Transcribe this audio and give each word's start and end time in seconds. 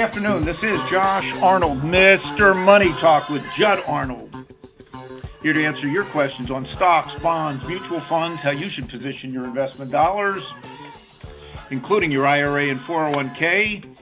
Afternoon. 0.00 0.44
This 0.44 0.62
is 0.62 0.80
Josh 0.88 1.30
Arnold, 1.42 1.80
Mr. 1.80 2.56
Money 2.56 2.90
Talk 3.00 3.28
with 3.28 3.44
Judd 3.54 3.82
Arnold. 3.86 4.34
Here 5.42 5.52
to 5.52 5.62
answer 5.62 5.86
your 5.86 6.04
questions 6.06 6.50
on 6.50 6.66
stocks, 6.74 7.12
bonds, 7.22 7.66
mutual 7.66 8.00
funds, 8.02 8.40
how 8.40 8.50
you 8.50 8.70
should 8.70 8.88
position 8.88 9.30
your 9.30 9.44
investment 9.44 9.90
dollars, 9.90 10.42
including 11.70 12.10
your 12.10 12.26
IRA 12.26 12.70
and 12.70 12.80
401k. 12.80 13.94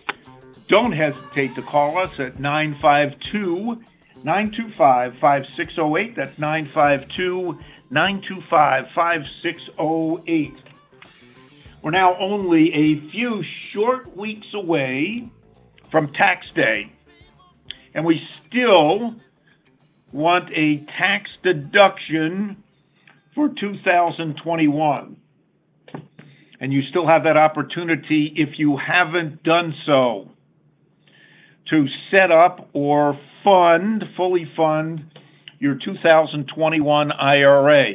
Don't 0.68 0.92
hesitate 0.92 1.56
to 1.56 1.62
call 1.62 1.98
us 1.98 2.20
at 2.20 2.38
952 2.38 3.82
925 4.22 5.18
5608. 5.18 6.14
That's 6.14 6.38
952 6.38 7.58
925 7.90 8.90
5608. 8.94 10.54
We're 11.82 11.90
now 11.90 12.16
only 12.18 12.72
a 12.72 13.10
few 13.10 13.42
short 13.72 14.16
weeks 14.16 14.54
away 14.54 15.28
from 15.90 16.12
tax 16.12 16.46
day, 16.54 16.92
and 17.94 18.04
we 18.04 18.20
still 18.46 19.14
want 20.12 20.50
a 20.54 20.78
tax 20.98 21.30
deduction 21.42 22.62
for 23.34 23.48
2021. 23.48 25.16
And 26.60 26.72
you 26.72 26.82
still 26.82 27.06
have 27.06 27.22
that 27.24 27.36
opportunity 27.36 28.32
if 28.36 28.58
you 28.58 28.76
haven't 28.76 29.42
done 29.44 29.74
so 29.86 30.28
to 31.70 31.86
set 32.10 32.30
up 32.30 32.68
or 32.72 33.18
fund, 33.44 34.04
fully 34.16 34.50
fund 34.56 35.04
your 35.58 35.74
2021 35.74 37.12
IRA. 37.12 37.94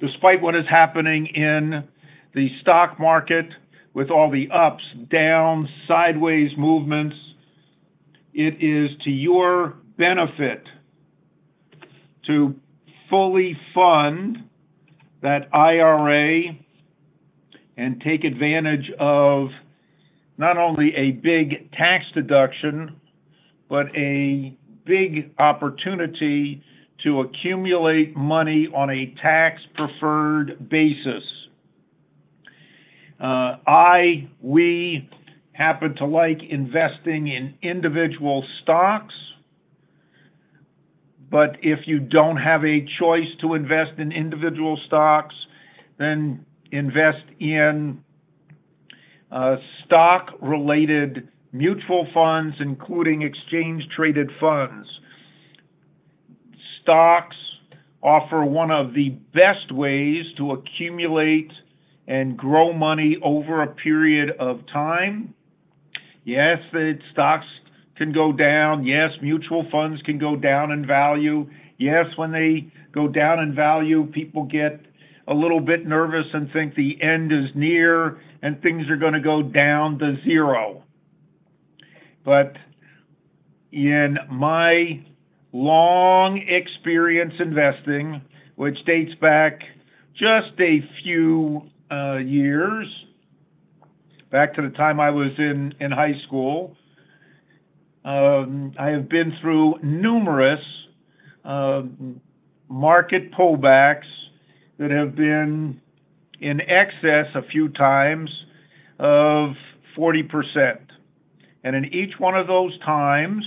Despite 0.00 0.42
what 0.42 0.54
is 0.54 0.66
happening 0.68 1.26
in 1.26 1.88
the 2.34 2.50
stock 2.60 2.98
market 2.98 3.46
with 3.94 4.10
all 4.10 4.30
the 4.30 4.48
ups, 4.50 4.82
downs, 5.10 5.68
sideways 5.88 6.50
movements, 6.58 7.16
it 8.34 8.60
is 8.60 8.90
to 9.04 9.10
your 9.10 9.74
benefit 9.96 10.64
to 12.26 12.54
fully 13.08 13.56
fund 13.72 14.38
that 15.22 15.48
IRA 15.54 16.56
and 17.76 18.00
take 18.00 18.24
advantage 18.24 18.90
of 18.98 19.48
not 20.36 20.58
only 20.58 20.94
a 20.96 21.12
big 21.12 21.70
tax 21.72 22.04
deduction, 22.14 22.96
but 23.68 23.86
a 23.96 24.56
big 24.84 25.32
opportunity 25.38 26.62
to 27.02 27.20
accumulate 27.20 28.16
money 28.16 28.68
on 28.74 28.90
a 28.90 29.14
tax 29.22 29.60
preferred 29.74 30.68
basis. 30.68 31.22
Uh, 33.20 33.56
I, 33.66 34.28
we 34.40 35.08
happen 35.52 35.94
to 35.96 36.04
like 36.04 36.42
investing 36.42 37.28
in 37.28 37.54
individual 37.62 38.44
stocks, 38.62 39.14
but 41.30 41.56
if 41.62 41.86
you 41.86 42.00
don't 42.00 42.36
have 42.36 42.64
a 42.64 42.86
choice 42.98 43.28
to 43.40 43.54
invest 43.54 43.98
in 43.98 44.12
individual 44.12 44.78
stocks, 44.86 45.34
then 45.98 46.44
invest 46.72 47.24
in 47.38 48.02
uh, 49.30 49.56
stock 49.84 50.30
related 50.40 51.28
mutual 51.52 52.06
funds, 52.12 52.56
including 52.60 53.22
exchange 53.22 53.84
traded 53.94 54.30
funds. 54.40 54.88
Stocks 56.82 57.36
offer 58.02 58.44
one 58.44 58.70
of 58.70 58.92
the 58.92 59.10
best 59.32 59.72
ways 59.72 60.24
to 60.36 60.52
accumulate 60.52 61.50
and 62.06 62.36
grow 62.36 62.72
money 62.72 63.16
over 63.22 63.62
a 63.62 63.66
period 63.66 64.30
of 64.38 64.66
time. 64.66 65.34
Yes, 66.24 66.58
the 66.72 66.98
stocks 67.12 67.46
can 67.96 68.12
go 68.12 68.32
down. 68.32 68.84
Yes, 68.84 69.10
mutual 69.22 69.66
funds 69.70 70.02
can 70.02 70.18
go 70.18 70.36
down 70.36 70.72
in 70.72 70.86
value. 70.86 71.48
Yes, 71.78 72.06
when 72.16 72.32
they 72.32 72.72
go 72.92 73.08
down 73.08 73.40
in 73.40 73.54
value, 73.54 74.06
people 74.06 74.44
get 74.44 74.80
a 75.26 75.34
little 75.34 75.60
bit 75.60 75.86
nervous 75.86 76.26
and 76.32 76.52
think 76.52 76.74
the 76.74 77.00
end 77.02 77.32
is 77.32 77.50
near 77.54 78.20
and 78.42 78.60
things 78.62 78.88
are 78.90 78.96
going 78.96 79.14
to 79.14 79.20
go 79.20 79.42
down 79.42 79.98
to 79.98 80.16
zero. 80.24 80.82
But 82.24 82.56
in 83.72 84.18
my 84.30 85.02
long 85.52 86.38
experience 86.38 87.34
investing, 87.38 88.20
which 88.56 88.84
dates 88.84 89.14
back 89.20 89.60
just 90.14 90.52
a 90.60 90.86
few 91.02 91.70
uh, 91.94 92.16
years, 92.18 92.86
back 94.30 94.54
to 94.54 94.62
the 94.62 94.70
time 94.70 95.00
I 95.00 95.10
was 95.10 95.30
in, 95.38 95.74
in 95.80 95.90
high 95.90 96.14
school. 96.26 96.76
Um, 98.04 98.72
I 98.78 98.88
have 98.88 99.08
been 99.08 99.34
through 99.40 99.76
numerous 99.82 100.60
uh, 101.44 101.82
market 102.68 103.32
pullbacks 103.32 104.10
that 104.78 104.90
have 104.90 105.14
been 105.14 105.80
in 106.40 106.60
excess 106.62 107.26
a 107.34 107.42
few 107.42 107.68
times 107.68 108.30
of 108.98 109.50
40%. 109.96 110.78
And 111.62 111.76
in 111.76 111.84
each 111.94 112.18
one 112.18 112.36
of 112.36 112.46
those 112.46 112.78
times, 112.80 113.44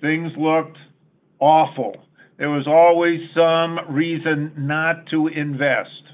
things 0.00 0.32
looked 0.36 0.76
awful. 1.38 1.96
There 2.36 2.50
was 2.50 2.66
always 2.66 3.20
some 3.34 3.78
reason 3.88 4.52
not 4.56 5.06
to 5.10 5.28
invest. 5.28 6.09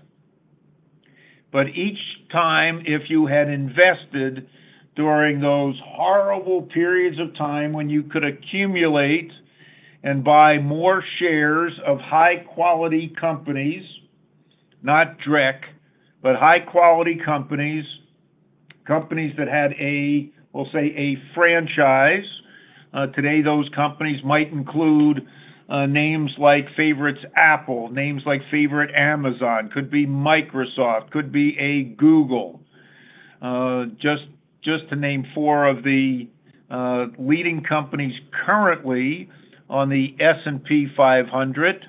But 1.52 1.68
each 1.68 1.98
time, 2.30 2.82
if 2.86 3.08
you 3.08 3.26
had 3.26 3.48
invested 3.48 4.48
during 4.94 5.40
those 5.40 5.78
horrible 5.84 6.62
periods 6.62 7.18
of 7.20 7.36
time 7.36 7.72
when 7.72 7.88
you 7.88 8.02
could 8.02 8.24
accumulate 8.24 9.30
and 10.02 10.24
buy 10.24 10.58
more 10.58 11.02
shares 11.18 11.72
of 11.86 11.98
high 12.00 12.36
quality 12.54 13.12
companies, 13.20 13.84
not 14.82 15.18
DREC, 15.20 15.60
but 16.22 16.36
high 16.36 16.60
quality 16.60 17.18
companies, 17.24 17.84
companies 18.86 19.34
that 19.36 19.48
had 19.48 19.72
a, 19.72 20.30
we'll 20.52 20.68
say, 20.72 20.94
a 20.96 21.16
franchise. 21.34 22.24
Uh, 22.94 23.06
today, 23.08 23.42
those 23.42 23.68
companies 23.74 24.22
might 24.24 24.50
include 24.52 25.26
uh, 25.68 25.86
names 25.86 26.30
like 26.38 26.66
favorites 26.76 27.20
Apple, 27.34 27.90
names 27.90 28.22
like 28.24 28.40
favorite 28.50 28.94
Amazon, 28.94 29.70
could 29.72 29.90
be 29.90 30.06
Microsoft, 30.06 31.10
could 31.10 31.32
be 31.32 31.58
a 31.58 31.84
Google. 31.96 32.60
Uh, 33.42 33.86
just 34.00 34.24
just 34.62 34.88
to 34.88 34.96
name 34.96 35.26
four 35.34 35.66
of 35.66 35.82
the 35.82 36.28
uh, 36.70 37.06
leading 37.18 37.62
companies 37.62 38.14
currently 38.44 39.28
on 39.68 39.88
the 39.88 40.14
S&P 40.20 40.88
500. 40.96 41.86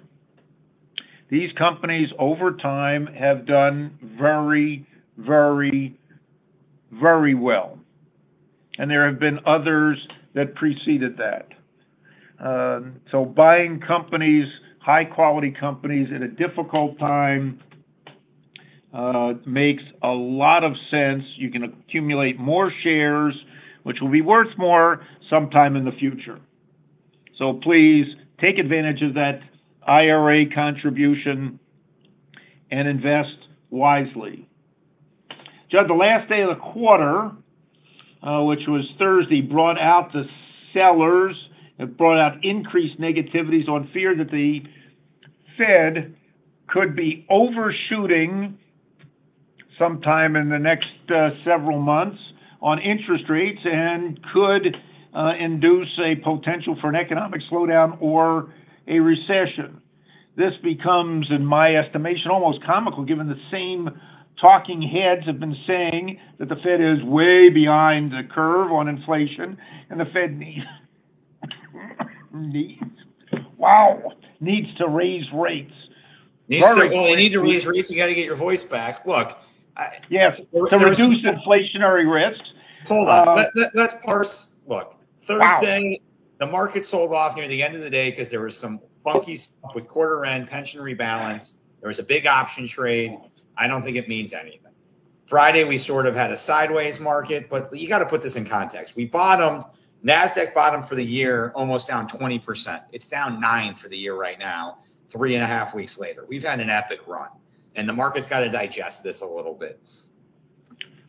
These 1.29 1.51
companies 1.53 2.09
over 2.19 2.51
time 2.53 3.07
have 3.07 3.45
done 3.45 3.97
very, 4.19 4.85
very, 5.17 5.97
very 6.91 7.33
well. 7.33 7.79
And 8.77 8.89
there 8.89 9.07
have 9.07 9.19
been 9.19 9.39
others 9.45 9.97
that 10.35 10.55
preceded 10.55 11.17
that. 11.17 11.49
Um, 12.39 13.01
so 13.11 13.25
buying 13.25 13.79
companies, 13.79 14.45
high 14.79 15.05
quality 15.05 15.51
companies 15.51 16.09
at 16.13 16.21
a 16.21 16.27
difficult 16.27 16.99
time 16.99 17.59
uh, 18.93 19.33
makes 19.45 19.83
a 20.03 20.09
lot 20.09 20.63
of 20.63 20.73
sense. 20.89 21.23
You 21.35 21.51
can 21.51 21.63
accumulate 21.63 22.39
more 22.39 22.71
shares, 22.83 23.35
which 23.83 23.97
will 24.01 24.11
be 24.11 24.21
worth 24.21 24.55
more 24.57 25.05
sometime 25.29 25.75
in 25.75 25.85
the 25.85 25.91
future. 25.91 26.39
So 27.37 27.53
please 27.53 28.07
take 28.39 28.57
advantage 28.57 29.01
of 29.01 29.13
that 29.15 29.41
IRA 29.87 30.49
contribution 30.53 31.59
and 32.71 32.87
invest 32.87 33.35
wisely. 33.69 34.47
Judd, 35.71 35.89
the 35.89 35.93
last 35.93 36.29
day 36.29 36.41
of 36.41 36.49
the 36.49 36.61
quarter, 36.61 37.31
uh, 38.23 38.43
which 38.43 38.61
was 38.67 38.85
Thursday, 38.97 39.41
brought 39.41 39.79
out 39.79 40.11
the 40.13 40.25
sellers. 40.73 41.35
It 41.79 41.97
brought 41.97 42.19
out 42.19 42.43
increased 42.43 42.99
negativities 42.99 43.67
on 43.67 43.89
fear 43.93 44.15
that 44.15 44.31
the 44.31 44.63
Fed 45.57 46.15
could 46.67 46.95
be 46.95 47.25
overshooting 47.29 48.57
sometime 49.77 50.35
in 50.35 50.49
the 50.49 50.59
next 50.59 50.89
uh, 51.13 51.29
several 51.45 51.79
months 51.79 52.19
on 52.61 52.79
interest 52.79 53.25
rates 53.29 53.61
and 53.63 54.19
could 54.33 54.75
uh, 55.15 55.33
induce 55.39 55.99
a 56.03 56.15
potential 56.15 56.77
for 56.81 56.89
an 56.89 56.95
economic 56.95 57.41
slowdown 57.51 57.97
or 58.01 58.53
a 58.87 58.99
recession. 58.99 59.81
This 60.35 60.53
becomes, 60.63 61.27
in 61.31 61.45
my 61.45 61.75
estimation, 61.75 62.29
almost 62.31 62.63
comical 62.63 63.03
given 63.03 63.27
the 63.27 63.39
same 63.51 63.89
talking 64.39 64.81
heads 64.81 65.25
have 65.25 65.39
been 65.39 65.55
saying 65.65 66.19
that 66.37 66.49
the 66.49 66.55
Fed 66.57 66.79
is 66.79 67.03
way 67.03 67.49
behind 67.49 68.11
the 68.11 68.21
curve 68.31 68.71
on 68.71 68.87
inflation 68.87 69.57
and 69.89 69.99
the 69.99 70.05
Fed 70.05 70.37
needs, 70.37 70.65
needs 72.33 72.81
wow, 73.57 74.13
needs 74.39 74.73
to 74.75 74.87
raise 74.87 75.25
rates. 75.33 75.73
Needs 76.47 76.65
to, 76.65 76.75
well, 76.75 77.09
you 77.09 77.17
need 77.17 77.33
to 77.33 77.41
raise 77.41 77.65
rates. 77.65 77.91
You 77.91 77.97
got 77.97 78.05
to 78.05 78.15
get 78.15 78.25
your 78.25 78.35
voice 78.35 78.63
back. 78.63 79.05
Look, 79.05 79.37
I, 79.75 79.97
yes, 80.09 80.39
to 80.53 80.77
reduce 80.77 81.23
inflationary 81.25 82.09
risks. 82.09 82.53
Hold 82.87 83.09
on. 83.09 83.27
Uh, 83.27 83.35
let, 83.35 83.55
let, 83.55 83.75
let's 83.75 83.95
parse. 84.03 84.47
Look, 84.65 84.95
Thursday, 85.23 85.99
wow. 86.01 86.45
the 86.45 86.51
market 86.51 86.85
sold 86.85 87.11
off 87.11 87.35
near 87.35 87.47
the 87.47 87.61
end 87.61 87.75
of 87.75 87.81
the 87.81 87.89
day 87.89 88.09
because 88.09 88.29
there 88.29 88.41
was 88.41 88.57
some 88.57 88.79
funky 89.03 89.35
stuff 89.35 89.75
with 89.75 89.87
quarter 89.87 90.25
end 90.25 90.47
pension 90.47 90.81
rebalance. 90.81 91.59
There 91.81 91.89
was 91.89 91.99
a 91.99 92.03
big 92.03 92.25
option 92.25 92.67
trade. 92.67 93.17
I 93.57 93.67
don't 93.67 93.83
think 93.83 93.97
it 93.97 94.07
means 94.07 94.33
anything. 94.33 94.61
Friday, 95.25 95.65
we 95.65 95.77
sort 95.77 96.05
of 96.05 96.15
had 96.15 96.31
a 96.31 96.37
sideways 96.37 97.01
market, 97.01 97.49
but 97.49 97.75
you 97.75 97.89
got 97.89 97.99
to 97.99 98.05
put 98.05 98.21
this 98.21 98.37
in 98.37 98.45
context. 98.45 98.95
We 98.95 99.05
bottomed, 99.05 99.65
NASDAQ 100.07 100.53
bottom 100.53 100.81
for 100.81 100.95
the 100.95 101.03
year 101.03 101.51
almost 101.53 101.87
down 101.87 102.07
20%. 102.07 102.81
It's 102.93 103.07
down 103.07 103.41
nine 103.41 103.75
for 103.75 103.89
the 103.89 103.97
year 103.97 104.15
right 104.15 104.39
now, 104.39 104.77
three 105.09 105.35
and 105.35 105.43
a 105.43 105.47
half 105.47 105.75
weeks 105.75 105.99
later. 105.99 106.25
We've 106.27 106.43
had 106.43 106.61
an 106.61 106.69
epic 106.69 107.01
run, 107.07 107.29
and 107.75 107.87
the 107.87 107.93
market's 107.93 108.27
got 108.27 108.39
to 108.39 108.49
digest 108.49 109.03
this 109.03 109.21
a 109.21 109.25
little 109.25 109.53
bit. 109.53 109.81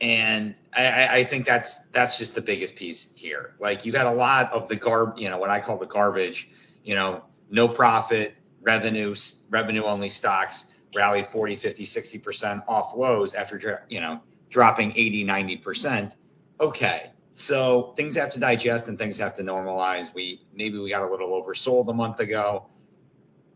And 0.01 0.55
I, 0.77 1.19
I 1.19 1.25
think 1.25 1.47
that's 1.47 1.87
that's 1.87 2.19
just 2.19 2.35
the 2.35 2.41
biggest 2.41 2.77
piece 2.77 3.13
here. 3.15 3.55
Like 3.61 3.85
you 3.85 3.93
got 3.93 4.07
a 4.07 4.13
lot 4.13 4.53
of 4.53 4.69
the 4.69 4.77
garb, 4.77 5.17
you 5.17 5.29
know, 5.29 5.39
what 5.39 5.51
I 5.51 5.61
call 5.61 5.77
the 5.77 5.87
garbage, 5.87 6.49
you 6.85 6.95
know, 6.95 7.25
no 7.51 7.69
profit, 7.69 8.35
revenue, 8.63 9.15
revenue 9.51 9.85
only 9.85 10.09
stocks 10.09 10.73
rallied 10.95 11.27
40, 11.27 11.57
50, 11.57 11.85
60% 11.85 12.63
off 12.67 12.95
lows 12.97 13.35
after, 13.35 13.85
you 13.89 14.01
know, 14.01 14.21
dropping 14.51 14.93
80, 14.97 15.25
90%. 15.25 16.17
Okay. 16.61 17.11
So 17.39 17.95
things 17.97 18.17
have 18.17 18.33
to 18.33 18.41
digest 18.41 18.89
and 18.89 18.99
things 18.99 19.17
have 19.19 19.33
to 19.35 19.43
normalize. 19.43 20.13
We 20.13 20.43
maybe 20.53 20.77
we 20.77 20.91
got 20.91 21.05
a 21.05 21.09
little 21.09 21.31
oversold 21.41 21.89
a 21.89 21.93
month 21.93 22.19
ago. 22.19 22.67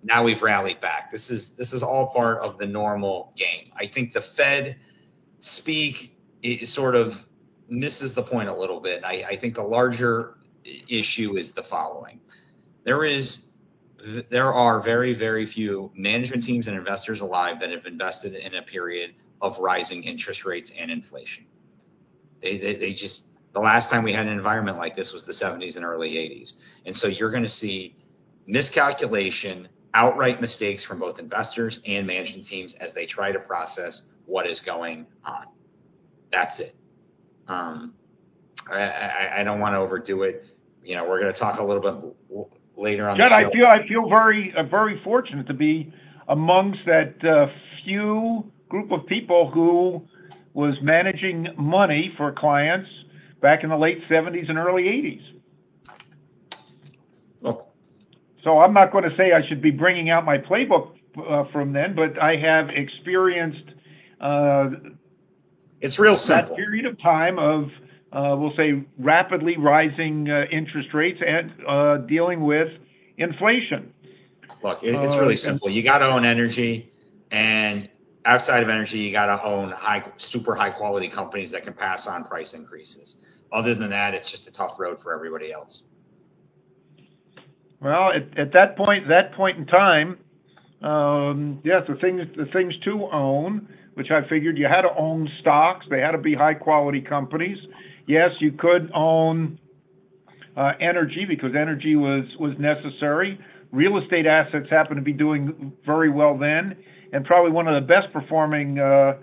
Now 0.04 0.22
we've 0.22 0.40
rallied 0.40 0.80
back. 0.80 1.10
This 1.10 1.30
is 1.30 1.56
this 1.56 1.72
is 1.72 1.82
all 1.82 2.06
part 2.12 2.38
of 2.42 2.58
the 2.58 2.66
normal 2.66 3.32
game. 3.34 3.72
I 3.76 3.86
think 3.86 4.12
the 4.12 4.20
Fed 4.20 4.76
speak 5.40 6.16
is 6.44 6.72
sort 6.72 6.94
of 6.94 7.26
misses 7.68 8.14
the 8.14 8.22
point 8.22 8.48
a 8.48 8.54
little 8.54 8.78
bit. 8.78 9.02
I, 9.04 9.24
I 9.30 9.34
think 9.36 9.56
the 9.56 9.64
larger 9.64 10.38
issue 10.64 11.36
is 11.36 11.50
the 11.50 11.64
following. 11.64 12.20
There 12.84 13.04
is 13.04 13.48
there 14.30 14.54
are 14.54 14.78
very, 14.78 15.12
very 15.12 15.44
few 15.44 15.90
management 15.96 16.44
teams 16.44 16.68
and 16.68 16.76
investors 16.76 17.20
alive 17.20 17.58
that 17.58 17.70
have 17.72 17.86
invested 17.86 18.34
in 18.34 18.54
a 18.54 18.62
period 18.62 19.14
of 19.40 19.58
rising 19.58 20.04
interest 20.04 20.44
rates 20.44 20.70
and 20.78 20.88
inflation. 20.88 21.46
They, 22.40 22.58
they, 22.58 22.76
they 22.76 22.94
just, 22.94 23.26
the 23.52 23.60
last 23.60 23.90
time 23.90 24.02
we 24.02 24.12
had 24.12 24.26
an 24.26 24.32
environment 24.32 24.78
like 24.78 24.96
this 24.96 25.12
was 25.12 25.24
the 25.24 25.32
70s 25.32 25.76
and 25.76 25.84
early 25.84 26.14
80s. 26.14 26.54
And 26.86 26.94
so 26.94 27.06
you're 27.06 27.30
going 27.30 27.42
to 27.42 27.48
see 27.48 27.96
miscalculation, 28.46 29.68
outright 29.94 30.40
mistakes 30.40 30.82
from 30.82 30.98
both 30.98 31.18
investors 31.18 31.80
and 31.86 32.06
management 32.06 32.46
teams 32.46 32.74
as 32.74 32.94
they 32.94 33.06
try 33.06 33.30
to 33.30 33.38
process 33.38 34.12
what 34.26 34.46
is 34.46 34.60
going 34.60 35.06
on. 35.24 35.46
That's 36.30 36.60
it. 36.60 36.74
Um, 37.46 37.94
I, 38.70 38.82
I, 38.82 39.40
I 39.40 39.44
don't 39.44 39.60
want 39.60 39.74
to 39.74 39.78
overdo 39.78 40.22
it. 40.22 40.46
You 40.82 40.96
know, 40.96 41.04
we're 41.04 41.20
going 41.20 41.32
to 41.32 41.38
talk 41.38 41.58
a 41.58 41.64
little 41.64 41.82
bit 41.82 42.46
later 42.76 43.08
on. 43.08 43.16
Judd, 43.16 43.32
I 43.32 43.50
feel 43.50 43.66
I 43.66 43.86
feel 43.86 44.08
very 44.08 44.52
uh, 44.56 44.62
very 44.64 45.00
fortunate 45.04 45.46
to 45.46 45.54
be 45.54 45.92
amongst 46.28 46.80
that 46.86 47.24
uh, 47.24 47.46
few 47.84 48.50
group 48.68 48.90
of 48.90 49.06
people 49.06 49.50
who 49.50 50.02
was 50.54 50.74
managing 50.82 51.48
money 51.56 52.12
for 52.16 52.32
clients 52.32 52.88
back 53.42 53.62
in 53.62 53.68
the 53.68 53.76
late 53.76 54.02
70s 54.08 54.48
and 54.48 54.56
early 54.56 54.84
80s. 54.84 55.22
Oh. 57.44 57.64
So 58.42 58.60
I'm 58.60 58.72
not 58.72 58.92
going 58.92 59.04
to 59.04 59.14
say 59.16 59.32
I 59.32 59.46
should 59.46 59.60
be 59.60 59.70
bringing 59.70 60.08
out 60.08 60.24
my 60.24 60.38
playbook 60.38 60.92
uh, 61.18 61.44
from 61.52 61.74
then, 61.74 61.94
but 61.94 62.20
I 62.20 62.36
have 62.36 62.70
experienced. 62.70 63.64
Uh, 64.18 64.70
it's 65.82 65.98
real 65.98 66.16
simple. 66.16 66.56
That 66.56 66.56
period 66.56 66.86
of 66.86 66.98
time 67.02 67.38
of 67.38 67.70
uh, 68.12 68.36
we'll 68.38 68.54
say, 68.56 68.84
rapidly 68.98 69.56
rising 69.56 70.30
uh, 70.30 70.44
interest 70.50 70.92
rates 70.92 71.20
and 71.26 71.50
uh, 71.66 71.96
dealing 71.98 72.42
with 72.42 72.68
inflation. 73.16 73.92
Look, 74.62 74.82
it's 74.82 75.16
really 75.16 75.36
simple. 75.36 75.70
You 75.70 75.82
got 75.82 75.98
to 75.98 76.06
own 76.06 76.26
energy, 76.26 76.92
and 77.30 77.88
outside 78.24 78.62
of 78.62 78.68
energy, 78.68 78.98
you 78.98 79.12
got 79.12 79.26
to 79.26 79.44
own 79.44 79.70
high, 79.70 80.04
super 80.16 80.54
high 80.54 80.70
quality 80.70 81.08
companies 81.08 81.50
that 81.50 81.64
can 81.64 81.72
pass 81.72 82.06
on 82.06 82.24
price 82.24 82.54
increases. 82.54 83.16
Other 83.52 83.74
than 83.74 83.90
that, 83.90 84.14
it's 84.14 84.30
just 84.30 84.46
a 84.48 84.52
tough 84.52 84.78
road 84.78 85.00
for 85.00 85.14
everybody 85.14 85.52
else. 85.52 85.82
Well, 87.80 88.12
at, 88.12 88.38
at 88.38 88.52
that 88.52 88.76
point, 88.76 89.08
that 89.08 89.32
point 89.34 89.58
in 89.58 89.66
time, 89.66 90.18
um, 90.82 91.60
yes, 91.64 91.82
the 91.88 91.96
things 91.96 92.22
the 92.36 92.46
things 92.46 92.74
to 92.84 93.06
own, 93.12 93.68
which 93.94 94.10
I 94.10 94.26
figured 94.28 94.56
you 94.56 94.66
had 94.66 94.82
to 94.82 94.96
own 94.96 95.30
stocks. 95.40 95.86
They 95.90 96.00
had 96.00 96.12
to 96.12 96.18
be 96.18 96.34
high 96.34 96.54
quality 96.54 97.00
companies 97.00 97.58
yes, 98.06 98.30
you 98.40 98.52
could 98.52 98.90
own 98.94 99.58
uh, 100.56 100.72
energy 100.80 101.24
because 101.24 101.54
energy 101.54 101.96
was 101.96 102.24
was 102.38 102.56
necessary. 102.58 103.38
Real 103.70 103.98
estate 103.98 104.26
assets 104.26 104.68
happen 104.68 104.96
to 104.96 105.02
be 105.02 105.12
doing 105.12 105.72
very 105.84 106.10
well 106.10 106.36
then, 106.36 106.76
and 107.12 107.24
probably 107.24 107.50
one 107.50 107.68
of 107.68 107.74
the 107.74 107.86
best 107.86 108.12
performing 108.12 108.78
uh, 108.78 109.18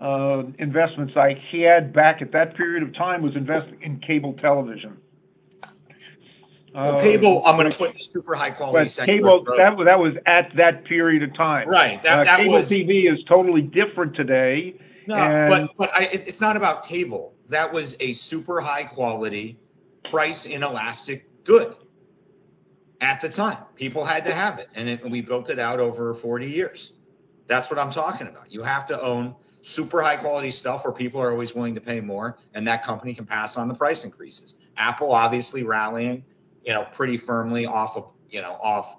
uh, 0.00 0.42
investments 0.58 1.14
I 1.16 1.40
had 1.50 1.92
back 1.92 2.22
at 2.22 2.32
that 2.32 2.56
period 2.56 2.82
of 2.82 2.94
time 2.94 3.22
was 3.22 3.36
investing 3.36 3.80
in 3.82 4.00
cable 4.00 4.34
television. 4.34 4.96
Well, 6.74 7.00
cable, 7.00 7.42
I'm 7.44 7.56
going 7.56 7.70
to 7.70 7.76
put 7.76 8.00
super 8.04 8.34
high 8.34 8.50
quality. 8.50 8.90
But 8.96 9.06
cable, 9.06 9.44
that, 9.56 9.76
that 9.84 9.98
was 9.98 10.14
at 10.26 10.54
that 10.56 10.84
period 10.84 11.22
of 11.22 11.34
time. 11.34 11.68
Right. 11.68 12.00
That, 12.02 12.20
uh, 12.20 12.24
that 12.24 12.36
cable 12.38 12.52
was, 12.52 12.70
TV 12.70 13.12
is 13.12 13.24
totally 13.24 13.62
different 13.62 14.14
today. 14.14 14.74
No, 15.06 15.46
but 15.48 15.70
but 15.78 15.90
I, 15.94 16.08
it's 16.12 16.40
not 16.40 16.56
about 16.56 16.84
cable 16.84 17.34
that 17.48 17.72
was 17.72 17.96
a 18.00 18.12
super 18.12 18.60
high 18.60 18.84
quality, 18.84 19.58
price 20.08 20.46
inelastic 20.46 21.44
good 21.44 21.74
at 23.00 23.20
the 23.20 23.28
time. 23.28 23.58
People 23.74 24.04
had 24.04 24.24
to 24.26 24.34
have 24.34 24.58
it, 24.58 24.68
and, 24.74 24.88
it, 24.88 25.02
and 25.02 25.10
we 25.10 25.20
built 25.20 25.50
it 25.50 25.58
out 25.58 25.80
over 25.80 26.14
40 26.14 26.48
years. 26.48 26.92
That's 27.48 27.68
what 27.70 27.78
I'm 27.80 27.90
talking 27.90 28.28
about. 28.28 28.52
You 28.52 28.62
have 28.62 28.86
to 28.86 29.00
own 29.00 29.34
super 29.62 30.00
high 30.00 30.16
quality 30.16 30.52
stuff 30.52 30.84
where 30.84 30.92
people 30.92 31.20
are 31.20 31.32
always 31.32 31.54
willing 31.54 31.74
to 31.74 31.80
pay 31.80 32.00
more, 32.00 32.38
and 32.54 32.68
that 32.68 32.84
company 32.84 33.14
can 33.14 33.26
pass 33.26 33.56
on 33.56 33.66
the 33.66 33.74
price 33.74 34.04
increases. 34.04 34.54
Apple 34.76 35.10
obviously 35.12 35.64
rallying, 35.64 36.24
you 36.64 36.72
know, 36.72 36.86
pretty 36.92 37.16
firmly 37.16 37.66
off 37.66 37.96
of, 37.96 38.12
you 38.30 38.40
know, 38.40 38.56
off 38.62 38.96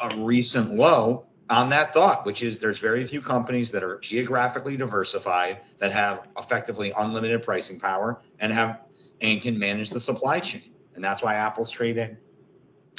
a 0.00 0.16
recent 0.16 0.74
low, 0.74 1.26
on 1.50 1.68
that 1.68 1.92
thought, 1.92 2.24
which 2.24 2.42
is 2.42 2.58
there's 2.58 2.78
very 2.78 3.06
few 3.06 3.20
companies 3.20 3.70
that 3.72 3.82
are 3.82 3.98
geographically 3.98 4.76
diversified 4.76 5.60
that 5.78 5.92
have 5.92 6.26
effectively 6.38 6.92
unlimited 6.96 7.42
pricing 7.42 7.78
power 7.78 8.22
and 8.38 8.52
have 8.52 8.80
and 9.20 9.42
can 9.42 9.58
manage 9.58 9.90
the 9.90 10.00
supply 10.00 10.40
chain. 10.40 10.72
And 10.94 11.04
that's 11.04 11.22
why 11.22 11.34
Apple's 11.34 11.70
trading 11.70 12.16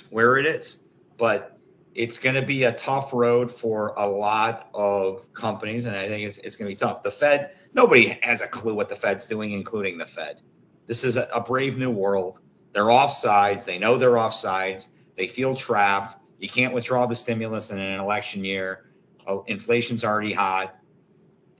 where 0.09 0.37
it 0.37 0.45
is. 0.45 0.83
But 1.17 1.52
it's 1.95 2.17
going 2.17 2.35
to 2.35 2.41
be 2.41 2.63
a 2.63 2.71
tough 2.71 3.13
road 3.13 3.51
for 3.51 3.93
a 3.97 4.07
lot 4.07 4.69
of 4.73 5.31
companies, 5.33 5.85
and 5.85 5.95
I 5.95 6.07
think 6.07 6.27
it's, 6.27 6.37
it's 6.39 6.55
going 6.55 6.69
to 6.69 6.75
be 6.75 6.79
tough. 6.79 7.03
The 7.03 7.11
Fed, 7.11 7.51
nobody 7.73 8.17
has 8.21 8.41
a 8.41 8.47
clue 8.47 8.73
what 8.73 8.89
the 8.89 8.95
Fed's 8.95 9.27
doing, 9.27 9.51
including 9.51 9.97
the 9.97 10.05
Fed. 10.05 10.41
This 10.87 11.03
is 11.03 11.17
a, 11.17 11.27
a 11.33 11.41
brave 11.41 11.77
new 11.77 11.91
world. 11.91 12.39
They're 12.73 12.91
off 12.91 13.13
sides. 13.13 13.65
They 13.65 13.77
know 13.77 13.97
they're 13.97 14.17
off 14.17 14.33
sides. 14.33 14.89
They 15.15 15.27
feel 15.27 15.55
trapped 15.55 16.15
you 16.43 16.49
can't 16.49 16.73
withdraw 16.73 17.05
the 17.05 17.15
stimulus 17.15 17.71
in 17.71 17.79
an 17.79 18.01
election 18.01 18.43
year. 18.43 18.89
Oh, 19.25 19.45
inflation's 19.47 20.03
already 20.03 20.33
hot. 20.33 20.75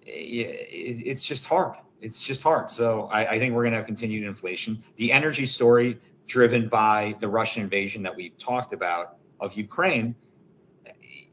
It's 0.06 1.24
just 1.24 1.46
hard. 1.46 1.78
It's 2.02 2.22
just 2.22 2.44
hard. 2.44 2.70
So 2.70 3.04
I, 3.06 3.26
I 3.32 3.40
think 3.40 3.56
we're 3.56 3.62
going 3.62 3.72
to 3.72 3.78
have 3.78 3.86
continued 3.86 4.28
inflation. 4.28 4.84
The 4.98 5.14
energy 5.14 5.46
story 5.46 6.02
driven 6.28 6.68
by 6.68 7.16
the 7.22 7.30
Russian 7.30 7.64
invasion 7.64 8.04
that 8.04 8.14
we've 8.14 8.38
talked 8.38 8.74
about 8.74 9.20
of 9.44 9.56
Ukraine, 9.56 10.16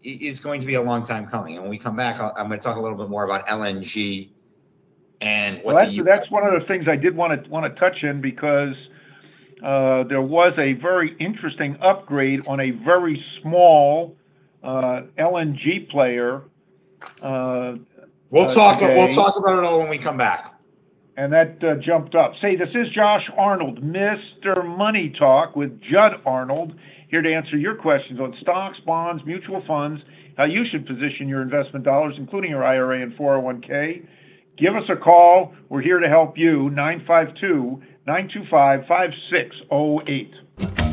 is 0.03 0.41
going 0.41 0.61
to 0.61 0.67
be 0.67 0.75
a 0.75 0.83
long 0.83 1.03
time 1.03 1.27
coming. 1.27 1.55
And 1.55 1.63
when 1.63 1.71
we 1.71 1.79
come 1.79 1.97
back, 1.97 2.21
I'm 2.21 2.49
going 2.49 2.59
to 2.59 2.65
talk 2.65 2.77
a 2.77 2.81
little 2.81 2.97
bit 2.97 3.09
more 3.09 3.25
about 3.25 3.47
LNG 3.47 4.31
and 5.21 5.59
what 5.63 5.75
well, 5.75 5.85
that's, 5.85 6.05
that's 6.05 6.31
one 6.31 6.47
of 6.47 6.59
the 6.59 6.67
things 6.67 6.89
I 6.89 6.97
did 6.97 7.15
want 7.15 7.45
to 7.45 7.51
want 7.51 7.73
to 7.73 7.79
touch 7.79 8.03
in 8.03 8.21
because 8.21 8.75
uh, 9.63 10.05
there 10.05 10.23
was 10.23 10.55
a 10.59 10.73
very 10.75 11.15
interesting 11.19 11.77
upgrade 11.83 12.47
on 12.47 12.61
a 12.61 12.71
very 12.71 13.23
small 13.43 14.17
uh, 14.63 15.03
LNG 15.19 15.91
player. 15.91 16.43
Uh, 17.21 17.75
we'll 18.31 18.49
uh, 18.49 18.55
talk. 18.55 18.79
today, 18.79 18.97
We'll 18.97 19.15
talk 19.15 19.37
about 19.37 19.59
it 19.59 19.65
all 19.65 19.79
when 19.79 19.91
we 19.91 19.99
come 19.99 20.17
back. 20.17 20.55
And 21.21 21.35
that 21.35 21.63
uh, 21.63 21.75
jumped 21.75 22.15
up. 22.15 22.33
Say, 22.41 22.57
this 22.57 22.71
is 22.71 22.89
Josh 22.95 23.29
Arnold, 23.37 23.83
Mr. 23.83 24.65
Money 24.65 25.13
Talk 25.19 25.55
with 25.55 25.79
Judd 25.83 26.13
Arnold, 26.25 26.73
here 27.11 27.21
to 27.21 27.31
answer 27.31 27.59
your 27.59 27.75
questions 27.75 28.19
on 28.19 28.35
stocks, 28.41 28.79
bonds, 28.87 29.23
mutual 29.27 29.63
funds, 29.67 30.01
how 30.39 30.45
you 30.45 30.65
should 30.71 30.87
position 30.87 31.29
your 31.29 31.43
investment 31.43 31.85
dollars, 31.85 32.15
including 32.17 32.51
your 32.51 32.65
IRA 32.65 33.03
and 33.03 33.13
401k. 33.19 34.07
Give 34.57 34.75
us 34.75 34.85
a 34.89 34.97
call. 34.97 35.53
We're 35.69 35.83
here 35.83 35.99
to 35.99 36.09
help 36.09 36.39
you. 36.39 36.71
952 36.71 37.83
925 38.07 38.87
5608. 38.89 40.90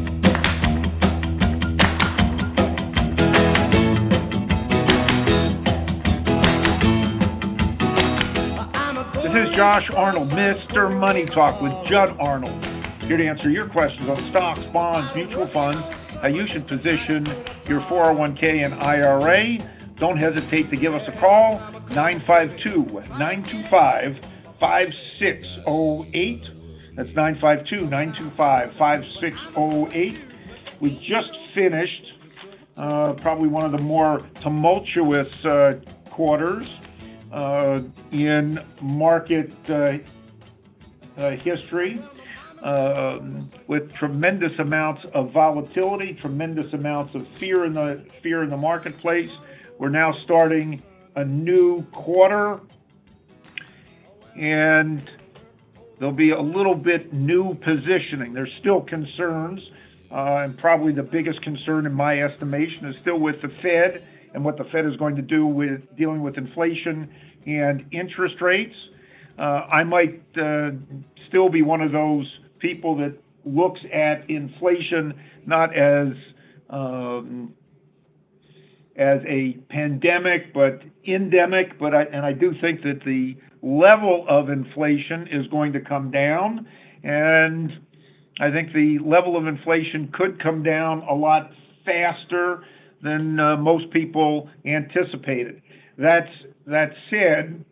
Josh 9.57 9.89
Arnold, 9.95 10.27
Mr. 10.27 10.95
Money 10.95 11.25
Talk 11.25 11.59
with 11.63 11.73
Judd 11.83 12.15
Arnold. 12.19 12.63
Here 13.05 13.17
to 13.17 13.25
answer 13.25 13.49
your 13.49 13.67
questions 13.67 14.07
on 14.07 14.15
stocks, 14.29 14.63
bonds, 14.65 15.15
mutual 15.15 15.47
funds, 15.47 15.79
how 16.13 16.27
you 16.27 16.47
should 16.47 16.67
position 16.67 17.25
your 17.67 17.81
401k 17.81 18.63
and 18.63 18.75
IRA. 18.75 19.57
Don't 19.95 20.17
hesitate 20.17 20.69
to 20.69 20.75
give 20.75 20.93
us 20.93 21.07
a 21.07 21.11
call, 21.13 21.53
952 21.95 22.85
925 23.17 24.19
5608. 24.59 26.43
That's 26.95 27.09
952 27.15 27.87
925 27.87 28.73
5608. 28.77 30.17
We 30.79 30.99
just 30.99 31.35
finished 31.55 32.13
uh, 32.77 33.13
probably 33.13 33.49
one 33.49 33.65
of 33.65 33.71
the 33.71 33.83
more 33.83 34.19
tumultuous 34.39 35.33
uh, 35.45 35.79
quarters 36.11 36.69
in 38.11 38.63
market 38.81 39.51
uh, 39.69 39.97
uh, 41.17 41.31
history. 41.31 42.01
Um, 42.63 43.47
with 43.67 43.93
tremendous 43.93 44.57
amounts 44.57 45.05
of 45.13 45.31
volatility, 45.31 46.15
tremendous 46.15 46.73
amounts 46.73 47.13
of 47.13 47.27
fear 47.27 47.65
in 47.65 47.73
the 47.73 48.03
fear 48.23 48.41
in 48.41 48.49
the 48.49 48.57
marketplace. 48.57 49.29
We're 49.77 49.89
now 49.89 50.11
starting 50.23 50.81
a 51.15 51.23
new 51.23 51.83
quarter, 51.91 52.59
and 54.35 55.07
there'll 55.99 56.13
be 56.13 56.31
a 56.31 56.41
little 56.41 56.73
bit 56.73 57.13
new 57.13 57.53
positioning. 57.53 58.33
There's 58.33 58.53
still 58.59 58.81
concerns, 58.81 59.61
uh, 60.11 60.43
and 60.43 60.57
probably 60.57 60.93
the 60.93 61.03
biggest 61.03 61.43
concern, 61.43 61.85
in 61.85 61.93
my 61.93 62.21
estimation, 62.23 62.87
is 62.87 62.97
still 62.97 63.19
with 63.19 63.39
the 63.43 63.49
Fed 63.49 64.03
and 64.37 64.45
what 64.45 64.55
the 64.55 64.65
Fed 64.65 64.85
is 64.85 64.95
going 64.97 65.15
to 65.15 65.21
do 65.23 65.47
with 65.47 65.81
dealing 65.97 66.21
with 66.21 66.37
inflation 66.37 67.09
and 67.47 67.83
interest 67.91 68.35
rates. 68.39 68.75
Uh, 69.39 69.41
I 69.41 69.83
might 69.83 70.21
uh, 70.39 70.69
still 71.27 71.49
be 71.49 71.63
one 71.63 71.81
of 71.81 71.91
those 71.91 72.31
people 72.59 72.95
that 72.97 73.17
looks 73.45 73.79
at 73.91 74.29
inflation 74.29 75.19
not 75.47 75.75
as 75.75 76.09
um, 76.69 77.51
as 78.95 79.21
a 79.27 79.53
pandemic, 79.69 80.53
but 80.53 80.83
endemic. 81.07 81.79
But 81.79 81.95
I, 81.95 82.03
and 82.03 82.23
I 82.23 82.33
do 82.33 82.53
think 82.61 82.83
that 82.83 83.01
the 83.05 83.35
level 83.63 84.23
of 84.29 84.51
inflation 84.51 85.29
is 85.31 85.47
going 85.47 85.73
to 85.73 85.81
come 85.81 86.11
down, 86.11 86.67
and 87.01 87.71
I 88.39 88.51
think 88.51 88.71
the 88.71 88.99
level 88.99 89.35
of 89.35 89.47
inflation 89.47 90.11
could 90.13 90.39
come 90.39 90.61
down 90.61 91.01
a 91.09 91.15
lot 91.15 91.49
faster 91.83 92.63
than 93.01 93.39
uh, 93.39 93.55
most 93.57 93.89
people 93.91 94.49
anticipated. 94.65 95.61
That 95.97 96.27
said, 97.09 97.63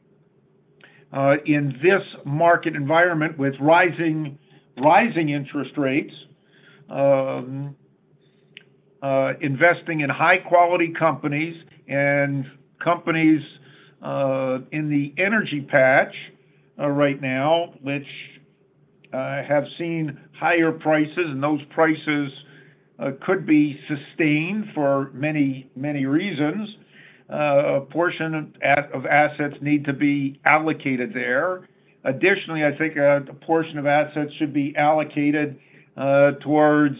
uh, 1.13 1.36
in 1.46 1.77
this 1.82 2.01
market 2.25 2.75
environment 2.75 3.38
with 3.38 3.53
rising 3.60 4.38
rising 4.77 5.29
interest 5.29 5.72
rates, 5.77 6.13
um, 6.89 7.75
uh, 9.01 9.34
investing 9.39 10.01
in 10.01 10.10
high 10.10 10.38
quality 10.38 10.91
companies 10.98 11.55
and 11.88 12.46
companies 12.84 13.41
in 14.72 14.89
the 14.89 15.13
energy 15.17 15.62
patch 15.62 16.13
right 16.77 17.22
now, 17.22 17.74
which 17.82 18.08
have 19.13 19.63
seen 19.77 20.20
higher 20.38 20.72
prices, 20.72 21.15
and 21.17 21.41
those 21.41 21.62
prices 21.70 22.32
could 23.21 23.45
be 23.45 23.79
sustained 23.87 24.65
for 24.73 25.11
many, 25.13 25.69
many 25.75 26.05
reasons. 26.05 26.69
Uh, 27.31 27.77
a 27.77 27.81
portion 27.81 28.53
of, 28.93 29.05
assets 29.05 29.55
need 29.61 29.83
to 29.85 29.93
be 29.93 30.39
allocated 30.45 31.11
there. 31.13 31.67
Additionally, 32.03 32.63
I 32.63 32.77
think 32.77 32.97
a, 32.97 33.17
a 33.17 33.33
portion 33.33 33.77
of 33.79 33.87
assets 33.87 34.31
should 34.37 34.53
be 34.53 34.75
allocated 34.77 35.59
uh, 35.97 36.31
towards, 36.43 36.97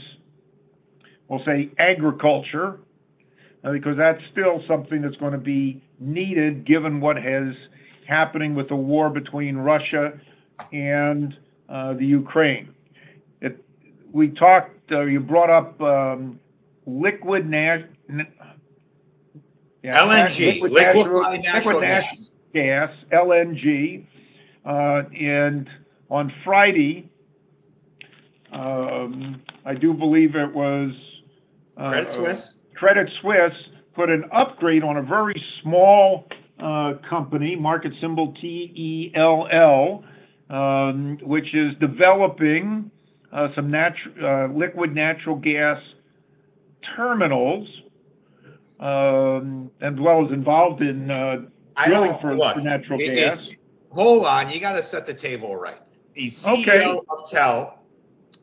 we'll 1.28 1.46
say, 1.46 1.70
agriculture, 1.78 2.80
uh, 3.64 3.72
because 3.72 3.98
that's 3.98 4.22
still 4.32 4.64
something 4.68 5.02
that's 5.02 5.18
going 5.18 5.34
to 5.34 5.38
be 5.38 5.84
needed 6.00 6.66
given 6.66 7.00
what 7.00 7.18
is 7.18 7.54
happening 8.08 8.56
with 8.56 8.68
the 8.70 8.76
war 8.76 9.10
between 9.10 9.56
Russia 9.58 10.20
and 10.72 11.38
uh, 11.70 11.94
the 11.94 12.06
Ukraine. 12.06 12.74
We 14.12 14.30
talked, 14.30 14.72
uh, 14.72 14.75
you 14.90 15.20
brought 15.20 15.50
up 15.50 15.80
um, 15.82 16.40
liquid 16.86 17.50
nat- 17.50 17.90
yeah, 19.84 20.04
LNG, 20.06 20.62
liquid 20.62 20.74
natural, 20.74 21.22
natural 21.40 21.82
gas. 21.82 22.32
gas, 22.54 22.92
LNG. 23.12 24.06
Uh, 24.66 25.04
and 25.20 25.70
on 26.10 26.34
Friday, 26.44 27.10
um, 28.52 29.42
I 29.64 29.76
do 29.76 29.94
believe 29.94 30.36
it 30.36 30.54
was 30.54 30.92
uh, 31.78 31.88
Credit 31.88 32.12
Suisse. 32.12 32.54
Credit 32.76 33.10
Suisse 33.22 33.54
put 33.94 34.10
an 34.10 34.26
upgrade 34.32 34.84
on 34.84 34.98
a 34.98 35.02
very 35.02 35.42
small 35.62 36.28
uh, 36.60 36.94
company, 37.10 37.56
market 37.56 37.92
symbol 38.02 38.34
TELL, 38.42 40.04
um, 40.50 41.18
which 41.22 41.54
is 41.54 41.74
developing 41.80 42.92
uh, 42.92 42.95
some 43.56 43.70
natu- 43.70 44.22
uh, 44.22 44.54
liquid 44.54 44.94
natural 44.94 45.36
gas 45.36 45.82
terminals, 46.96 47.68
um, 48.80 49.72
as 49.82 49.94
well 49.96 50.26
as 50.26 50.32
involved 50.32 50.82
in 50.82 51.10
uh, 51.10 51.42
drilling 51.86 52.18
for, 52.22 52.36
natural 52.62 53.00
gas 53.00 53.52
hold 53.96 54.26
on, 54.26 54.50
you 54.50 54.60
got 54.60 54.74
to 54.74 54.82
set 54.82 55.08
the 55.08 55.14
table 55.14 55.56
right. 55.56 55.80
The 56.14 56.28
CEO 56.28 57.04
of 57.10 57.30
TELL 57.30 57.80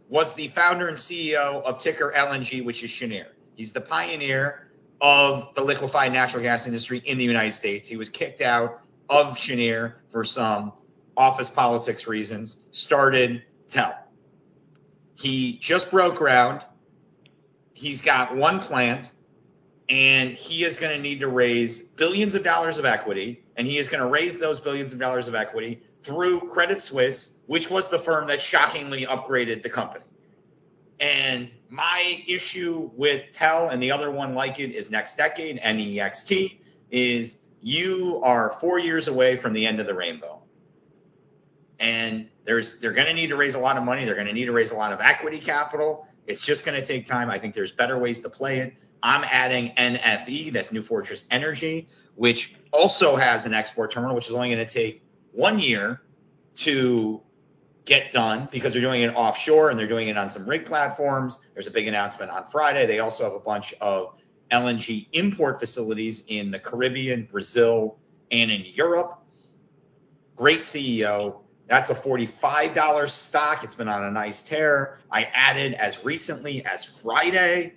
was 0.09 0.35
the 0.35 0.49
founder 0.49 0.89
and 0.89 0.97
CEO 0.97 1.63
of 1.63 1.79
ticker 1.79 2.13
LNG, 2.17 2.65
which 2.65 2.83
is 2.83 2.91
Cheniere. 2.91 3.33
He's 3.55 3.73
the 3.73 3.81
pioneer 3.81 4.71
of 5.01 5.55
the 5.55 5.63
liquefied 5.63 6.13
natural 6.13 6.43
gas 6.43 6.67
industry 6.67 7.03
in 7.05 7.19
the 7.19 7.25
United 7.25 7.53
States. 7.53 7.87
He 7.87 7.97
was 7.97 8.09
kicked 8.09 8.41
out 8.41 8.81
of 9.09 9.37
Cheniere 9.37 9.95
for 10.11 10.25
some 10.25 10.73
office 11.17 11.51
politics 11.51 12.07
reasons, 12.07 12.59
started 12.71 13.43
TELL. 13.69 13.95
He 15.23 15.57
just 15.59 15.91
broke 15.91 16.17
ground. 16.17 16.63
He's 17.75 18.03
got 18.03 18.37
one 18.37 18.61
plant, 18.61 19.11
and 19.89 20.31
he 20.31 20.65
is 20.65 20.77
going 20.77 20.95
to 20.95 21.01
need 21.01 21.21
to 21.21 21.29
raise 21.29 21.79
billions 21.79 22.35
of 22.35 22.43
dollars 22.43 22.79
of 22.79 22.85
equity 22.85 23.43
and 23.57 23.67
he 23.67 23.79
is 23.79 23.89
going 23.89 24.01
to 24.01 24.07
raise 24.07 24.39
those 24.39 24.61
billions 24.61 24.93
of 24.93 24.99
dollars 24.99 25.29
of 25.29 25.35
equity 25.35 25.83
through 26.01 26.41
Credit 26.51 26.81
Suisse, 26.81 27.35
which 27.47 27.71
was 27.71 27.91
the 27.91 27.99
firm 27.99 28.29
that 28.29 28.41
shockingly 28.41 29.05
upgraded 29.07 29.63
the 29.63 29.71
company. 29.71 30.05
And 31.01 31.51
my 31.69 32.23
issue 32.27 32.91
with 32.95 33.31
TELL 33.33 33.69
and 33.69 33.83
the 33.83 33.91
other 33.91 34.11
one 34.11 34.35
like 34.35 34.59
it 34.59 34.73
is 34.73 34.89
NextDecade, 34.89 35.63
NEXT, 35.63 36.57
is 36.91 37.39
you 37.61 38.21
are 38.23 38.51
four 38.51 38.79
years 38.79 39.09
away 39.09 39.37
from 39.37 39.53
the 39.53 39.67
end 39.67 39.81
of 39.81 39.87
the 39.87 39.95
rainbow. 39.95 40.43
And 41.79 42.29
there's 42.45 42.79
they're 42.79 42.93
going 42.93 43.07
to 43.07 43.15
need 43.15 43.29
to 43.29 43.37
raise 43.37 43.55
a 43.55 43.59
lot 43.59 43.77
of 43.77 43.85
money. 43.85 44.05
They're 44.05 44.15
going 44.15 44.27
to 44.27 44.33
need 44.33 44.47
to 44.47 44.53
raise 44.53 44.71
a 44.71 44.77
lot 44.77 44.93
of 44.93 45.01
equity 45.01 45.39
capital. 45.39 46.07
It's 46.27 46.45
just 46.45 46.65
going 46.65 46.81
to 46.81 46.87
take 46.87 47.07
time. 47.07 47.31
I 47.31 47.39
think 47.39 47.55
there's 47.55 47.73
better 47.73 47.99
ways 47.99 48.21
to 48.23 48.31
play 48.31 48.59
it. 48.61 48.75
I'm 49.03 49.25
adding 49.25 49.73
NFE, 49.77 50.53
that's 50.53 50.71
New 50.71 50.83
Fortress 50.83 51.25
Energy, 51.31 51.89
which 52.15 52.55
also 52.71 53.17
has 53.17 53.47
an 53.47 53.55
export 53.55 53.93
terminal, 53.93 54.15
which 54.15 54.29
is 54.29 54.33
only 54.33 54.55
going 54.55 54.65
to 54.65 54.73
take 54.73 55.03
one 55.33 55.59
year 55.59 56.01
to 56.55 57.21
get 57.85 58.13
done 58.13 58.49
because 58.53 58.73
they're 58.73 58.83
doing 58.83 59.03
it 59.03 59.09
offshore 59.09 59.71
and 59.71 59.79
they're 59.79 59.89
doing 59.89 60.09
it 60.09 60.17
on 60.17 60.31
some 60.31 60.49
rig 60.49 60.67
platforms. 60.67 61.41
There's 61.55 61.67
a 61.67 61.71
big 61.71 61.89
announcement 61.89 62.31
on 62.31 62.47
Friday. 62.47 62.87
They 62.87 63.01
also 63.01 63.25
have 63.25 63.33
a 63.33 63.41
bunch 63.41 63.75
of 63.81 64.21
LNG 64.53 65.09
import 65.13 65.59
facilities 65.59 66.25
in 66.29 66.51
the 66.51 66.59
Caribbean, 66.59 67.29
Brazil, 67.31 67.99
and 68.31 68.51
in 68.51 68.65
Europe. 68.67 69.19
Great 70.37 70.61
CEO. 70.61 71.42
That's 71.69 71.91
a 71.91 71.95
$45 71.95 73.09
stock. 73.09 73.65
It's 73.65 73.75
been 73.75 73.89
on 73.89 74.05
a 74.05 74.11
nice 74.11 74.43
tear. 74.43 74.99
I 75.11 75.25
added 75.25 75.75
as 75.75 76.05
recently 76.05 76.65
as 76.65 76.85
Friday 76.85 77.75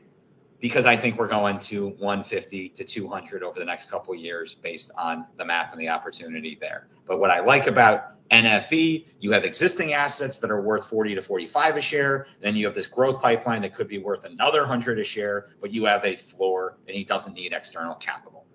because 0.60 0.86
I 0.86 0.98
think 0.98 1.20
we're 1.20 1.28
going 1.28 1.60
to 1.60 1.90
150 1.90 2.70
to 2.70 2.84
200 2.84 3.44
over 3.44 3.60
the 3.60 3.66
next 3.66 3.90
couple 3.90 4.16
years 4.16 4.56
based 4.56 4.92
on 4.98 5.26
the 5.38 5.46
math 5.46 5.72
and 5.74 5.80
the 5.80 5.90
opportunity 5.90 6.58
there. 6.60 6.88
But 7.06 7.20
what 7.20 7.30
I 7.30 7.42
like 7.42 7.68
about 7.68 8.06
NFE, 8.32 9.06
you 9.20 9.32
have 9.32 9.44
existing 9.44 9.94
assets 9.94 10.40
that 10.40 10.50
are 10.50 10.62
worth 10.62 10.90
40 10.90 11.16
to 11.16 11.22
45 11.22 11.78
a 11.78 11.82
share. 11.82 12.28
Then 12.42 12.56
you 12.56 12.66
have 12.66 12.74
this 12.74 12.88
growth 12.88 13.22
pipeline 13.22 13.62
that 13.62 13.74
could 13.74 13.88
be 13.88 14.00
worth 14.00 14.26
another 14.26 14.62
100 14.62 14.98
a 14.98 15.04
share, 15.04 15.50
but 15.62 15.72
you 15.72 15.86
have 15.86 16.04
a 16.04 16.16
floor 16.16 16.78
and 16.88 16.96
he 16.96 17.04
doesn't 17.04 17.34
need 17.34 17.54
external 17.54 17.96
capital. 17.96 18.46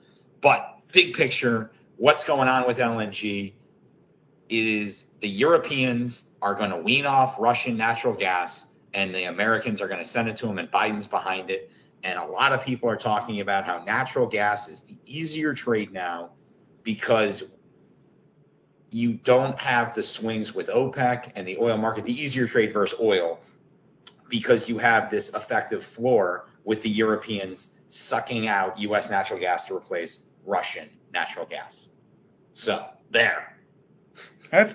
But 0.40 0.78
big 0.92 1.14
picture, 1.14 1.70
what's 1.96 2.24
going 2.24 2.48
on 2.48 2.66
with 2.66 2.78
LNG 2.78 3.52
is 4.50 5.06
the 5.20 5.28
Europeans 5.28 6.30
are 6.42 6.54
going 6.54 6.70
to 6.70 6.76
wean 6.76 7.06
off 7.06 7.36
Russian 7.38 7.76
natural 7.76 8.14
gas 8.14 8.66
and 8.92 9.14
the 9.14 9.24
Americans 9.24 9.80
are 9.80 9.88
going 9.88 10.00
to 10.00 10.08
send 10.08 10.28
it 10.28 10.36
to 10.38 10.46
them 10.46 10.58
and 10.58 10.70
Biden's 10.70 11.06
behind 11.06 11.50
it. 11.50 11.70
And 12.02 12.18
a 12.18 12.24
lot 12.24 12.52
of 12.52 12.62
people 12.62 12.88
are 12.88 12.96
talking 12.96 13.40
about 13.40 13.64
how 13.64 13.84
natural 13.84 14.26
gas 14.26 14.68
is 14.68 14.82
the 14.82 14.96
easier 15.06 15.54
trade 15.54 15.92
now 15.92 16.30
because 16.82 17.44
you 18.90 19.12
don't 19.12 19.58
have 19.58 19.94
the 19.94 20.02
swings 20.02 20.54
with 20.54 20.68
OPEC 20.68 21.32
and 21.36 21.46
the 21.46 21.58
oil 21.58 21.76
market, 21.76 22.04
the 22.04 22.12
easier 22.12 22.46
trade 22.46 22.72
versus 22.72 22.98
oil, 23.00 23.38
because 24.28 24.68
you 24.68 24.78
have 24.78 25.10
this 25.10 25.32
effective 25.34 25.84
floor 25.84 26.48
with 26.64 26.82
the 26.82 26.90
Europeans 26.90 27.74
sucking 27.88 28.48
out 28.48 28.78
U.S. 28.78 29.10
natural 29.10 29.38
gas 29.38 29.66
to 29.66 29.76
replace 29.76 30.24
Russian 30.44 30.88
natural 31.12 31.46
gas. 31.46 31.88
So 32.52 32.84
there. 33.10 33.56
That's 34.50 34.72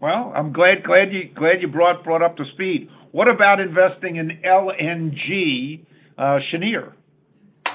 well. 0.00 0.32
I'm 0.34 0.52
glad 0.52 0.84
glad 0.84 1.12
you 1.12 1.30
glad 1.34 1.62
you 1.62 1.68
brought 1.68 2.04
brought 2.04 2.22
up 2.22 2.36
to 2.36 2.44
speed. 2.46 2.90
What 3.12 3.28
about 3.28 3.60
investing 3.60 4.16
in 4.16 4.40
LNG 4.44 5.84
uh, 6.18 6.40
Cheniere? 6.50 6.92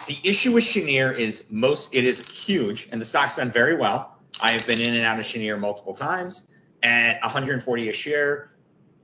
The 0.08 0.18
issue 0.24 0.52
with 0.52 0.66
Cheniere 0.66 1.14
is 1.14 1.48
most 1.50 1.94
it 1.96 2.04
is 2.04 2.46
huge, 2.46 2.90
and 2.92 3.02
the 3.02 3.06
stock's 3.06 3.38
done 3.38 3.52
very 3.52 3.76
well. 3.76 4.18
I 4.42 4.52
have 4.52 4.66
been 4.68 4.80
in 4.80 4.96
and 4.96 5.06
out 5.06 5.20
of 5.20 5.26
Cheniere 5.26 5.58
multiple 5.58 5.94
times 5.94 6.48
at 6.84 7.22
140 7.22 7.90
a 7.90 7.94
share. 7.94 8.50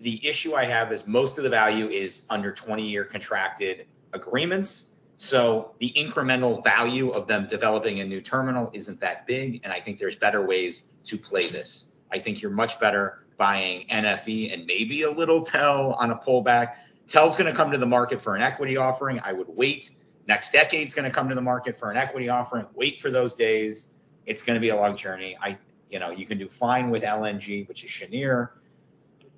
The 0.02 0.26
issue 0.28 0.54
I 0.54 0.66
have 0.66 0.92
is 0.92 1.08
most 1.08 1.38
of 1.38 1.44
the 1.44 1.50
value 1.50 1.88
is 1.88 2.26
under 2.30 2.52
20 2.52 2.88
year 2.88 3.04
contracted 3.04 3.88
agreements. 4.14 4.92
So 5.20 5.76
the 5.80 5.92
incremental 5.98 6.64
value 6.64 7.10
of 7.10 7.28
them 7.28 7.46
developing 7.46 8.00
a 8.00 8.06
new 8.06 8.22
terminal 8.22 8.72
isn't 8.74 9.02
that 9.02 9.28
big. 9.28 9.60
And 9.66 9.74
I 9.74 9.82
think 9.82 10.00
there's 10.00 10.16
better 10.16 10.46
ways 10.46 10.84
to 11.04 11.18
play 11.18 11.42
this. 11.42 11.92
I 12.10 12.20
think 12.20 12.42
you're 12.42 12.52
much 12.52 12.80
better 12.80 13.26
buying 13.38 13.86
NFE 13.90 14.54
and 14.54 14.66
maybe 14.66 15.02
a 15.02 15.12
little 15.12 15.44
TELL 15.44 15.94
on 16.00 16.12
a 16.12 16.16
pullback. 16.16 16.76
TELL's 17.08 17.36
going 17.36 17.52
to 17.52 17.56
come 17.56 17.70
to 17.70 17.78
the 17.78 17.86
market 17.86 18.22
for 18.22 18.38
an 18.38 18.42
equity 18.42 18.78
offering. 18.78 19.20
I 19.22 19.34
would 19.34 19.50
wait. 19.50 19.92
NextDecade's 20.30 20.94
going 20.94 21.04
to 21.04 21.12
come 21.12 21.28
to 21.28 21.36
the 21.36 21.42
market 21.42 21.78
for 21.78 21.92
an 21.92 21.98
equity 21.98 22.30
offering. 22.30 22.66
Wait 22.74 22.98
for 22.98 23.12
those 23.12 23.36
days. 23.36 23.90
It's 24.26 24.42
going 24.42 24.56
to 24.56 24.62
be 24.62 24.70
a 24.70 24.76
long 24.78 24.96
journey. 24.96 25.38
I, 25.42 25.58
you 25.90 26.00
know, 26.00 26.12
you 26.12 26.26
can 26.26 26.38
do 26.38 26.48
fine 26.48 26.90
with 26.92 27.04
LNG, 27.04 27.68
which 27.68 27.84
is 27.84 27.92
Cheniere. 27.92 28.52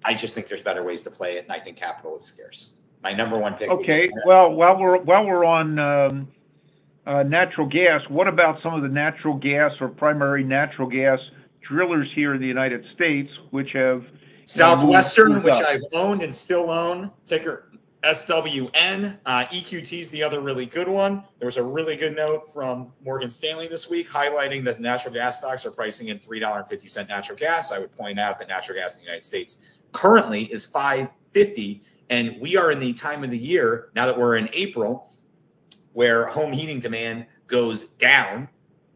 I 0.06 0.14
just 0.14 0.36
think 0.36 0.48
there's 0.48 0.62
better 0.62 0.84
ways 0.84 1.02
to 1.04 1.10
play 1.10 1.38
it, 1.38 1.46
and 1.46 1.52
I 1.52 1.58
think 1.60 1.78
capital 1.78 2.18
is 2.18 2.26
scarce. 2.26 2.74
My 3.04 3.14
number 3.14 3.38
one 3.38 3.56
pick. 3.56 3.70
Okay. 3.70 4.10
Well, 4.26 4.52
while 4.52 4.78
we're 4.78 5.00
while 5.00 5.26
we're 5.26 5.46
on 5.46 5.80
um, 5.80 6.28
uh, 7.06 7.24
natural 7.24 7.68
gas, 7.68 8.02
what 8.10 8.28
about 8.28 8.62
some 8.62 8.74
of 8.74 8.82
the 8.82 8.90
natural 8.90 9.36
gas 9.36 9.72
or 9.80 9.88
primary 9.88 10.44
natural 10.44 10.88
gas 10.88 11.20
drillers 11.62 12.12
here 12.14 12.36
in 12.36 12.42
the 12.42 12.48
United 12.48 12.86
States, 12.94 13.30
which 13.50 13.72
have 13.74 14.04
Southwestern, 14.46 15.42
which 15.42 15.54
I've 15.54 15.82
owned 15.94 16.22
and 16.22 16.34
still 16.34 16.70
own, 16.70 17.12
ticker 17.26 17.72
SWN. 18.04 19.18
Uh, 19.26 19.46
EQT 19.46 20.00
is 20.00 20.10
the 20.10 20.24
other 20.24 20.42
really 20.42 20.66
good 20.66 20.88
one. 20.88 21.24
There 21.40 21.46
was 21.46 21.58
a 21.58 21.64
really 21.64 21.96
good 21.96 22.16
note 22.16 22.52
from 22.52 22.92
Morgan 23.04 23.30
Stanley 23.30 23.68
this 23.68 23.90
week 23.90 24.10
highlighting 24.10 24.64
that 24.66 24.82
natural 24.82 25.14
gas 25.14 25.40
stocks 25.40 25.66
are 25.66 25.72
pricing 25.72 26.08
in 26.08 26.20
$3.50 26.20 27.08
natural 27.08 27.38
gas. 27.38 27.72
I 27.72 27.80
would 27.80 27.96
point 27.96 28.20
out 28.20 28.40
that 28.40 28.48
natural 28.48 28.78
gas 28.78 28.96
in 28.96 29.02
the 29.02 29.06
United 29.06 29.24
States 29.24 29.58
currently 29.92 30.44
is 30.44 30.66
550 30.66 31.84
and 32.12 32.36
we 32.42 32.58
are 32.58 32.70
in 32.70 32.80
the 32.80 32.94
time 32.94 33.24
of 33.24 33.32
the 33.32 33.38
year 33.38 33.90
now 33.96 34.06
that 34.06 34.20
we're 34.20 34.36
in 34.36 34.50
April 34.54 35.10
where 35.94 36.28
home 36.28 36.52
heating 36.52 36.80
demand 36.80 37.26
goes 37.48 37.86
down, 37.86 38.50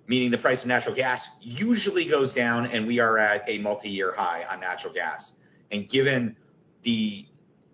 meaning 0.07 0.29
the 0.29 0.37
price 0.37 0.63
of 0.63 0.67
natural 0.67 0.93
gas 0.93 1.29
usually 1.41 2.05
goes 2.05 2.33
down 2.33 2.67
and 2.67 2.85
we 2.85 2.99
are 2.99 3.17
at 3.17 3.43
a 3.47 3.57
multi-year 3.59 4.13
high 4.15 4.45
on 4.49 4.59
natural 4.59 4.93
gas. 4.93 5.33
And 5.71 5.87
given 5.89 6.35
the 6.83 7.25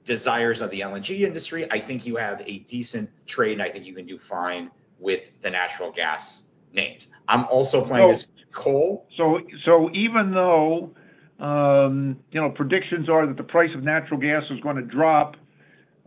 desires 0.06 0.62
of 0.62 0.69
the 0.69 0.82
LNG 0.82 1.21
industry, 1.21 1.69
I 1.71 1.80
think 1.80 2.06
you 2.06 2.15
have 2.15 2.41
a 2.45 2.60
decent 2.60 3.10
trade, 3.25 3.54
and 3.54 3.62
I 3.62 3.69
think 3.69 3.86
you 3.86 3.93
can 3.93 4.06
do 4.06 4.17
fine 4.17 4.71
with 4.99 5.30
the 5.41 5.49
natural 5.49 5.91
gas 5.91 6.43
names. 6.71 7.08
I'm 7.27 7.45
also 7.45 7.84
playing 7.84 8.10
so, 8.10 8.12
this 8.12 8.27
coal. 8.51 9.08
So, 9.17 9.41
so 9.65 9.89
even 9.91 10.32
though 10.32 10.93
you 11.41 12.41
know 12.41 12.49
predictions 12.51 13.10
are 13.10 13.25
that 13.25 13.38
the 13.38 13.43
price 13.43 13.71
of 13.75 13.84
natural 13.84 14.19
gas 14.19 14.43
is 14.51 14.60
going 14.60 14.75
to 14.75 14.84
drop, 14.84 15.36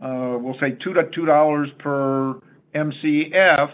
uh, 0.01 0.37
we'll 0.39 0.57
say 0.59 0.71
two 0.71 0.93
to 0.93 1.09
two 1.13 1.25
dollars 1.25 1.69
per 1.79 2.39
MCF. 2.73 3.71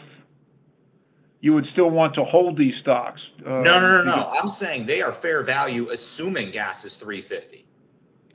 You 1.39 1.53
would 1.55 1.65
still 1.73 1.89
want 1.89 2.13
to 2.15 2.23
hold 2.23 2.55
these 2.57 2.75
stocks. 2.81 3.19
Uh, 3.43 3.49
no, 3.49 3.79
no, 3.79 4.03
no, 4.03 4.03
no. 4.03 4.29
I'm 4.29 4.47
saying 4.47 4.85
they 4.85 5.01
are 5.01 5.11
fair 5.11 5.41
value, 5.41 5.89
assuming 5.89 6.51
gas 6.51 6.85
is 6.85 6.95
350. 6.95 7.65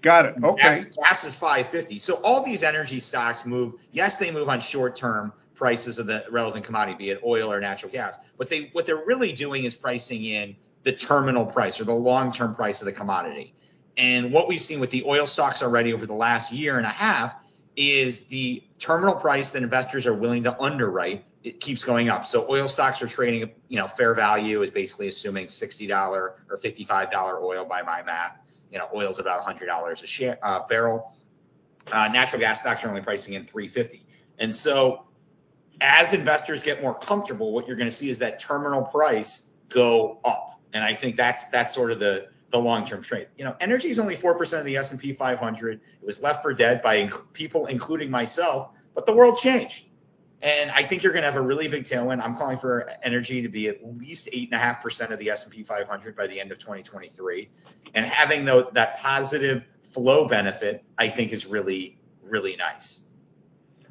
Got 0.03 0.27
it. 0.27 0.35
Okay. 0.43 0.63
Gas, 0.63 0.85
gas 0.87 1.25
is 1.25 1.37
550. 1.37 2.01
So 2.01 2.15
all 2.25 2.43
these 2.43 2.65
energy 2.65 2.99
stocks 2.99 3.47
move. 3.47 3.75
Yes, 3.93 4.17
they 4.17 4.33
move 4.33 4.49
on 4.49 4.59
short-term 4.59 5.33
prices 5.55 5.99
of 5.99 6.07
the 6.07 6.25
relevant 6.31 6.65
commodity, 6.65 6.99
be 6.99 7.11
it 7.11 7.21
oil 7.25 7.51
or 7.51 7.61
natural 7.61 7.93
gas. 7.93 8.19
But 8.39 8.49
they 8.49 8.71
what 8.73 8.87
they're 8.87 9.05
really 9.05 9.33
doing 9.33 9.65
is 9.65 9.75
pricing 9.75 10.25
in 10.25 10.57
the 10.87 10.93
terminal 10.93 11.45
price 11.45 11.81
or 11.81 11.85
the 11.85 11.93
long-term 11.93 12.55
price 12.55 12.81
of 12.81 12.87
the 12.87 12.93
commodity. 12.93 13.53
And 13.97 14.33
what 14.33 14.47
we've 14.47 14.61
seen 14.61 14.79
with 14.79 14.91
the 14.91 15.03
oil 15.05 15.27
stocks 15.27 15.63
already 15.63 15.93
over 15.93 16.07
the 16.07 16.15
last 16.15 16.53
year 16.53 16.79
and 16.79 16.87
a 16.87 16.91
half 16.91 17.35
is 17.77 18.27
the 18.27 18.63
terminal 18.79 19.17
price 19.17 19.51
that 19.51 19.63
investors 19.63 20.07
are 20.07 20.15
willing 20.15 20.45
to 20.45 20.59
underwrite. 20.63 21.25
It 21.43 21.61
keeps 21.61 21.83
going 21.83 22.09
up. 22.09 22.25
So 22.25 22.47
oil 22.49 22.69
stocks 22.69 23.03
are 23.03 23.09
trading, 23.09 23.51
you 23.69 23.79
know, 23.79 23.89
fair 23.89 24.15
value 24.15 24.63
is 24.63 24.71
basically 24.71 25.09
assuming 25.09 25.47
$60 25.47 25.91
or 25.91 26.39
$55 26.51 27.43
oil 27.43 27.65
by 27.65 27.83
my 27.83 28.03
math 28.05 28.39
you 28.71 28.79
know, 28.79 28.89
oil's 28.95 29.19
about 29.19 29.41
$100 29.41 30.03
a 30.03 30.07
share, 30.07 30.39
uh, 30.43 30.67
barrel. 30.69 31.13
Uh, 31.91 32.09
natural 32.09 32.41
gas 32.41 32.61
stocks 32.61 32.85
are 32.85 32.89
only 32.89 33.01
pricing 33.01 33.35
in 33.35 33.45
350. 33.45 34.05
And 34.39 34.55
so 34.55 35.07
as 35.81 36.13
investors 36.13 36.63
get 36.63 36.83
more 36.83 36.95
comfortable, 36.95 37.53
what 37.53 37.67
you're 37.67 37.77
going 37.77 37.89
to 37.89 37.95
see 37.95 38.11
is 38.11 38.19
that 38.19 38.39
terminal 38.41 38.83
price 38.83 39.49
go 39.69 40.21
up. 40.25 40.56
And 40.73 40.85
I 40.85 40.95
think 40.95 41.17
that's 41.17 41.45
that's 41.45 41.75
sort 41.75 41.93
of 41.93 42.01
the 42.01 42.29
the 42.51 42.59
long-term 42.59 43.03
trade. 43.03 43.29
You 43.37 43.45
know, 43.45 43.57
energy 43.61 43.89
is 43.89 43.99
only 43.99 44.17
4% 44.17 44.59
of 44.59 44.65
the 44.65 44.77
S&P 44.77 45.13
500. 45.13 45.81
It 46.01 46.07
was 46.07 46.23
left 46.23 46.43
for 46.43 46.55
dead 46.55 46.81
by 46.81 46.99
inc- 46.99 47.33
people, 47.33 47.67
including 47.67 48.09
myself, 48.09 48.71
but 48.95 49.05
the 49.05 49.13
world 49.13 49.37
changed. 49.37 49.87
And 50.43 50.71
I 50.71 50.85
think 50.85 51.03
you're 51.03 51.13
going 51.13 51.25
to 51.25 51.31
have 51.31 51.37
a 51.37 51.45
really 51.45 51.67
big 51.67 51.85
tailwind. 51.85 52.23
I'm 52.23 52.37
calling 52.37 52.57
for 52.57 52.89
energy 53.03 53.43
to 53.43 53.49
be 53.49 53.67
at 53.69 53.85
least 53.99 54.29
eight 54.33 54.49
and 54.53 54.55
a 54.55 54.63
half 54.63 54.81
percent 54.81 55.11
of 55.11 55.19
the 55.19 55.29
S&P 55.29 55.65
500 55.65 56.15
by 56.15 56.29
the 56.29 56.41
end 56.41 56.53
of 56.53 56.59
2023, 56.59 57.49
and 57.95 58.07
having 58.07 58.45
the, 58.45 58.69
that 58.75 58.99
positive 58.99 59.65
flow 59.83 60.29
benefit, 60.29 60.85
I 60.99 61.09
think, 61.09 61.33
is 61.33 61.47
really 61.47 61.99
really 62.29 62.57
nice. 62.57 63.03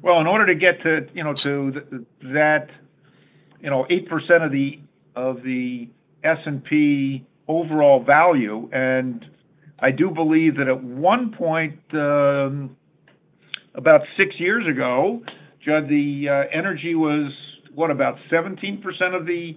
Well, 0.02 0.20
in 0.20 0.26
order 0.26 0.46
to 0.46 0.54
get 0.54 0.82
to 0.82 1.08
you 1.14 1.24
know 1.24 1.32
to 1.34 2.06
that, 2.22 2.70
you 3.60 3.70
know, 3.70 3.86
eight 3.90 4.08
percent 4.08 4.44
of 4.44 4.52
the 4.52 4.80
of 5.14 5.42
the 5.42 5.88
S&P 6.26 7.24
overall 7.48 8.02
value, 8.02 8.68
and 8.72 9.24
I 9.80 9.90
do 9.90 10.10
believe 10.10 10.56
that 10.56 10.68
at 10.68 10.82
one 10.82 11.32
point, 11.32 11.78
um, 11.94 12.76
about 13.74 14.02
six 14.16 14.38
years 14.40 14.66
ago 14.66 15.22
Judd, 15.66 15.88
the 15.88 16.28
uh, 16.28 16.44
energy 16.52 16.94
was 16.94 17.32
what 17.74 17.90
about 17.90 18.18
17% 18.30 18.80
of 19.14 19.26
the 19.26 19.56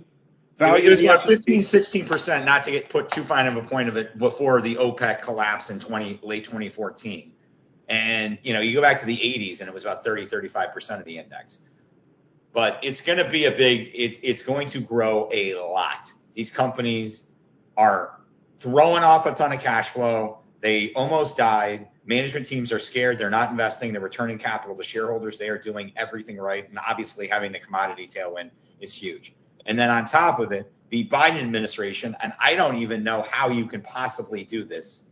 value? 0.57 0.87
It 0.87 0.89
was 0.89 1.01
about 1.01 1.27
15, 1.27 1.61
16%, 1.61 2.45
not 2.45 2.63
to 2.63 2.71
get 2.71 2.89
put 2.89 3.09
too 3.09 3.23
fine 3.23 3.45
of 3.45 3.55
a 3.55 3.61
point 3.61 3.87
of 3.87 3.95
it 3.95 4.17
before 4.17 4.59
the 4.61 4.75
OPEC 4.75 5.21
collapse 5.21 5.69
in 5.69 5.79
20 5.79 6.19
late 6.23 6.43
2014. 6.43 7.31
And 7.87 8.39
you 8.41 8.53
know, 8.53 8.59
you 8.59 8.73
go 8.73 8.81
back 8.81 8.99
to 8.99 9.05
the 9.05 9.15
80s 9.15 9.59
and 9.59 9.69
it 9.69 9.73
was 9.73 9.83
about 9.83 10.03
30, 10.03 10.25
35% 10.25 10.99
of 10.99 11.05
the 11.05 11.19
index. 11.19 11.59
But 12.53 12.79
it's 12.81 13.01
going 13.01 13.19
to 13.19 13.29
be 13.29 13.45
a 13.45 13.51
big. 13.51 13.91
It, 13.93 14.19
it's 14.23 14.41
going 14.41 14.67
to 14.69 14.79
grow 14.79 15.29
a 15.31 15.53
lot. 15.55 16.11
These 16.35 16.51
companies 16.51 17.25
are 17.77 18.19
throwing 18.57 19.03
off 19.03 19.25
a 19.25 19.33
ton 19.33 19.51
of 19.51 19.61
cash 19.61 19.89
flow. 19.89 20.39
They 20.61 20.93
almost 20.93 21.37
died. 21.37 21.87
Management 22.05 22.45
teams 22.45 22.71
are 22.71 22.79
scared. 22.79 23.17
They're 23.17 23.29
not 23.29 23.51
investing. 23.51 23.93
They're 23.93 24.01
returning 24.01 24.37
capital 24.37 24.75
to 24.75 24.83
shareholders. 24.83 25.37
They 25.37 25.49
are 25.49 25.57
doing 25.57 25.93
everything 25.95 26.37
right. 26.37 26.67
And 26.67 26.79
obviously, 26.79 27.27
having 27.27 27.51
the 27.51 27.59
commodity 27.59 28.07
tailwind 28.07 28.51
is 28.79 28.93
huge. 28.93 29.33
And 29.65 29.77
then 29.77 29.89
on 29.89 30.05
top 30.05 30.39
of 30.39 30.51
it, 30.51 30.71
the 30.89 31.07
Biden 31.07 31.39
administration, 31.39 32.15
and 32.21 32.33
I 32.39 32.55
don't 32.55 32.77
even 32.77 33.03
know 33.03 33.21
how 33.29 33.49
you 33.49 33.65
can 33.67 33.81
possibly 33.81 34.43
do 34.43 34.63
this 34.63 35.09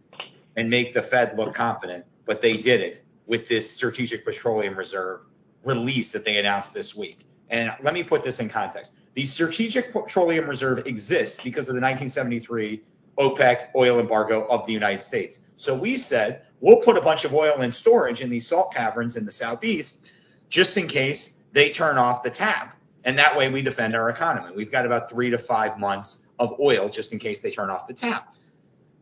and 0.55 0.69
make 0.69 0.93
the 0.93 1.01
Fed 1.01 1.37
look 1.37 1.53
confident, 1.53 2.05
but 2.25 2.41
they 2.41 2.57
did 2.57 2.81
it 2.81 3.01
with 3.27 3.47
this 3.47 3.69
strategic 3.69 4.25
petroleum 4.25 4.75
reserve 4.75 5.21
release 5.63 6.11
that 6.11 6.25
they 6.25 6.37
announced 6.37 6.73
this 6.73 6.95
week. 6.95 7.19
And 7.49 7.71
let 7.81 7.93
me 7.93 8.03
put 8.03 8.23
this 8.23 8.39
in 8.39 8.49
context. 8.49 8.91
The 9.13 9.25
strategic 9.25 9.93
petroleum 9.93 10.47
reserve 10.47 10.85
exists 10.85 11.41
because 11.41 11.69
of 11.69 11.75
the 11.75 11.81
1973 11.81 12.81
OPEC 13.17 13.69
oil 13.75 13.99
embargo 13.99 14.45
of 14.47 14.65
the 14.67 14.73
United 14.73 15.01
States. 15.01 15.39
So 15.55 15.77
we 15.77 15.97
said 15.97 16.43
we'll 16.59 16.81
put 16.81 16.97
a 16.97 17.01
bunch 17.01 17.25
of 17.25 17.33
oil 17.33 17.61
in 17.61 17.71
storage 17.71 18.21
in 18.21 18.29
these 18.29 18.47
salt 18.47 18.73
caverns 18.73 19.15
in 19.15 19.25
the 19.25 19.31
southeast 19.31 20.11
just 20.49 20.77
in 20.77 20.87
case 20.87 21.37
they 21.51 21.71
turn 21.71 21.97
off 21.97 22.23
the 22.23 22.29
tap. 22.29 22.75
And 23.03 23.17
that 23.19 23.37
way 23.37 23.49
we 23.49 23.61
defend 23.61 23.95
our 23.95 24.09
economy. 24.09 24.53
We've 24.55 24.71
got 24.71 24.85
about 24.85 25.09
three 25.09 25.29
to 25.29 25.37
five 25.37 25.79
months 25.79 26.27
of 26.39 26.59
oil 26.59 26.89
just 26.89 27.13
in 27.13 27.19
case 27.19 27.39
they 27.39 27.51
turn 27.51 27.69
off 27.69 27.87
the 27.87 27.93
tap. 27.93 28.35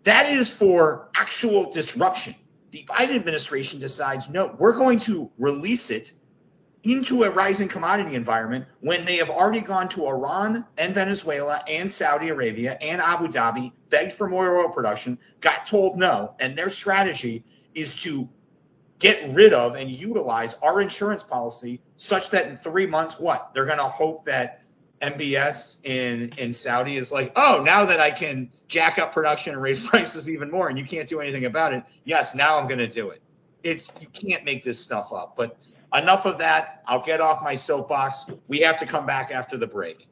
That 0.04 0.30
is 0.30 0.52
for 0.52 1.10
actual 1.16 1.72
disruption. 1.72 2.36
The 2.72 2.86
Biden 2.88 3.16
administration 3.16 3.80
decides, 3.80 4.30
no, 4.30 4.56
we're 4.58 4.78
going 4.78 5.00
to 5.00 5.32
release 5.38 5.90
it 5.90 6.14
into 6.86 7.24
a 7.24 7.30
rising 7.30 7.68
commodity 7.68 8.16
environment 8.16 8.66
when 8.80 9.06
they 9.06 9.18
have 9.18 9.30
already 9.30 9.62
gone 9.62 9.90
to 9.90 10.06
Iran 10.06 10.66
and 10.78 10.94
Venezuela 10.94 11.64
and 11.68 11.92
Saudi 11.92 12.30
Arabia 12.30 12.78
and 12.80 13.02
Abu 13.02 13.28
Dhabi, 13.28 13.72
begged 13.90 14.14
for 14.14 14.30
more 14.30 14.60
oil 14.60 14.70
production, 14.70 15.18
got 15.42 15.66
told 15.66 15.98
no, 15.98 16.36
and 16.40 16.56
their 16.56 16.70
strategy 16.70 17.44
is 17.74 17.96
to 18.04 18.30
get 19.00 19.34
rid 19.34 19.52
of 19.52 19.76
and 19.76 19.90
utilize 19.90 20.54
our 20.62 20.80
insurance 20.80 21.24
policy 21.24 21.82
such 21.98 22.30
that 22.30 22.48
in 22.48 22.58
three 22.58 22.86
months, 22.86 23.20
what? 23.20 23.52
They're 23.54 23.66
going 23.66 23.80
to 23.80 23.84
hope 23.84 24.26
that 24.26 24.62
MBS 25.02 25.84
in, 25.84 26.34
in 26.38 26.54
Saudi 26.54 26.98
is 26.98 27.12
like, 27.12 27.34
oh, 27.36 27.62
now 27.66 27.86
that 27.86 28.00
I 28.00 28.12
can 28.12 28.52
jack 28.68 29.00
up 29.00 29.14
production 29.14 29.54
and 29.54 29.62
raise 29.62 29.80
prices 29.86 30.30
even 30.30 30.52
more 30.52 30.70
and 30.70 30.78
you 30.78 30.86
can't 30.86 31.10
do 31.10 31.20
anything 31.20 31.46
about 31.46 31.74
it, 31.74 31.84
yes, 32.04 32.36
now 32.36 32.60
I'm 32.60 32.68
going 32.68 32.80
to 32.80 32.88
do 32.88 33.10
it. 33.10 33.22
It's 33.64 33.92
you 34.00 34.08
can't 34.08 34.46
make 34.46 34.64
this 34.64 34.80
stuff 34.80 35.12
up. 35.12 35.36
But 35.36 35.58
enough 35.98 36.26
of 36.26 36.38
that. 36.40 36.84
I'll 36.88 37.04
get 37.04 37.22
off 37.22 37.44
my 37.44 37.56
soapbox. 37.56 38.26
We 38.48 38.60
have 38.60 38.78
to 38.78 38.86
come 38.86 39.06
back 39.06 39.32
after 39.32 39.58
the 39.58 39.68
break. 39.68 40.08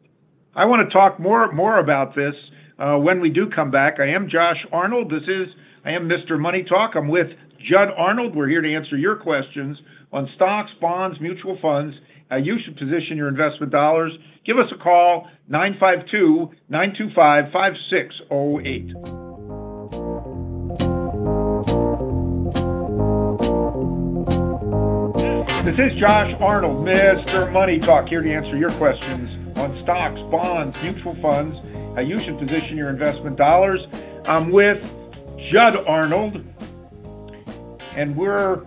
I 0.55 0.65
want 0.65 0.87
to 0.87 0.93
talk 0.93 1.19
more 1.19 1.51
more 1.51 1.79
about 1.79 2.15
this 2.15 2.35
uh, 2.79 2.97
when 2.97 3.19
we 3.19 3.29
do 3.29 3.49
come 3.49 3.71
back. 3.71 3.99
I 3.99 4.07
am 4.07 4.29
Josh 4.29 4.65
Arnold. 4.71 5.11
This 5.11 5.23
is 5.27 5.47
I 5.85 5.91
am 5.91 6.07
Mr. 6.07 6.39
Money 6.39 6.63
Talk. 6.63 6.95
I'm 6.95 7.07
with 7.07 7.27
Judd 7.59 7.89
Arnold. 7.97 8.35
We're 8.35 8.49
here 8.49 8.61
to 8.61 8.75
answer 8.75 8.97
your 8.97 9.15
questions 9.15 9.77
on 10.11 10.29
stocks, 10.35 10.71
bonds, 10.79 11.19
mutual 11.19 11.57
funds, 11.61 11.95
how 12.29 12.37
you 12.37 12.57
should 12.63 12.77
position 12.77 13.17
your 13.17 13.27
investment 13.27 13.71
dollars. 13.71 14.11
Give 14.45 14.57
us 14.59 14.71
a 14.73 14.81
call 14.81 15.27
952 15.49 16.51
925 16.69 17.51
5608. 17.51 19.22
This 25.75 25.91
is 25.91 25.99
Josh 25.99 26.35
Arnold, 26.39 26.85
Mr. 26.85 27.51
Money 27.51 27.79
Talk, 27.79 28.07
here 28.07 28.21
to 28.21 28.31
answer 28.31 28.55
your 28.55 28.69
questions 28.73 29.57
on 29.57 29.81
stocks, 29.81 30.19
bonds, 30.29 30.77
mutual 30.83 31.15
funds, 31.15 31.57
how 31.95 32.01
you 32.01 32.19
should 32.19 32.37
position 32.37 32.77
your 32.77 32.91
investment 32.91 33.37
dollars. 33.37 33.81
I'm 34.25 34.51
with 34.51 34.85
Judd 35.51 35.77
Arnold, 35.87 36.45
and 37.95 38.15
we're 38.15 38.63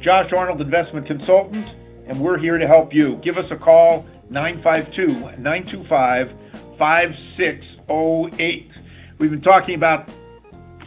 Josh 0.00 0.32
Arnold 0.32 0.60
Investment 0.60 1.06
Consultant, 1.06 1.64
and 2.08 2.18
we're 2.18 2.38
here 2.38 2.58
to 2.58 2.66
help 2.66 2.92
you. 2.92 3.14
Give 3.18 3.38
us 3.38 3.48
a 3.52 3.56
call, 3.56 4.04
952 4.30 5.06
925 5.40 6.32
5608. 6.76 8.70
We've 9.18 9.30
been 9.30 9.40
talking 9.42 9.76
about 9.76 10.10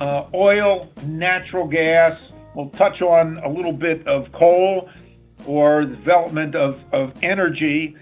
uh, 0.02 0.26
oil, 0.34 0.92
natural 1.06 1.66
gas, 1.66 2.20
We'll 2.58 2.70
touch 2.70 3.04
on 3.04 3.38
a 3.46 3.48
little 3.48 3.72
bit 3.72 4.08
of 4.08 4.32
coal 4.32 4.90
or 5.46 5.86
development 5.86 6.56
of, 6.56 6.80
of 6.92 7.14
energy. 7.22 7.96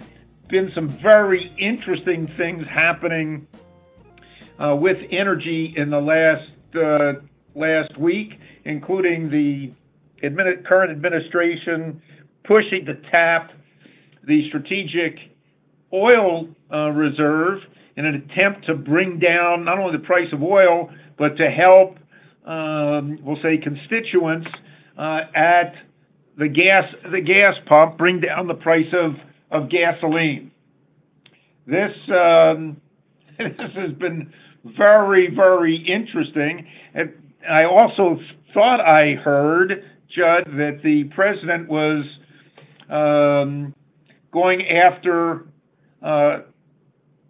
Been 0.47 0.71
some 0.73 0.97
very 1.03 1.53
interesting 1.59 2.31
things 2.37 2.65
happening 2.65 3.47
uh, 4.57 4.77
with 4.79 4.95
energy 5.11 5.73
in 5.75 5.89
the 5.89 5.99
last 5.99 6.49
uh, 6.73 7.19
last 7.53 7.99
week, 7.99 8.39
including 8.63 9.29
the 9.29 9.73
admin- 10.25 10.65
current 10.65 10.89
administration 10.89 12.01
pushing 12.45 12.85
to 12.85 12.95
tap 13.11 13.51
the 14.25 14.47
strategic 14.47 15.17
oil 15.91 16.47
uh, 16.73 16.91
reserve 16.91 17.59
in 17.97 18.05
an 18.05 18.15
attempt 18.15 18.65
to 18.67 18.73
bring 18.73 19.19
down 19.19 19.65
not 19.65 19.79
only 19.79 19.97
the 19.97 20.03
price 20.05 20.31
of 20.31 20.41
oil 20.41 20.89
but 21.17 21.35
to 21.35 21.49
help 21.49 21.97
we'll 22.45 23.41
say 23.41 23.57
constituents 23.57 24.47
uh, 24.97 25.21
at 25.33 25.75
the 26.37 26.47
gas 26.47 26.93
the 27.11 27.21
gas 27.21 27.55
pump 27.65 27.97
bring 27.97 28.19
down 28.19 28.47
the 28.47 28.53
price 28.53 28.93
of 28.93 29.69
gasoline. 29.69 30.51
This 31.65 31.93
um, 32.09 32.81
this 33.37 33.71
has 33.73 33.93
been 33.93 34.33
very 34.63 35.33
very 35.33 35.75
interesting. 35.75 36.67
I 37.49 37.65
also 37.65 38.19
thought 38.53 38.81
I 38.81 39.15
heard 39.15 39.83
Judd 40.09 40.45
that 40.57 40.81
the 40.83 41.05
president 41.15 41.67
was 41.67 42.05
um, 42.89 43.73
going 44.31 44.67
after 44.67 45.45
uh, 46.01 46.39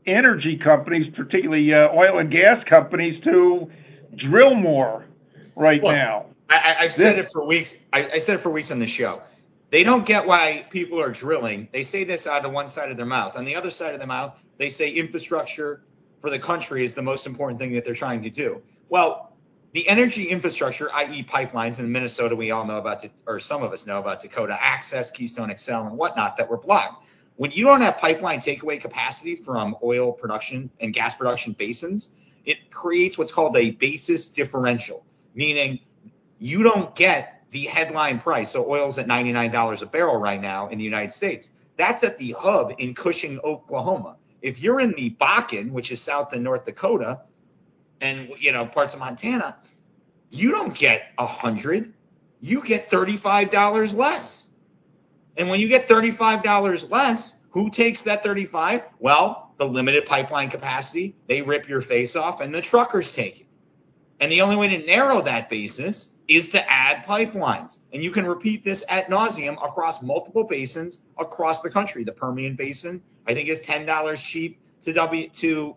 energy 0.05 0.57
companies, 0.57 1.11
particularly 1.15 1.73
uh, 1.73 1.89
oil 1.89 2.19
and 2.19 2.31
gas 2.31 2.63
companies, 2.69 3.21
to 3.23 3.69
drill 4.15 4.55
more 4.55 5.05
right 5.55 5.81
Look, 5.81 5.93
now. 5.93 6.25
I, 6.49 6.83
have 6.83 6.93
said 6.93 7.17
it 7.17 7.31
for 7.31 7.45
weeks. 7.45 7.75
I, 7.91 8.11
I 8.13 8.17
said 8.19 8.35
it 8.35 8.39
for 8.39 8.49
weeks 8.49 8.71
on 8.71 8.79
the 8.79 8.87
show. 8.87 9.21
They 9.71 9.83
don't 9.83 10.05
get 10.05 10.25
why 10.25 10.65
people 10.69 11.01
are 11.01 11.11
drilling. 11.11 11.67
They 11.71 11.81
say 11.81 12.03
this 12.03 12.27
out 12.27 12.45
of 12.45 12.51
one 12.51 12.67
side 12.67 12.91
of 12.91 12.97
their 12.97 13.05
mouth. 13.05 13.35
On 13.35 13.45
the 13.45 13.55
other 13.55 13.69
side 13.69 13.93
of 13.93 13.99
their 13.99 14.07
mouth, 14.07 14.39
they 14.57 14.69
say 14.69 14.89
infrastructure 14.89 15.83
for 16.21 16.29
the 16.29 16.39
country 16.39 16.85
is 16.85 16.93
the 16.93 17.01
most 17.01 17.25
important 17.25 17.59
thing 17.59 17.71
that 17.73 17.83
they're 17.83 17.95
trying 17.95 18.21
to 18.23 18.29
do. 18.29 18.61
Well, 18.89 19.35
the 19.73 19.87
energy 19.89 20.29
infrastructure, 20.29 20.89
i.e., 20.93 21.23
pipelines 21.23 21.79
in 21.79 21.91
Minnesota, 21.91 22.35
we 22.35 22.51
all 22.51 22.65
know 22.65 22.77
about, 22.77 23.05
or 23.27 23.39
some 23.39 23.61
of 23.61 23.73
us 23.73 23.85
know 23.85 23.99
about 23.99 24.21
Dakota 24.21 24.57
Access, 24.61 25.11
Keystone 25.11 25.53
XL, 25.55 25.73
and 25.73 25.97
whatnot 25.97 26.37
that 26.37 26.49
were 26.49 26.57
blocked. 26.57 27.05
When 27.35 27.51
you 27.51 27.65
don't 27.65 27.81
have 27.81 27.97
pipeline 27.97 28.39
takeaway 28.39 28.79
capacity 28.79 29.35
from 29.35 29.75
oil 29.83 30.13
production 30.13 30.69
and 30.79 30.93
gas 30.93 31.13
production 31.15 31.51
basins, 31.51 32.11
it 32.45 32.71
creates 32.71 33.17
what's 33.17 33.31
called 33.31 33.55
a 33.57 33.71
basis 33.71 34.29
differential, 34.29 35.05
meaning 35.33 35.79
you 36.39 36.63
don't 36.63 36.95
get 36.95 37.43
the 37.51 37.65
headline 37.65 38.19
price. 38.19 38.51
So 38.51 38.69
oil's 38.69 38.99
at 38.99 39.07
$99 39.07 39.81
a 39.81 39.85
barrel 39.85 40.17
right 40.17 40.41
now 40.41 40.67
in 40.67 40.77
the 40.77 40.83
United 40.83 41.13
States. 41.13 41.49
That's 41.77 42.03
at 42.03 42.17
the 42.17 42.35
hub 42.37 42.73
in 42.77 42.93
Cushing, 42.93 43.39
Oklahoma. 43.43 44.17
If 44.41 44.61
you're 44.61 44.79
in 44.79 44.91
the 44.91 45.15
Bakken, 45.19 45.71
which 45.71 45.91
is 45.91 46.01
South 46.01 46.33
and 46.33 46.43
North 46.43 46.65
Dakota, 46.65 47.21
and 48.01 48.29
you 48.37 48.51
know 48.51 48.65
parts 48.65 48.93
of 48.93 48.99
Montana, 48.99 49.57
you 50.29 50.51
don't 50.51 50.75
get 50.75 51.13
a 51.17 51.25
hundred. 51.25 51.93
You 52.41 52.61
get 52.61 52.89
$35 52.89 53.95
less. 53.95 54.49
And 55.37 55.49
when 55.49 55.59
you 55.59 55.67
get 55.67 55.87
$35 55.87 56.91
less, 56.91 57.39
who 57.49 57.69
takes 57.69 58.03
that 58.03 58.21
35? 58.23 58.83
Well, 58.99 59.44
the 59.57 59.67
limited 59.67 60.05
pipeline 60.05 60.49
capacity, 60.49 61.15
they 61.27 61.41
rip 61.41 61.67
your 61.67 61.81
face 61.81 62.15
off 62.15 62.41
and 62.41 62.53
the 62.53 62.61
truckers 62.61 63.11
take 63.11 63.41
it. 63.41 63.47
And 64.19 64.31
the 64.31 64.41
only 64.41 64.55
way 64.55 64.69
to 64.69 64.85
narrow 64.85 65.21
that 65.21 65.49
basis 65.49 66.11
is 66.27 66.49
to 66.49 66.71
add 66.71 67.05
pipelines. 67.05 67.79
And 67.93 68.03
you 68.03 68.11
can 68.11 68.25
repeat 68.25 68.63
this 68.63 68.83
at 68.89 69.09
nauseum 69.09 69.53
across 69.53 70.01
multiple 70.01 70.43
basins 70.43 70.99
across 71.17 71.61
the 71.61 71.69
country. 71.69 72.03
The 72.03 72.13
Permian 72.13 72.55
Basin, 72.55 73.01
I 73.27 73.33
think, 73.33 73.49
is 73.49 73.61
$10 73.61 74.17
cheap 74.17 74.59
to 74.83 74.93
W 74.93 75.29
to 75.29 75.75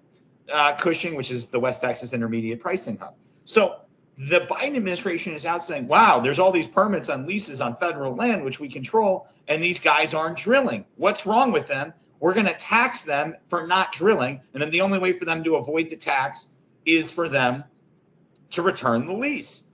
uh, 0.52 0.74
Cushing, 0.76 1.14
which 1.14 1.30
is 1.30 1.48
the 1.48 1.60
West 1.60 1.80
Texas 1.80 2.12
Intermediate 2.12 2.60
Pricing 2.60 2.96
Hub. 2.96 3.14
So 3.44 3.80
the 4.16 4.40
Biden 4.40 4.76
administration 4.76 5.34
is 5.34 5.46
out 5.46 5.62
saying, 5.62 5.86
wow, 5.86 6.20
there's 6.20 6.38
all 6.38 6.50
these 6.50 6.66
permits 6.66 7.08
on 7.08 7.26
leases 7.26 7.60
on 7.60 7.76
federal 7.76 8.14
land, 8.14 8.44
which 8.44 8.58
we 8.58 8.68
control, 8.68 9.28
and 9.46 9.62
these 9.62 9.80
guys 9.80 10.14
aren't 10.14 10.38
drilling. 10.38 10.84
What's 10.96 11.26
wrong 11.26 11.52
with 11.52 11.66
them? 11.66 11.92
We're 12.20 12.34
going 12.34 12.46
to 12.46 12.54
tax 12.54 13.04
them 13.04 13.36
for 13.48 13.66
not 13.66 13.92
drilling. 13.92 14.40
And 14.52 14.62
then 14.62 14.70
the 14.70 14.80
only 14.80 14.98
way 14.98 15.12
for 15.12 15.24
them 15.24 15.44
to 15.44 15.56
avoid 15.56 15.90
the 15.90 15.96
tax 15.96 16.48
is 16.84 17.10
for 17.10 17.28
them 17.28 17.64
to 18.50 18.62
return 18.62 19.06
the 19.06 19.12
lease. 19.12 19.68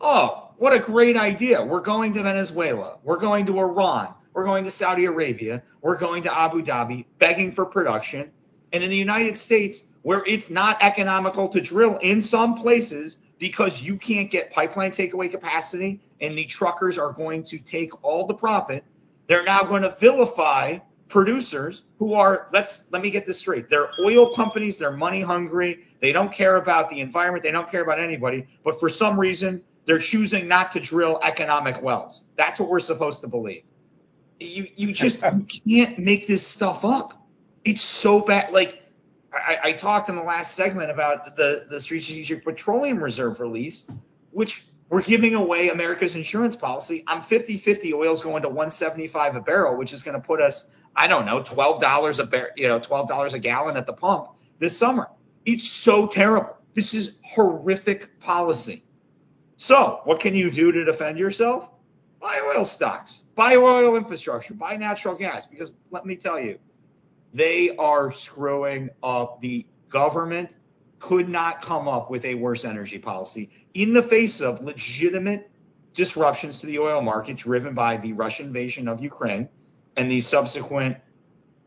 Oh, 0.00 0.50
what 0.58 0.72
a 0.72 0.78
great 0.78 1.16
idea. 1.16 1.64
We're 1.64 1.80
going 1.80 2.12
to 2.14 2.22
Venezuela. 2.22 2.98
We're 3.02 3.18
going 3.18 3.46
to 3.46 3.58
Iran. 3.58 4.14
We're 4.34 4.44
going 4.44 4.64
to 4.64 4.70
Saudi 4.70 5.06
Arabia. 5.06 5.62
We're 5.80 5.96
going 5.96 6.22
to 6.24 6.38
Abu 6.38 6.62
Dhabi 6.62 7.06
begging 7.18 7.52
for 7.52 7.64
production. 7.64 8.30
And 8.72 8.84
in 8.84 8.90
the 8.90 8.96
United 8.96 9.38
States, 9.38 9.84
where 10.02 10.22
it's 10.26 10.50
not 10.50 10.76
economical 10.82 11.48
to 11.48 11.60
drill 11.60 11.96
in 11.98 12.20
some 12.20 12.54
places, 12.56 13.18
because 13.38 13.82
you 13.82 13.96
can't 13.96 14.30
get 14.30 14.50
pipeline 14.50 14.90
takeaway 14.90 15.30
capacity 15.30 16.00
and 16.20 16.36
the 16.36 16.44
truckers 16.44 16.98
are 16.98 17.12
going 17.12 17.44
to 17.44 17.58
take 17.58 18.04
all 18.04 18.26
the 18.26 18.34
profit. 18.34 18.84
They're 19.26 19.44
now 19.44 19.62
going 19.62 19.82
to 19.82 19.90
vilify 19.90 20.78
producers 21.08 21.82
who 21.98 22.14
are 22.14 22.48
let's 22.52 22.84
let 22.90 23.02
me 23.02 23.10
get 23.10 23.26
this 23.26 23.38
straight. 23.38 23.68
They're 23.68 23.90
oil 24.00 24.32
companies, 24.32 24.76
they're 24.76 24.96
money 24.96 25.20
hungry, 25.20 25.84
they 26.00 26.12
don't 26.12 26.32
care 26.32 26.56
about 26.56 26.90
the 26.90 27.00
environment, 27.00 27.44
they 27.44 27.50
don't 27.50 27.70
care 27.70 27.82
about 27.82 28.00
anybody, 28.00 28.46
but 28.64 28.78
for 28.80 28.88
some 28.88 29.18
reason 29.18 29.62
they're 29.84 29.98
choosing 29.98 30.48
not 30.48 30.72
to 30.72 30.80
drill 30.80 31.20
economic 31.22 31.80
wells. 31.80 32.24
That's 32.36 32.58
what 32.58 32.68
we're 32.68 32.80
supposed 32.80 33.20
to 33.22 33.28
believe. 33.28 33.62
You 34.40 34.66
you 34.76 34.92
just 34.92 35.22
you 35.22 35.82
can't 35.82 35.98
make 35.98 36.26
this 36.26 36.46
stuff 36.46 36.84
up. 36.84 37.26
It's 37.64 37.82
so 37.82 38.20
bad. 38.20 38.52
Like 38.52 38.82
I, 39.32 39.58
I 39.64 39.72
talked 39.72 40.08
in 40.08 40.16
the 40.16 40.22
last 40.22 40.54
segment 40.54 40.90
about 40.90 41.36
the 41.36 41.66
the 41.70 41.80
Strategic 41.80 42.44
Petroleum 42.44 43.02
Reserve 43.02 43.40
release, 43.40 43.88
which 44.32 44.66
we're 44.88 45.02
giving 45.02 45.34
away 45.34 45.70
America's 45.70 46.14
insurance 46.14 46.54
policy. 46.54 47.02
I'm 47.06 47.20
50-50 47.20 47.92
oil's 47.92 48.22
going 48.22 48.42
to 48.42 48.48
175 48.48 49.36
a 49.36 49.40
barrel, 49.40 49.76
which 49.76 49.92
is 49.92 50.02
going 50.02 50.20
to 50.20 50.24
put 50.24 50.40
us, 50.40 50.70
I 50.94 51.08
don't 51.08 51.26
know, 51.26 51.40
$12 51.40 52.18
a 52.18 52.24
bar, 52.26 52.50
you 52.56 52.68
know, 52.68 52.78
$12 52.78 53.34
a 53.34 53.38
gallon 53.38 53.76
at 53.76 53.86
the 53.86 53.92
pump 53.92 54.28
this 54.58 54.76
summer. 54.78 55.08
It's 55.44 55.68
so 55.68 56.06
terrible. 56.06 56.56
This 56.74 56.94
is 56.94 57.18
horrific 57.24 58.20
policy. 58.20 58.84
So, 59.56 60.00
what 60.04 60.20
can 60.20 60.34
you 60.34 60.50
do 60.50 60.70
to 60.70 60.84
defend 60.84 61.18
yourself? 61.18 61.70
Buy 62.20 62.40
oil 62.54 62.64
stocks, 62.64 63.24
buy 63.34 63.56
oil 63.56 63.96
infrastructure, 63.96 64.54
buy 64.54 64.76
natural 64.76 65.14
gas 65.14 65.46
because 65.46 65.72
let 65.90 66.04
me 66.04 66.16
tell 66.16 66.38
you, 66.38 66.58
they 67.32 67.74
are 67.76 68.10
screwing 68.10 68.90
up. 69.02 69.40
The 69.40 69.66
government 69.88 70.56
could 70.98 71.28
not 71.28 71.62
come 71.62 71.88
up 71.88 72.10
with 72.10 72.24
a 72.24 72.34
worse 72.34 72.64
energy 72.64 72.98
policy 72.98 73.50
in 73.76 73.92
the 73.92 74.02
face 74.02 74.40
of 74.40 74.62
legitimate 74.62 75.50
disruptions 75.92 76.60
to 76.60 76.66
the 76.66 76.78
oil 76.78 77.02
market 77.02 77.36
driven 77.36 77.74
by 77.74 77.98
the 77.98 78.14
Russian 78.14 78.46
invasion 78.46 78.88
of 78.88 79.02
Ukraine 79.02 79.48
and 79.96 80.10
the 80.10 80.20
subsequent 80.20 80.96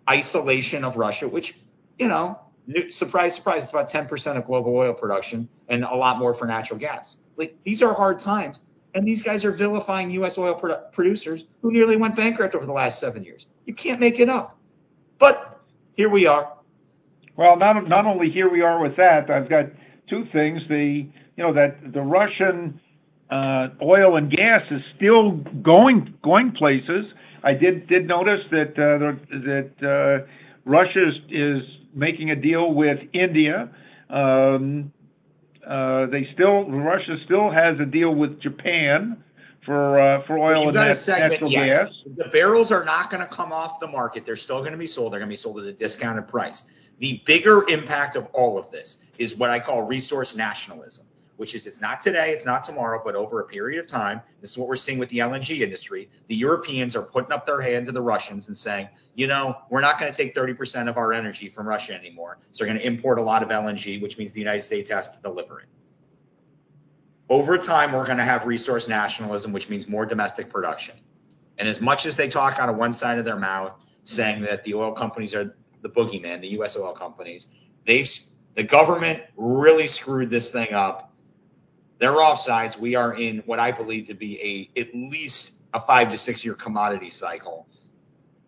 isolation 0.09 0.83
of 0.83 0.97
Russia, 0.97 1.27
which, 1.27 1.59
you 1.99 2.07
know, 2.07 2.39
surprise, 2.89 3.35
surprise, 3.35 3.63
it's 3.63 3.71
about 3.71 3.91
10% 3.91 4.37
of 4.37 4.45
global 4.45 4.75
oil 4.75 4.93
production 4.93 5.47
and 5.67 5.83
a 5.83 5.95
lot 5.95 6.17
more 6.17 6.33
for 6.33 6.45
natural 6.45 6.79
gas. 6.79 7.17
Like 7.37 7.55
these 7.63 7.83
are 7.83 7.93
hard 7.93 8.17
times. 8.17 8.61
And 8.95 9.07
these 9.07 9.21
guys 9.21 9.45
are 9.45 9.51
vilifying 9.51 10.09
U.S. 10.11 10.39
oil 10.39 10.59
produ- 10.59 10.91
producers 10.91 11.45
who 11.61 11.71
nearly 11.71 11.95
went 11.95 12.15
bankrupt 12.15 12.55
over 12.55 12.65
the 12.65 12.73
last 12.73 12.99
seven 12.99 13.23
years. 13.23 13.45
You 13.65 13.75
can't 13.75 13.99
make 13.99 14.19
it 14.19 14.29
up. 14.29 14.57
But 15.19 15.61
here 15.93 16.09
we 16.09 16.25
are. 16.25 16.53
Well, 17.35 17.55
not 17.55 17.87
not 17.87 18.07
only 18.07 18.31
here 18.31 18.49
we 18.49 18.61
are 18.61 18.81
with 18.81 18.95
that. 18.95 19.29
I've 19.29 19.47
got 19.47 19.67
two 20.09 20.25
things. 20.25 20.63
The 20.67 21.07
you 21.39 21.45
know 21.45 21.53
that 21.53 21.93
the 21.93 22.01
Russian 22.01 22.81
uh, 23.29 23.69
oil 23.81 24.17
and 24.17 24.29
gas 24.29 24.61
is 24.71 24.81
still 24.97 25.31
going 25.63 26.13
going 26.21 26.51
places. 26.51 27.05
I 27.43 27.53
did 27.53 27.87
did 27.87 28.07
notice 28.07 28.41
that 28.51 28.71
uh, 28.71 29.15
that 29.31 29.71
uh, 29.81 30.27
Russia 30.65 31.07
is, 31.07 31.15
is 31.29 31.63
making 31.93 32.31
a 32.31 32.35
deal 32.35 32.73
with 32.73 32.99
India. 33.13 33.69
Um, 34.09 34.91
uh, 35.65 36.07
they 36.07 36.27
still 36.33 36.69
Russia 36.69 37.15
still 37.23 37.49
has 37.49 37.79
a 37.79 37.85
deal 37.85 38.13
with 38.13 38.41
Japan 38.41 39.23
for 39.65 39.97
uh, 39.97 40.21
for 40.23 40.37
oil 40.37 40.67
and 40.67 40.73
nat- 40.75 40.93
segment, 40.95 41.31
natural 41.31 41.51
yes. 41.51 41.87
gas. 41.87 41.93
The 42.17 42.29
barrels 42.33 42.69
are 42.69 42.83
not 42.83 43.09
going 43.09 43.21
to 43.21 43.33
come 43.33 43.53
off 43.53 43.79
the 43.79 43.87
market. 43.87 44.25
They're 44.25 44.35
still 44.35 44.59
going 44.59 44.73
to 44.73 44.77
be 44.77 44.87
sold. 44.87 45.13
They're 45.13 45.21
going 45.21 45.29
to 45.29 45.33
be 45.33 45.37
sold 45.37 45.59
at 45.59 45.67
a 45.67 45.71
discounted 45.71 46.27
price. 46.27 46.63
The 46.97 47.21
bigger 47.25 47.65
impact 47.69 48.17
of 48.17 48.27
all 48.33 48.57
of 48.57 48.69
this 48.71 48.97
is 49.17 49.35
what 49.35 49.49
I 49.49 49.61
call 49.61 49.83
resource 49.83 50.35
nationalism 50.35 51.05
which 51.39 51.55
is 51.55 51.65
it's 51.65 51.79
not 51.79 52.01
today, 52.01 52.33
it's 52.33 52.45
not 52.45 52.65
tomorrow, 52.65 53.01
but 53.01 53.15
over 53.15 53.39
a 53.39 53.45
period 53.45 53.79
of 53.79 53.87
time. 53.87 54.19
This 54.41 54.51
is 54.51 54.57
what 54.57 54.67
we're 54.67 54.75
seeing 54.75 54.99
with 54.99 55.07
the 55.07 55.19
LNG 55.19 55.61
industry. 55.61 56.09
The 56.27 56.35
Europeans 56.35 56.97
are 56.97 57.01
putting 57.01 57.31
up 57.31 57.45
their 57.45 57.61
hand 57.61 57.85
to 57.85 57.93
the 57.93 58.01
Russians 58.01 58.47
and 58.47 58.57
saying, 58.57 58.89
you 59.15 59.25
know, 59.25 59.55
we're 59.69 59.79
not 59.79 59.97
going 59.97 60.11
to 60.11 60.17
take 60.17 60.35
30% 60.35 60.89
of 60.89 60.97
our 60.97 61.13
energy 61.13 61.47
from 61.47 61.65
Russia 61.65 61.95
anymore. 61.95 62.39
So 62.51 62.65
we're 62.65 62.73
going 62.73 62.79
to 62.79 62.85
import 62.85 63.19
a 63.19 63.21
lot 63.21 63.41
of 63.41 63.47
LNG, 63.47 64.01
which 64.01 64.17
means 64.17 64.33
the 64.33 64.41
United 64.41 64.63
States 64.63 64.89
has 64.89 65.11
to 65.11 65.21
deliver 65.21 65.61
it. 65.61 65.67
Over 67.29 67.57
time, 67.57 67.93
we're 67.93 68.05
going 68.05 68.17
to 68.17 68.25
have 68.25 68.45
resource 68.45 68.89
nationalism, 68.89 69.53
which 69.53 69.69
means 69.69 69.87
more 69.87 70.05
domestic 70.05 70.49
production. 70.49 70.97
And 71.57 71.69
as 71.69 71.79
much 71.79 72.05
as 72.05 72.17
they 72.17 72.27
talk 72.27 72.59
out 72.59 72.67
of 72.67 72.75
one 72.75 72.91
side 72.91 73.17
of 73.17 73.23
their 73.23 73.39
mouth, 73.39 73.81
saying 74.03 74.41
that 74.41 74.65
the 74.65 74.73
oil 74.73 74.91
companies 74.91 75.33
are 75.33 75.55
the 75.83 75.89
boogeyman, 75.89 76.41
the 76.41 76.49
U.S. 76.49 76.77
oil 76.77 76.91
companies, 76.91 77.47
they've 77.85 78.09
the 78.55 78.63
government 78.63 79.21
really 79.37 79.87
screwed 79.87 80.29
this 80.29 80.51
thing 80.51 80.73
up 80.73 81.08
they're 81.99 82.13
offsides. 82.13 82.77
We 82.77 82.95
are 82.95 83.13
in 83.13 83.39
what 83.45 83.59
I 83.59 83.71
believe 83.71 84.07
to 84.07 84.13
be 84.13 84.71
a 84.75 84.79
at 84.79 84.93
least 84.95 85.55
a 85.73 85.79
five 85.79 86.09
to 86.11 86.17
six 86.17 86.43
year 86.43 86.55
commodity 86.55 87.09
cycle, 87.09 87.67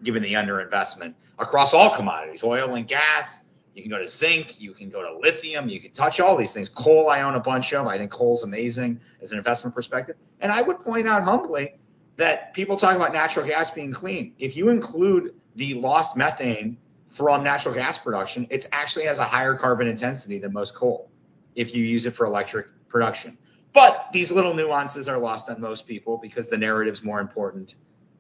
given 0.03 0.23
the 0.23 0.33
underinvestment 0.33 1.13
across 1.37 1.73
all 1.73 1.93
commodities, 1.93 2.43
oil 2.43 2.75
and 2.75 2.87
gas. 2.87 3.43
You 3.75 3.81
can 3.81 3.91
go 3.91 3.99
to 3.99 4.07
zinc, 4.07 4.59
you 4.59 4.73
can 4.73 4.89
go 4.89 5.01
to 5.01 5.17
lithium, 5.19 5.69
you 5.69 5.79
can 5.79 5.91
touch 5.91 6.19
all 6.19 6.35
these 6.35 6.51
things. 6.51 6.67
Coal, 6.67 7.09
I 7.09 7.21
own 7.21 7.35
a 7.35 7.39
bunch 7.39 7.73
of. 7.73 7.87
I 7.87 7.97
think 7.97 8.11
coal's 8.11 8.43
amazing 8.43 8.99
as 9.21 9.31
an 9.31 9.37
investment 9.37 9.73
perspective. 9.73 10.17
And 10.41 10.51
I 10.51 10.61
would 10.61 10.83
point 10.83 11.07
out 11.07 11.23
humbly 11.23 11.75
that 12.17 12.53
people 12.53 12.75
talk 12.75 12.95
about 12.95 13.13
natural 13.13 13.47
gas 13.47 13.71
being 13.71 13.93
clean. 13.93 14.33
If 14.39 14.57
you 14.57 14.69
include 14.69 15.35
the 15.55 15.75
lost 15.75 16.17
methane 16.17 16.77
from 17.07 17.43
natural 17.43 17.73
gas 17.73 17.97
production, 17.97 18.45
it 18.49 18.67
actually 18.73 19.05
has 19.05 19.19
a 19.19 19.23
higher 19.23 19.55
carbon 19.55 19.87
intensity 19.87 20.37
than 20.37 20.51
most 20.51 20.75
coal 20.75 21.09
if 21.55 21.73
you 21.73 21.83
use 21.83 22.05
it 22.05 22.11
for 22.11 22.25
electric 22.25 22.67
production. 22.89 23.37
But 23.73 24.09
these 24.11 24.31
little 24.31 24.53
nuances 24.53 25.07
are 25.07 25.17
lost 25.17 25.49
on 25.49 25.61
most 25.61 25.87
people 25.87 26.17
because 26.17 26.49
the 26.49 26.57
narrative's 26.57 27.03
more 27.03 27.19
important 27.19 27.75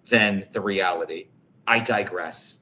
than 0.09 0.47
the 0.53 0.61
reality. 0.61 1.27
I 1.67 1.79
digress. 1.79 2.57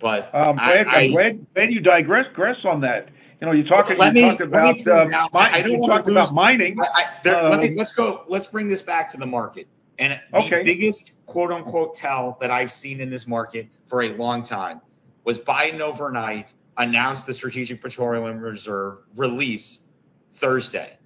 But 0.00 0.34
um, 0.34 0.58
I, 0.58 0.76
am 0.76 1.10
glad, 1.12 1.46
glad 1.54 1.72
you 1.72 1.80
digress, 1.80 2.26
digress 2.26 2.58
on 2.64 2.80
that. 2.82 3.08
You 3.40 3.46
know, 3.46 3.52
you 3.52 3.64
talk, 3.64 3.88
you 3.88 3.96
me, 4.12 4.22
talked 4.22 4.40
about 4.40 4.86
uh, 4.86 5.28
I 5.34 5.62
don't 5.62 5.78
want 5.78 6.04
to 6.04 6.10
lose, 6.10 6.30
about 6.30 6.34
mining. 6.34 6.78
I, 6.80 7.04
there, 7.22 7.38
um, 7.38 7.50
let 7.50 7.60
me, 7.60 7.74
let's 7.76 7.92
go. 7.92 8.24
Let's 8.28 8.46
bring 8.46 8.66
this 8.66 8.82
back 8.82 9.10
to 9.12 9.16
the 9.16 9.26
market. 9.26 9.68
And 9.98 10.20
the 10.32 10.38
okay. 10.38 10.62
biggest 10.62 11.12
quote 11.26 11.52
unquote 11.52 11.94
tell 11.94 12.36
that 12.40 12.50
I've 12.50 12.72
seen 12.72 13.00
in 13.00 13.10
this 13.10 13.26
market 13.26 13.68
for 13.86 14.02
a 14.02 14.12
long 14.14 14.42
time 14.42 14.80
was 15.24 15.38
Biden 15.38 15.80
overnight 15.80 16.52
announced 16.76 17.26
the 17.26 17.34
Strategic 17.34 17.80
Petroleum 17.80 18.38
Reserve 18.38 18.98
release 19.16 19.86
Thursday. 20.34 20.97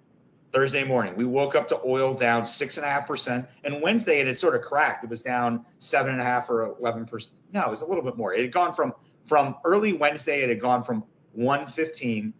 Thursday 0.53 0.85
morning. 0.85 1.17
We 1.17 1.25
woke 1.25 1.55
up 1.55 1.69
to 1.69 1.81
oil 1.85 2.15
down 2.15 2.45
six 2.45 2.77
and 2.77 2.85
a 2.85 2.89
half 2.89 3.07
percent, 3.07 3.47
and 3.65 3.81
Wednesday 3.81 4.21
it 4.21 4.27
had 4.27 4.37
sort 4.37 4.55
of 4.55 4.63
cracked. 4.63 5.03
It 5.03 5.11
was 5.11 5.23
down 5.23 5.65
seven 5.79 6.13
and 6.13 6.21
a 6.21 6.25
half 6.25 6.51
or 6.51 6.77
eleven 6.79 7.07
percent. 7.07 7.35
No, 7.53 7.63
it 7.63 7.71
was 7.71 7.81
a 7.81 7.87
little 7.87 8.05
bit 8.05 8.17
more. 8.17 8.35
It 8.35 8.43
had 8.43 8.53
gone 8.53 8.75
from 8.75 8.93
from 9.25 9.57
early 9.65 9.95
Wednesday. 9.95 10.43
It 10.43 10.49
had 10.49 10.61
gone 10.61 10.85
from 10.85 11.05
115 11.33 12.35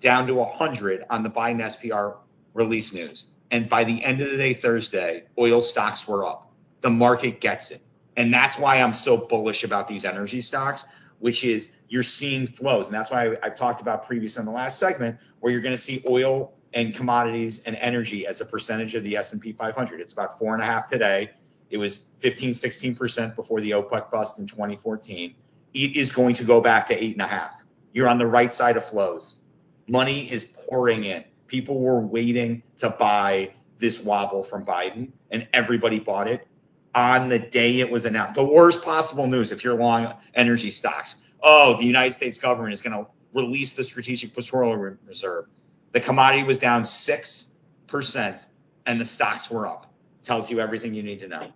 down 0.00 0.26
to 0.26 0.34
100 0.34 1.04
on 1.08 1.22
the 1.22 1.30
Biden 1.30 1.60
SPR 1.60 2.16
release 2.52 2.92
news. 2.92 3.28
And 3.50 3.68
by 3.68 3.84
the 3.84 4.02
end 4.04 4.20
of 4.20 4.30
the 4.30 4.36
day, 4.36 4.52
Thursday, 4.52 5.24
oil 5.38 5.62
stocks 5.62 6.06
were 6.06 6.26
up. 6.26 6.52
The 6.82 6.90
market 6.90 7.40
gets 7.40 7.70
it, 7.70 7.80
and 8.16 8.32
that's 8.32 8.58
why 8.58 8.76
I'm 8.76 8.92
so 8.92 9.16
bullish 9.16 9.64
about 9.64 9.88
these 9.88 10.04
energy 10.04 10.40
stocks. 10.40 10.84
Which 11.20 11.44
is 11.44 11.70
you're 11.88 12.02
seeing 12.02 12.46
flows, 12.46 12.88
and 12.88 12.94
that's 12.94 13.10
why 13.10 13.28
I, 13.28 13.36
I've 13.44 13.54
talked 13.54 13.80
about 13.80 14.06
previous 14.06 14.36
in 14.36 14.44
the 14.44 14.50
last 14.50 14.78
segment, 14.78 15.18
where 15.40 15.50
you're 15.50 15.62
going 15.62 15.74
to 15.74 15.80
see 15.80 16.02
oil 16.06 16.52
and 16.74 16.94
commodities 16.94 17.60
and 17.60 17.76
energy 17.76 18.26
as 18.26 18.40
a 18.40 18.44
percentage 18.44 18.94
of 18.94 19.04
the 19.04 19.16
S&P 19.16 19.52
500. 19.52 20.00
It's 20.00 20.12
about 20.12 20.38
four 20.38 20.54
and 20.54 20.62
a 20.62 20.66
half 20.66 20.88
today. 20.88 21.30
It 21.70 21.78
was 21.78 22.08
15, 22.20 22.50
16% 22.50 23.36
before 23.36 23.60
the 23.60 23.70
OPEC 23.70 24.10
bust 24.10 24.38
in 24.38 24.46
2014. 24.46 25.34
It 25.72 25.96
is 25.96 26.12
going 26.12 26.34
to 26.34 26.44
go 26.44 26.60
back 26.60 26.86
to 26.88 27.02
eight 27.02 27.12
and 27.12 27.22
a 27.22 27.26
half. 27.26 27.64
You're 27.92 28.08
on 28.08 28.18
the 28.18 28.26
right 28.26 28.52
side 28.52 28.76
of 28.76 28.84
flows. 28.84 29.38
Money 29.86 30.30
is 30.30 30.44
pouring 30.44 31.04
in. 31.04 31.24
People 31.46 31.80
were 31.80 32.00
waiting 32.00 32.62
to 32.78 32.90
buy 32.90 33.52
this 33.78 34.00
wobble 34.00 34.42
from 34.42 34.64
Biden, 34.64 35.12
and 35.30 35.46
everybody 35.52 36.00
bought 36.00 36.26
it 36.28 36.46
on 36.94 37.28
the 37.28 37.38
day 37.38 37.80
it 37.80 37.90
was 37.90 38.04
announced. 38.04 38.34
The 38.34 38.44
worst 38.44 38.82
possible 38.82 39.26
news 39.26 39.52
if 39.52 39.64
you're 39.64 39.74
long 39.74 40.14
energy 40.34 40.70
stocks. 40.70 41.16
Oh, 41.42 41.76
the 41.76 41.84
United 41.84 42.14
States 42.14 42.38
government 42.38 42.72
is 42.72 42.80
going 42.80 42.96
to 42.96 43.10
release 43.32 43.74
the 43.74 43.84
Strategic 43.84 44.32
Petroleum 44.32 44.98
Reserve. 45.06 45.46
The 45.94 46.00
commodity 46.00 46.42
was 46.42 46.58
down 46.58 46.82
6% 46.82 48.46
and 48.84 49.00
the 49.00 49.04
stocks 49.04 49.48
were 49.48 49.66
up. 49.66 49.86
Tells 50.24 50.50
you 50.50 50.58
everything 50.58 50.92
you 50.92 51.04
need 51.04 51.20
to 51.20 51.28
know. 51.28 51.52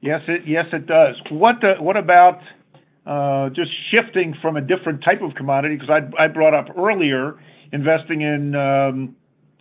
Yes, 0.00 0.22
it 0.26 0.46
yes 0.46 0.64
it 0.72 0.86
does. 0.86 1.16
What 1.30 1.56
what 1.82 1.98
about 1.98 2.40
uh, 3.04 3.50
just 3.50 3.70
shifting 3.90 4.34
from 4.40 4.56
a 4.56 4.62
different 4.62 5.04
type 5.04 5.20
of 5.20 5.34
commodity? 5.34 5.76
Because 5.76 5.90
I, 5.90 6.24
I 6.24 6.28
brought 6.28 6.54
up 6.54 6.68
earlier 6.78 7.38
investing 7.70 8.22
in 8.22 8.54
um, 8.54 9.14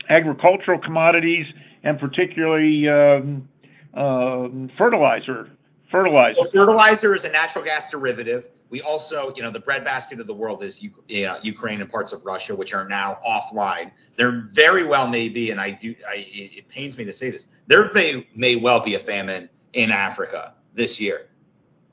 agricultural 0.07 0.79
commodities 0.79 1.45
and 1.83 1.99
particularly 1.99 2.87
um, 2.87 3.49
um, 3.93 4.71
fertilizer 4.77 5.49
fertilizer. 5.89 6.35
So 6.43 6.49
fertilizer 6.49 7.15
is 7.15 7.25
a 7.25 7.29
natural 7.29 7.65
gas 7.65 7.89
derivative. 7.89 8.49
We 8.69 8.81
also, 8.81 9.33
you 9.35 9.41
know, 9.41 9.51
the 9.51 9.59
breadbasket 9.59 10.19
of 10.19 10.27
the 10.27 10.33
world 10.33 10.63
is 10.63 10.81
U- 10.81 10.93
Ukraine 11.41 11.81
and 11.81 11.89
parts 11.89 12.13
of 12.13 12.25
Russia, 12.25 12.55
which 12.55 12.73
are 12.73 12.87
now 12.87 13.17
offline. 13.27 13.91
There 14.15 14.47
very 14.51 14.85
well 14.85 15.07
may 15.07 15.29
be, 15.29 15.51
and 15.51 15.59
I 15.59 15.71
do, 15.71 15.95
I, 16.07 16.27
it 16.29 16.69
pains 16.69 16.97
me 16.97 17.05
to 17.05 17.13
say 17.13 17.31
this, 17.31 17.47
there 17.67 17.91
may 17.93 18.27
may 18.35 18.55
well 18.55 18.79
be 18.79 18.95
a 18.95 18.99
famine 18.99 19.49
in 19.73 19.91
Africa 19.91 20.55
this 20.73 20.99
year, 20.99 21.29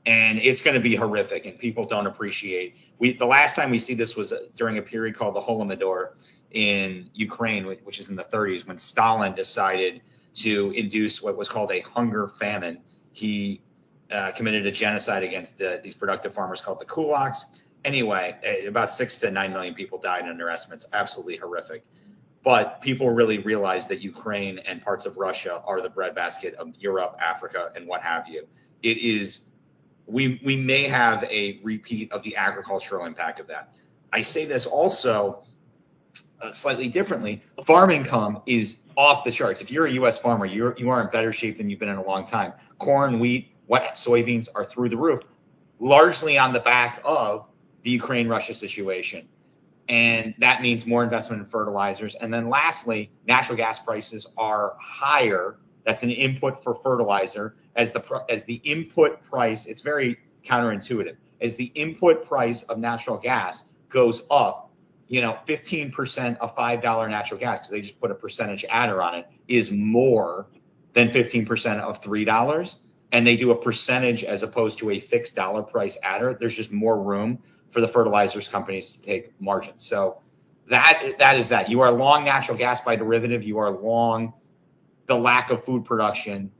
and 0.05 0.37
it's 0.37 0.61
going 0.61 0.75
to 0.75 0.81
be 0.81 0.95
horrific, 0.95 1.47
and 1.47 1.57
people 1.57 1.83
don't 1.83 2.05
appreciate. 2.05 2.75
We 2.99 3.13
the 3.13 3.25
last 3.25 3.55
time 3.55 3.71
we 3.71 3.79
see 3.79 3.95
this 3.95 4.15
was 4.15 4.31
uh, 4.31 4.41
during 4.55 4.77
a 4.77 4.81
period 4.83 5.15
called 5.15 5.35
the 5.35 5.41
Holodomor 5.41 6.11
in 6.51 7.09
Ukraine, 7.13 7.65
which 7.65 7.99
is 7.99 8.09
in 8.09 8.15
the 8.15 8.23
30s, 8.23 8.67
when 8.67 8.77
Stalin 8.77 9.33
decided 9.33 10.01
to 10.35 10.71
induce 10.71 11.21
what 11.21 11.35
was 11.35 11.49
called 11.49 11.71
a 11.71 11.79
hunger 11.81 12.27
famine. 12.27 12.79
He 13.11 13.61
uh, 14.11 14.31
committed 14.31 14.65
a 14.65 14.71
genocide 14.71 15.23
against 15.23 15.57
the, 15.57 15.79
these 15.83 15.95
productive 15.95 16.33
farmers 16.33 16.61
called 16.61 16.79
the 16.79 16.85
kulaks. 16.85 17.59
Anyway, 17.85 18.35
eh, 18.43 18.67
about 18.67 18.89
six 18.89 19.17
to 19.17 19.31
nine 19.31 19.53
million 19.53 19.73
people 19.73 19.97
died 19.97 20.23
under 20.23 20.49
estimates. 20.49 20.85
Absolutely 20.93 21.37
horrific. 21.37 21.83
But 22.43 22.81
people 22.81 23.09
really 23.09 23.39
realized 23.39 23.89
that 23.89 24.01
Ukraine 24.01 24.59
and 24.59 24.81
parts 24.81 25.05
of 25.05 25.17
Russia 25.17 25.61
are 25.65 25.81
the 25.81 25.89
breadbasket 25.89 26.53
of 26.55 26.73
Europe, 26.77 27.17
Africa, 27.19 27.71
and 27.75 27.87
what 27.87 28.01
have 28.01 28.27
you. 28.27 28.47
It 28.83 28.97
is. 28.97 29.49
We 30.05 30.39
we 30.45 30.55
may 30.55 30.83
have 30.83 31.25
a 31.25 31.59
repeat 31.63 32.11
of 32.13 32.23
the 32.23 32.37
agricultural 32.37 33.05
impact 33.05 33.41
of 33.41 33.47
that. 33.47 33.73
I 34.13 34.21
say 34.21 34.45
this 34.45 34.65
also 34.65 35.43
uh, 36.41 36.51
slightly 36.51 36.87
differently. 36.87 37.41
Farm 37.65 37.91
income 37.91 38.41
is 38.45 38.79
off 38.95 39.25
the 39.25 39.31
charts. 39.31 39.59
If 39.59 39.69
you're 39.69 39.85
a 39.85 39.91
U.S. 39.93 40.17
farmer, 40.17 40.45
you're 40.45 40.77
you 40.77 40.89
are 40.89 41.01
in 41.01 41.09
better 41.09 41.33
shape 41.33 41.57
than 41.57 41.69
you've 41.69 41.79
been 41.79 41.89
in 41.89 41.97
a 41.97 42.05
long 42.05 42.25
time. 42.25 42.53
Corn, 42.79 43.19
wheat, 43.19 43.51
what 43.67 43.83
soybeans 43.93 44.47
are 44.55 44.65
through 44.65 44.89
the 44.89 44.97
roof, 44.97 45.21
largely 45.79 46.37
on 46.37 46.53
the 46.53 46.59
back 46.59 47.01
of 47.05 47.45
the 47.83 47.91
Ukraine 47.91 48.27
Russia 48.27 48.53
situation. 48.53 49.27
And 49.89 50.33
that 50.39 50.61
means 50.61 50.85
more 50.85 51.03
investment 51.03 51.41
in 51.41 51.47
fertilizers. 51.47 52.15
And 52.15 52.33
then 52.33 52.49
lastly, 52.49 53.11
natural 53.25 53.55
gas 53.55 53.79
prices 53.79 54.25
are 54.37 54.75
higher. 54.79 55.59
That's 55.85 56.03
an 56.03 56.11
input 56.11 56.61
for 56.61 56.75
fertilizer 56.75 57.55
as 57.75 57.93
the 57.93 58.25
as 58.29 58.43
the 58.43 58.55
input 58.55 59.23
price. 59.23 59.65
It's 59.65 59.81
very 59.81 60.17
counterintuitive. 60.45 61.15
As 61.39 61.55
the 61.55 61.65
input 61.75 62.27
price 62.27 62.63
of 62.63 62.79
natural 62.79 63.17
gas 63.17 63.65
goes 63.87 64.27
up, 64.29 64.71
you 65.07 65.21
know, 65.21 65.37
15% 65.47 66.37
of 66.39 66.55
$5 66.55 67.09
natural 67.09 67.39
gas, 67.39 67.59
because 67.59 67.71
they 67.71 67.79
just 67.79 67.99
put 68.01 68.11
a 68.11 68.15
percentage 68.15 68.65
adder 68.69 69.01
on 69.01 69.15
it, 69.15 69.27
is 69.47 69.71
more 69.71 70.47
than 70.93 71.09
15% 71.09 71.79
of 71.79 72.01
$3 72.01 72.75
and 73.11 73.25
they 73.25 73.37
do 73.37 73.51
a 73.51 73.55
percentage 73.55 74.23
as 74.23 74.43
opposed 74.43 74.79
to 74.79 74.91
a 74.91 74.99
fixed 74.99 75.35
dollar 75.35 75.63
price 75.63 75.97
adder, 76.03 76.35
there's 76.39 76.55
just 76.55 76.71
more 76.71 77.01
room 77.01 77.39
for 77.71 77.81
the 77.81 77.87
fertilizers 77.87 78.47
companies 78.47 78.93
to 78.93 79.01
take 79.01 79.39
margins. 79.41 79.85
So 79.85 80.21
that 80.69 81.15
that 81.19 81.37
is 81.37 81.49
that. 81.49 81.69
You 81.69 81.81
are 81.81 81.91
long 81.91 82.25
natural 82.25 82.57
gas 82.57 82.81
by 82.81 82.95
derivative. 82.95 83.43
You 83.43 83.57
are 83.59 83.71
long 83.71 84.33
the 85.05 85.17
lack 85.17 85.49
of 85.49 85.63
food 85.63 85.85
production, 85.85 86.51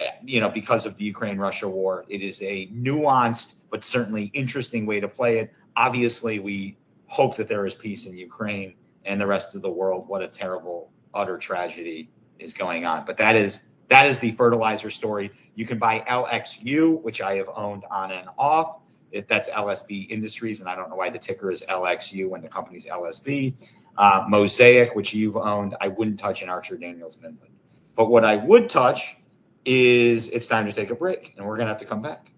eh, 0.00 0.06
you 0.24 0.40
know, 0.40 0.48
because 0.48 0.86
of 0.86 0.96
the 0.96 1.04
Ukraine-Russia 1.04 1.68
war. 1.68 2.06
It 2.08 2.22
is 2.22 2.40
a 2.42 2.68
nuanced 2.68 3.54
but 3.70 3.84
certainly 3.84 4.24
interesting 4.34 4.86
way 4.86 5.00
to 5.00 5.08
play 5.08 5.38
it. 5.38 5.52
Obviously, 5.76 6.38
we 6.38 6.78
hope 7.06 7.36
that 7.36 7.48
there 7.48 7.66
is 7.66 7.74
peace 7.74 8.06
in 8.06 8.16
Ukraine 8.16 8.74
and 9.04 9.20
the 9.20 9.26
rest 9.26 9.54
of 9.54 9.62
the 9.62 9.70
world. 9.70 10.08
What 10.08 10.22
a 10.22 10.28
terrible, 10.28 10.90
utter 11.12 11.36
tragedy 11.36 12.10
is 12.38 12.54
going 12.54 12.86
on. 12.86 13.04
But 13.04 13.18
that 13.18 13.36
is 13.36 13.66
that 13.88 14.06
is 14.06 14.18
the 14.18 14.32
fertilizer 14.32 14.90
story. 14.90 15.30
You 15.54 15.66
can 15.66 15.78
buy 15.78 16.00
LXU, 16.08 17.00
which 17.02 17.20
I 17.20 17.36
have 17.36 17.48
owned 17.54 17.84
on 17.90 18.12
and 18.12 18.28
off. 18.38 18.80
If 19.10 19.26
that's 19.26 19.48
LSB 19.48 20.10
Industries, 20.10 20.60
and 20.60 20.68
I 20.68 20.76
don't 20.76 20.90
know 20.90 20.96
why 20.96 21.08
the 21.08 21.18
ticker 21.18 21.50
is 21.50 21.64
LXU 21.68 22.28
when 22.28 22.42
the 22.42 22.48
company's 22.48 22.84
LSB. 22.84 23.54
Uh, 23.96 24.26
Mosaic, 24.28 24.94
which 24.94 25.14
you've 25.14 25.36
owned, 25.36 25.74
I 25.80 25.88
wouldn't 25.88 26.18
touch 26.18 26.42
in 26.42 26.48
Archer 26.48 26.76
Daniels 26.76 27.16
Midland. 27.16 27.54
But 27.96 28.10
what 28.10 28.24
I 28.24 28.36
would 28.36 28.68
touch 28.68 29.16
is 29.64 30.28
it's 30.28 30.46
time 30.46 30.66
to 30.66 30.72
take 30.72 30.90
a 30.90 30.94
break, 30.94 31.34
and 31.36 31.46
we're 31.46 31.56
going 31.56 31.66
to 31.66 31.72
have 31.72 31.80
to 31.80 31.86
come 31.86 32.02
back. 32.02 32.30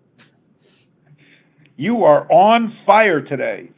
You 1.77 2.05
are 2.05 2.31
on 2.31 2.77
fire 2.87 3.21
today. 3.21 3.71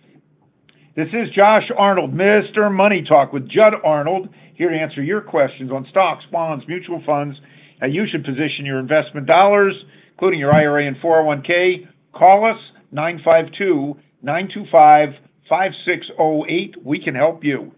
This 0.94 1.08
is 1.12 1.30
Josh 1.30 1.70
Arnold, 1.76 2.12
Mr. 2.12 2.72
Money 2.72 3.02
Talk 3.02 3.32
with 3.32 3.48
Judd 3.48 3.74
Arnold, 3.82 4.28
here 4.54 4.68
to 4.68 4.76
answer 4.76 5.02
your 5.02 5.22
questions 5.22 5.72
on 5.72 5.87
stocks, 5.88 6.24
bonds, 6.30 6.66
mutual 6.68 7.02
funds, 7.06 7.40
you 7.87 8.07
should 8.07 8.25
position 8.25 8.64
your 8.64 8.79
investment 8.79 9.27
dollars, 9.27 9.75
including 10.12 10.40
your 10.40 10.55
IRA 10.55 10.87
and 10.87 10.97
401k. 10.97 11.88
Call 12.12 12.45
us 12.45 12.59
952 12.92 13.97
925 14.23 15.14
5608. 15.49 16.85
We 16.85 17.03
can 17.03 17.14
help 17.14 17.45
you. 17.45 17.73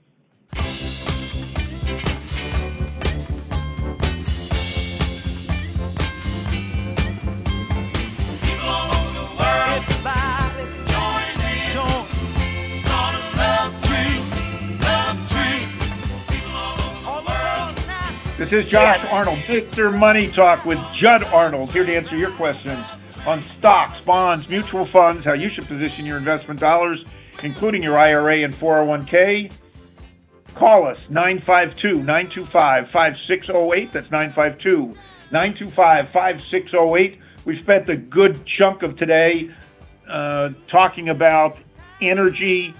This 18.45 18.67
is 18.67 18.71
Josh 18.71 19.03
Arnold, 19.11 19.39
Mr. 19.47 19.99
Money 19.99 20.29
Talk 20.29 20.67
with 20.67 20.79
Judd 20.93 21.25
Arnold, 21.25 21.73
here 21.73 21.87
to 21.87 21.97
answer 21.97 22.15
your 22.15 22.31
questions 22.33 22.85
on 23.27 23.41
stocks, 23.41 23.99
bonds, 24.03 24.51
mutual 24.51 24.85
funds, 24.85 25.25
how 25.25 25.33
you 25.33 25.49
should 25.49 25.67
position 25.67 26.05
your 26.05 26.19
investment 26.19 26.61
dollars, 26.61 27.03
including 27.43 27.83
your 27.83 27.97
IRA 27.97 28.43
and 28.43 28.53
401k. 28.53 29.51
Call 30.55 30.87
us 30.87 31.07
952 31.09 32.03
925 32.03 32.91
5608. 32.91 33.93
That's 33.95 34.11
952 34.11 34.95
925 35.31 36.11
5608. 36.13 37.19
We 37.47 37.59
spent 37.61 37.89
a 37.89 37.97
good 37.97 38.45
chunk 38.45 38.83
of 38.83 38.99
today 38.99 39.49
uh, 40.07 40.51
talking 40.69 41.09
about 41.09 41.57
energy, 42.03 42.75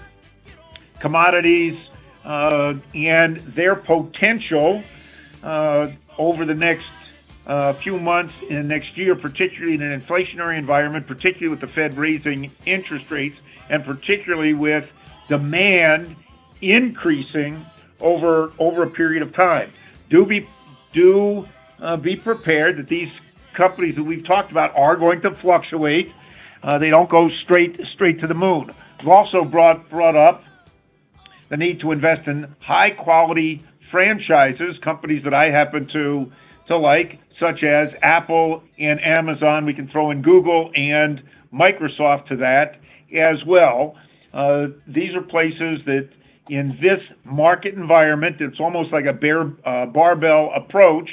commodities, 0.99 1.75
uh, 2.23 2.75
and 2.93 3.37
their 3.37 3.73
potential 3.73 4.83
uh, 5.45 5.91
over 6.17 6.43
the 6.43 6.55
next 6.55 6.87
uh, 7.47 7.73
few 7.73 7.99
months 7.99 8.33
and 8.49 8.67
next 8.67 8.97
year, 8.97 9.15
particularly 9.15 9.75
in 9.75 9.81
an 9.81 10.01
inflationary 10.01 10.57
environment, 10.57 11.07
particularly 11.07 11.49
with 11.49 11.61
the 11.61 11.67
Fed 11.67 11.95
raising 11.97 12.51
interest 12.65 13.09
rates, 13.11 13.37
and 13.69 13.85
particularly 13.85 14.53
with 14.53 14.89
demand 15.27 16.15
increasing 16.61 17.63
over 17.99 18.51
over 18.57 18.83
a 18.83 18.89
period 18.89 19.21
of 19.21 19.33
time. 19.33 19.71
Do 20.09 20.25
be 20.25 20.47
do 20.91 21.47
uh, 21.79 21.97
be 21.97 22.15
prepared 22.15 22.77
that 22.77 22.87
these 22.87 23.11
companies 23.53 23.95
that 23.95 24.03
we've 24.03 24.25
talked 24.25 24.51
about 24.51 24.75
are 24.75 24.95
going 24.95 25.21
to 25.21 25.31
fluctuate. 25.31 26.11
Uh, 26.63 26.79
they 26.79 26.89
don't 26.89 27.09
go 27.09 27.29
straight 27.43 27.79
straight 27.93 28.19
to 28.21 28.27
the 28.27 28.33
moon. 28.33 28.71
We've 28.99 29.09
also 29.09 29.45
brought 29.45 29.87
brought 29.89 30.15
up 30.15 30.43
the 31.49 31.57
need 31.57 31.79
to 31.81 31.91
invest 31.91 32.27
in 32.27 32.55
high 32.59 32.89
quality 32.89 33.63
franchises, 33.95 34.75
companies 34.83 35.23
that 35.23 35.33
I 35.33 35.45
happen 35.49 35.87
to 35.93 36.29
to 36.67 36.77
like, 36.77 37.17
such 37.39 37.63
as 37.63 37.87
Apple 38.01 38.61
and 38.77 38.99
Amazon. 39.01 39.65
We 39.65 39.73
can 39.73 39.87
throw 39.87 40.11
in 40.11 40.21
Google 40.21 40.69
and 40.75 41.23
Microsoft 41.53 42.27
to 42.27 42.35
that 42.37 42.75
as 43.15 43.37
well. 43.45 43.95
Uh, 44.33 44.67
these 44.85 45.15
are 45.15 45.21
places 45.21 45.79
that, 45.85 46.09
in 46.49 46.67
this 46.81 46.99
market 47.23 47.75
environment, 47.75 48.41
it's 48.41 48.59
almost 48.59 48.91
like 48.91 49.05
a 49.05 49.13
bear, 49.13 49.53
uh, 49.63 49.85
barbell 49.85 50.51
approach, 50.53 51.09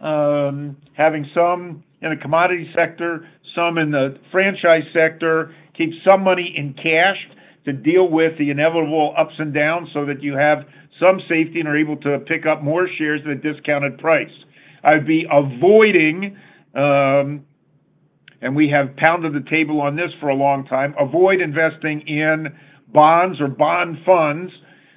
um, 0.00 0.76
having 0.92 1.28
some 1.34 1.82
in 2.02 2.10
the 2.10 2.16
commodity 2.16 2.70
sector, 2.72 3.28
some 3.52 3.78
in 3.78 3.90
the 3.90 4.16
franchise 4.30 4.84
sector, 4.92 5.52
keep 5.76 5.90
some 6.08 6.22
money 6.22 6.54
in 6.56 6.72
cash 6.74 7.18
to 7.64 7.72
deal 7.72 8.08
with 8.08 8.38
the 8.38 8.50
inevitable 8.50 9.12
ups 9.18 9.34
and 9.38 9.52
downs 9.52 9.88
so 9.92 10.04
that 10.06 10.22
you 10.22 10.34
have 10.34 10.64
some 11.02 11.20
safety 11.28 11.60
and 11.60 11.68
are 11.68 11.76
able 11.76 11.96
to 11.96 12.18
pick 12.20 12.46
up 12.46 12.62
more 12.62 12.88
shares 12.96 13.20
at 13.24 13.30
a 13.30 13.34
discounted 13.34 13.98
price. 13.98 14.30
I'd 14.84 15.06
be 15.06 15.26
avoiding, 15.30 16.36
um, 16.74 17.44
and 18.40 18.54
we 18.54 18.68
have 18.68 18.96
pounded 18.96 19.34
the 19.34 19.48
table 19.48 19.80
on 19.80 19.96
this 19.96 20.10
for 20.20 20.28
a 20.28 20.34
long 20.34 20.64
time, 20.66 20.94
avoid 20.98 21.40
investing 21.40 22.00
in 22.06 22.54
bonds 22.92 23.40
or 23.40 23.48
bond 23.48 23.98
funds 24.06 24.52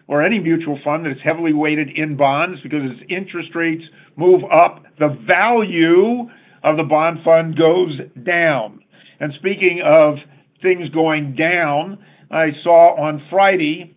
or 0.08 0.22
any 0.22 0.40
mutual 0.40 0.80
fund 0.84 1.06
that's 1.06 1.20
heavily 1.24 1.54
weighted 1.54 1.90
in 1.96 2.16
bonds 2.16 2.60
because 2.62 2.84
as 2.92 2.98
interest 3.10 3.56
rates 3.56 3.84
move 4.16 4.44
up, 4.52 4.84
the 5.00 5.18
value 5.28 6.30
of 6.64 6.78
the 6.78 6.84
bond 6.84 7.20
fund 7.24 7.58
goes 7.58 8.00
down. 8.24 8.80
And 9.20 9.34
speaking 9.40 9.82
of 9.84 10.16
things 10.62 10.90
going 10.90 11.36
down, 11.36 11.98
I 12.32 12.52
saw 12.64 12.96
on 12.96 13.24
Friday 13.30 13.95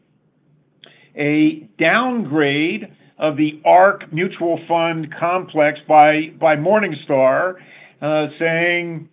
a 1.18 1.68
downgrade 1.78 2.94
of 3.18 3.36
the 3.36 3.60
ARK 3.64 4.12
mutual 4.12 4.60
fund 4.68 5.12
complex 5.18 5.80
by, 5.88 6.30
by 6.38 6.56
Morningstar. 6.56 7.56
uh, 8.00 8.28
saying 8.38 9.08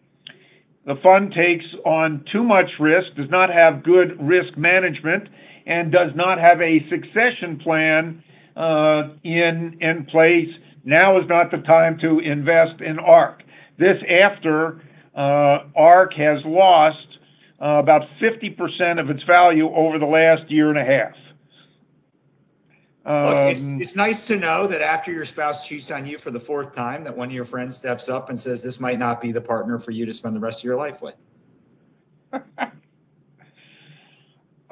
the 0.86 0.96
fund 1.02 1.34
takes 1.34 1.66
on 1.86 2.24
too 2.32 2.44
much 2.44 2.70
risk, 2.80 3.16
does 3.16 3.30
not 3.32 3.52
have 3.52 3.84
good 3.84 4.16
risk 4.22 4.56
management, 4.56 5.28
and 5.66 5.92
does 5.92 6.12
not 6.16 6.40
have 6.40 6.62
a 6.62 6.88
succession 6.90 7.58
plan 7.58 8.24
uh, 8.56 9.10
in 9.24 9.78
in 9.82 10.06
place. 10.06 10.50
Now 10.84 11.20
is 11.20 11.28
not 11.28 11.50
the 11.50 11.58
time 11.58 11.98
to 12.00 12.20
invest 12.20 12.82
in 12.82 13.00
ARK. 13.00 13.42
This 13.80 13.98
after 14.08 14.80
uh, 15.16 15.64
ARK 15.76 16.14
has 16.14 16.40
lost 16.46 17.08
about 17.60 18.04
50% 18.22 19.00
of 19.00 19.10
its 19.10 19.24
value 19.24 19.74
over 19.74 19.98
the 19.98 20.06
last 20.06 20.52
year 20.52 20.70
and 20.70 20.78
a 20.78 20.84
half. 20.84 21.16
Look, 23.06 23.52
it's, 23.52 23.66
um, 23.66 23.80
it's 23.80 23.96
nice 23.96 24.26
to 24.28 24.38
know 24.38 24.66
that 24.66 24.82
after 24.82 25.12
your 25.12 25.26
spouse 25.26 25.68
cheats 25.68 25.92
on 25.92 26.08
you 26.08 26.18
for 26.18 26.32
the 26.32 26.40
fourth 26.40 26.74
time, 26.74 27.04
that 27.04 27.16
one 27.16 27.28
of 27.28 27.34
your 27.34 27.46
friends 27.46 27.76
steps 27.76 28.10
up 28.10 28.30
and 28.30 28.40
says, 28.40 28.64
This 28.64 28.80
might 28.80 28.98
not 28.98 29.22
be 29.22 29.32
the 29.32 29.42
partner 29.42 29.78
for 29.78 29.92
you 29.92 30.08
to 30.08 30.14
spend 30.14 30.36
the 30.36 30.40
rest 30.40 30.62
of 30.62 30.64
your 30.64 30.76
life 30.76 31.04
with. 31.04 31.14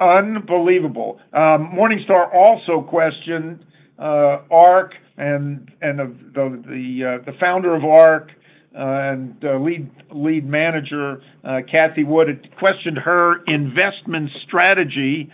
Unbelievable. 0.00 1.20
Um, 1.32 1.70
Morningstar 1.72 2.34
also 2.34 2.82
questioned 2.82 3.64
uh, 4.00 4.38
ARK 4.50 4.94
and 5.16 5.70
and 5.80 5.98
the 6.00 6.06
the 6.32 6.62
the, 6.68 7.04
uh, 7.04 7.18
the 7.24 7.32
founder 7.38 7.74
of 7.76 7.84
ARK 7.84 8.32
uh, 8.74 8.78
and 8.78 9.44
uh, 9.44 9.56
lead 9.58 9.88
lead 10.10 10.44
manager 10.44 11.22
uh, 11.44 11.60
Cathie 11.70 12.02
Wood 12.02 12.50
questioned 12.58 12.98
her 12.98 13.44
investment 13.44 14.30
strategy 14.44 15.30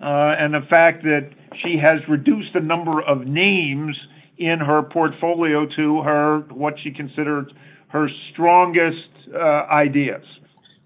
uh, 0.00 0.36
and 0.38 0.54
the 0.54 0.62
fact 0.70 1.02
that 1.02 1.30
she 1.62 1.78
has 1.78 2.06
reduced 2.08 2.52
the 2.52 2.60
number 2.60 3.00
of 3.02 3.26
names 3.26 3.96
in 4.36 4.58
her 4.58 4.82
portfolio 4.82 5.66
to 5.66 6.02
her 6.02 6.40
what 6.50 6.78
she 6.80 6.90
considered 6.90 7.52
her 7.88 8.08
strongest 8.32 9.08
uh, 9.34 9.38
ideas. 9.38 10.24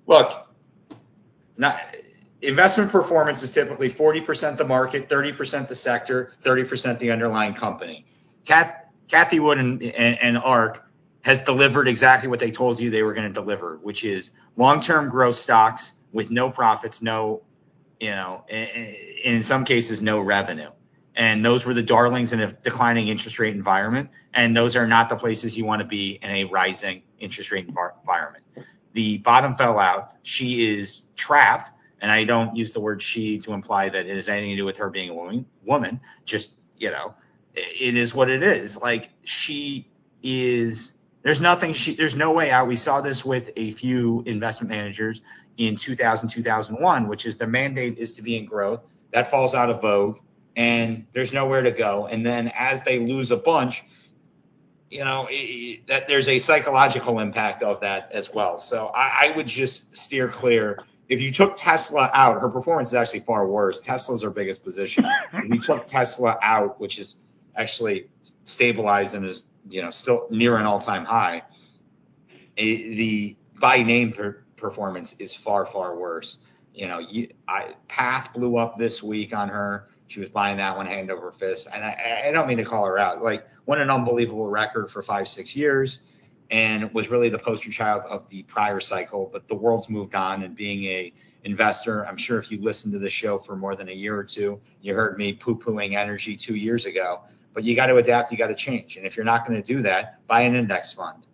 Look, 0.06 0.48
investment 2.40 2.90
performance 2.90 3.42
is 3.42 3.52
typically 3.52 3.90
40% 3.90 4.56
the 4.56 4.64
market, 4.64 5.08
30% 5.08 5.68
the 5.68 5.74
sector, 5.74 6.32
30% 6.42 6.98
the 6.98 7.10
underlying 7.10 7.54
company. 7.54 8.06
Kath, 8.44 8.74
Cathie 9.08 9.40
Wood 9.40 9.58
and 9.58 10.38
ARK 10.38 10.88
has 11.22 11.42
delivered 11.42 11.86
exactly 11.86 12.28
what 12.28 12.40
they 12.40 12.50
told 12.50 12.80
you 12.80 12.90
they 12.90 13.02
were 13.02 13.14
going 13.14 13.28
to 13.28 13.32
deliver, 13.32 13.78
which 13.82 14.04
is 14.04 14.30
long-term 14.56 15.08
growth 15.08 15.36
stocks 15.36 15.94
with 16.12 16.30
no 16.30 16.50
profits, 16.50 17.00
no 17.00 17.42
you 18.02 18.10
know, 18.10 18.44
in 18.48 19.44
some 19.44 19.64
cases, 19.64 20.02
no 20.02 20.20
revenue. 20.20 20.70
And 21.14 21.44
those 21.44 21.64
were 21.64 21.72
the 21.72 21.84
darlings 21.84 22.32
in 22.32 22.40
a 22.40 22.52
declining 22.52 23.06
interest 23.06 23.38
rate 23.38 23.54
environment. 23.54 24.10
And 24.34 24.56
those 24.56 24.74
are 24.74 24.88
not 24.88 25.08
the 25.08 25.14
places 25.14 25.56
you 25.56 25.64
want 25.64 25.82
to 25.82 25.86
be 25.86 26.18
in 26.20 26.28
a 26.28 26.44
rising 26.46 27.02
interest 27.20 27.52
rate 27.52 27.68
environment. 27.68 28.42
The 28.94 29.18
bottom 29.18 29.54
fell 29.54 29.78
out. 29.78 30.14
She 30.22 30.68
is 30.68 31.02
trapped. 31.14 31.70
And 32.00 32.10
I 32.10 32.24
don't 32.24 32.56
use 32.56 32.72
the 32.72 32.80
word 32.80 33.00
she 33.00 33.38
to 33.38 33.52
imply 33.52 33.88
that 33.90 34.06
it 34.06 34.14
has 34.16 34.28
anything 34.28 34.50
to 34.50 34.56
do 34.56 34.64
with 34.64 34.78
her 34.78 34.90
being 34.90 35.10
a 35.10 35.14
woman. 35.14 35.46
Woman, 35.64 36.00
just 36.24 36.50
you 36.78 36.90
know, 36.90 37.14
it 37.54 37.96
is 37.96 38.12
what 38.12 38.28
it 38.28 38.42
is. 38.42 38.76
Like 38.76 39.10
she 39.22 39.88
is. 40.24 40.94
There's 41.22 41.40
nothing. 41.40 41.72
She. 41.72 41.94
There's 41.94 42.16
no 42.16 42.32
way 42.32 42.50
out. 42.50 42.66
We 42.66 42.76
saw 42.76 43.00
this 43.00 43.24
with 43.24 43.50
a 43.56 43.70
few 43.72 44.22
investment 44.26 44.70
managers 44.70 45.22
in 45.56 45.76
2000, 45.76 46.28
2001, 46.28 47.08
which 47.08 47.26
is 47.26 47.36
the 47.36 47.46
mandate 47.46 47.98
is 47.98 48.14
to 48.14 48.22
be 48.22 48.36
in 48.36 48.46
growth. 48.46 48.80
That 49.12 49.30
falls 49.30 49.54
out 49.54 49.70
of 49.70 49.82
vogue 49.82 50.18
and 50.56 51.06
there's 51.12 51.32
nowhere 51.32 51.62
to 51.62 51.70
go. 51.70 52.06
And 52.06 52.24
then 52.24 52.52
as 52.54 52.82
they 52.82 52.98
lose 52.98 53.30
a 53.30 53.36
bunch, 53.36 53.84
you 54.90 55.04
know, 55.04 55.26
it, 55.30 55.86
that 55.86 56.08
there's 56.08 56.28
a 56.28 56.38
psychological 56.38 57.18
impact 57.18 57.62
of 57.62 57.80
that 57.80 58.12
as 58.12 58.32
well. 58.32 58.58
So 58.58 58.86
I, 58.86 59.28
I 59.28 59.36
would 59.36 59.46
just 59.46 59.96
steer 59.96 60.28
clear. 60.28 60.78
If 61.08 61.20
you 61.20 61.32
took 61.32 61.56
Tesla 61.56 62.10
out, 62.12 62.40
her 62.40 62.48
performance 62.48 62.88
is 62.88 62.94
actually 62.94 63.20
far 63.20 63.46
worse. 63.46 63.80
Tesla's 63.80 64.22
her 64.22 64.30
biggest 64.30 64.62
position. 64.62 65.06
if 65.32 65.54
you 65.54 65.60
took 65.60 65.86
Tesla 65.86 66.38
out, 66.42 66.80
which 66.80 66.98
is 66.98 67.16
actually 67.56 68.08
stabilized 68.44 69.14
and 69.14 69.26
is, 69.26 69.44
you 69.68 69.82
know, 69.82 69.90
still 69.90 70.26
near 70.30 70.56
an 70.56 70.66
all-time 70.66 71.04
high, 71.04 71.42
it, 72.56 72.96
the 72.96 73.36
by 73.60 73.82
name 73.82 74.12
per, 74.12 74.44
performance 74.56 75.14
is 75.18 75.34
far 75.34 75.64
far 75.66 75.96
worse. 75.96 76.38
You 76.74 76.88
know, 76.88 76.98
you, 76.98 77.28
I, 77.48 77.74
Path 77.88 78.32
blew 78.32 78.56
up 78.56 78.78
this 78.78 79.02
week 79.02 79.34
on 79.34 79.48
her. 79.48 79.88
She 80.08 80.20
was 80.20 80.28
buying 80.28 80.56
that 80.58 80.76
one 80.76 80.86
hand 80.86 81.10
over 81.10 81.30
fist, 81.32 81.68
and 81.72 81.84
I, 81.84 82.24
I 82.26 82.30
don't 82.32 82.46
mean 82.46 82.58
to 82.58 82.64
call 82.64 82.84
her 82.84 82.98
out. 82.98 83.22
Like, 83.22 83.46
won 83.66 83.80
an 83.80 83.90
unbelievable 83.90 84.48
record 84.48 84.90
for 84.90 85.02
five 85.02 85.26
six 85.28 85.56
years, 85.56 86.00
and 86.50 86.92
was 86.92 87.08
really 87.08 87.30
the 87.30 87.38
poster 87.38 87.70
child 87.70 88.02
of 88.10 88.28
the 88.28 88.42
prior 88.42 88.80
cycle. 88.80 89.30
But 89.32 89.48
the 89.48 89.54
world's 89.54 89.88
moved 89.88 90.14
on, 90.14 90.42
and 90.42 90.54
being 90.54 90.84
a 90.84 91.12
investor, 91.44 92.06
I'm 92.06 92.16
sure 92.16 92.38
if 92.38 92.50
you 92.50 92.60
listened 92.60 92.92
to 92.92 92.98
the 92.98 93.10
show 93.10 93.38
for 93.38 93.56
more 93.56 93.74
than 93.74 93.88
a 93.88 93.92
year 93.92 94.16
or 94.16 94.24
two, 94.24 94.60
you 94.80 94.94
heard 94.94 95.18
me 95.18 95.32
poo-pooing 95.32 95.94
energy 95.94 96.36
two 96.36 96.56
years 96.56 96.86
ago. 96.86 97.22
But 97.54 97.64
you 97.64 97.76
got 97.76 97.86
to 97.86 97.96
adapt, 97.96 98.32
you 98.32 98.38
got 98.38 98.48
to 98.48 98.54
change, 98.54 98.96
and 98.96 99.06
if 99.06 99.16
you're 99.16 99.26
not 99.26 99.46
going 99.46 99.60
to 99.60 99.74
do 99.74 99.82
that, 99.82 100.26
buy 100.26 100.40
an 100.42 100.54
index 100.54 100.92
fund 100.92 101.26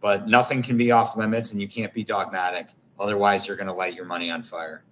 but 0.00 0.26
nothing 0.26 0.62
can 0.62 0.76
be 0.76 0.90
off 0.90 1.16
limits 1.16 1.52
and 1.52 1.60
you 1.60 1.68
can't 1.68 1.92
be 1.92 2.02
dogmatic. 2.02 2.68
Otherwise, 2.98 3.46
you're 3.46 3.56
going 3.56 3.66
to 3.66 3.72
light 3.72 3.94
your 3.94 4.04
money 4.04 4.30
on 4.30 4.42
fire. 4.42 4.82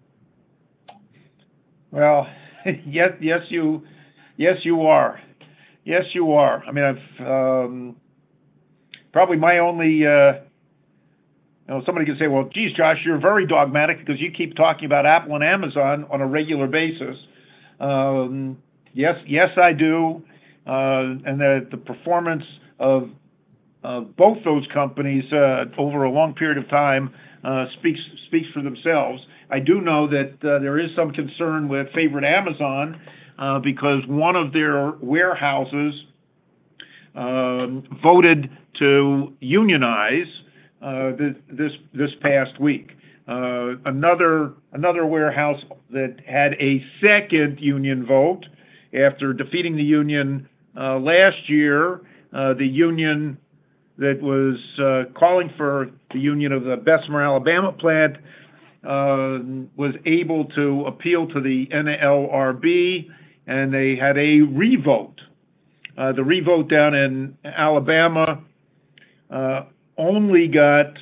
Well, 1.91 2.29
yes, 2.87 3.12
yes, 3.21 3.41
you, 3.49 3.87
yes, 4.37 4.59
you 4.64 4.87
are. 4.87 5.21
Yes, 5.85 6.05
you 6.12 6.33
are. 6.33 6.62
I 6.66 6.73
mean, 6.73 6.85
I've 6.85 7.27
um, 7.27 7.97
probably 9.12 9.37
my 9.37 9.59
only. 9.59 10.07
Uh, 10.07 10.35
you 11.66 11.75
know, 11.75 11.83
somebody 11.85 12.07
could 12.07 12.19
say, 12.19 12.29
"Well, 12.29 12.45
geez, 12.53 12.75
Josh, 12.75 12.99
you're 13.05 13.19
very 13.19 13.47
dogmatic 13.47 13.99
because 13.99 14.21
you 14.21 14.31
keep 14.31 14.55
talking 14.55 14.85
about 14.85 15.07
Apple 15.07 15.35
and 15.35 15.45
Amazon 15.45 16.07
on 16.11 16.21
a 16.21 16.27
regular 16.27 16.66
basis." 16.66 17.16
Um, 17.81 18.59
yes, 18.93 19.16
yes, 19.27 19.51
I 19.57 19.73
do, 19.73 20.23
and 20.69 21.41
that 21.41 21.69
the 21.71 21.77
performance 21.77 22.45
of 22.79 23.11
uh, 23.85 24.01
both 24.01 24.39
those 24.45 24.66
companies 24.73 25.25
uh, 25.33 25.64
over 25.79 26.05
a 26.05 26.11
long 26.11 26.35
period 26.35 26.59
of 26.59 26.69
time 26.69 27.14
uh, 27.45 27.66
speaks 27.79 28.01
for 28.53 28.62
themselves. 28.62 29.23
I 29.51 29.61
do 29.61 29.81
know 29.81 30.09
that 30.09 30.33
uh, 30.43 30.59
there 30.59 30.79
is 30.79 30.91
some 30.97 31.12
concern 31.12 31.69
with 31.69 31.87
favorite 31.95 32.25
Amazon 32.25 33.01
uh, 33.39 33.61
because 33.61 34.05
one 34.07 34.37
of 34.37 34.53
their 34.53 34.91
warehouses 35.01 36.03
um, 37.14 37.85
voted 38.03 38.51
to 38.79 39.33
unionize 39.41 40.27
uh, 40.83 41.12
this, 41.12 42.11
past 42.21 42.61
week. 42.61 42.91
another 43.27 44.55
warehouse 45.07 45.62
that 45.91 46.16
had 46.27 46.55
a 46.55 46.85
second 47.05 47.59
union 47.61 48.05
vote 48.05 48.45
after 48.93 49.33
defeating 49.33 49.77
the 49.77 49.83
union 49.83 50.49
last 50.75 51.49
year. 51.49 52.01
the 52.33 52.66
union 52.66 53.39
that 53.99 54.21
was 54.23 54.57
uh, 54.79 55.12
calling 55.19 55.51
for 55.57 55.91
the 56.12 56.21
union 56.21 56.53
of 56.53 56.62
the 56.64 56.77
Bessemer, 56.77 57.23
Alabama 57.23 57.73
plant 57.73 58.16
uh, 58.85 59.43
was 59.77 59.95
able 60.07 60.45
to 60.45 60.85
appeal 60.87 61.27
to 61.27 61.41
the 61.41 61.66
NLRB, 61.66 63.09
and 63.49 63.75
they 63.75 63.97
had 63.97 64.16
a 64.16 64.41
revote. 64.41 65.21
Uh, 65.97 66.12
the 66.12 66.23
revote 66.23 66.71
down 66.71 66.95
in 66.95 67.37
Alabama 67.45 68.41
uh, 69.31 69.62
only 69.97 70.47
got 70.47 70.95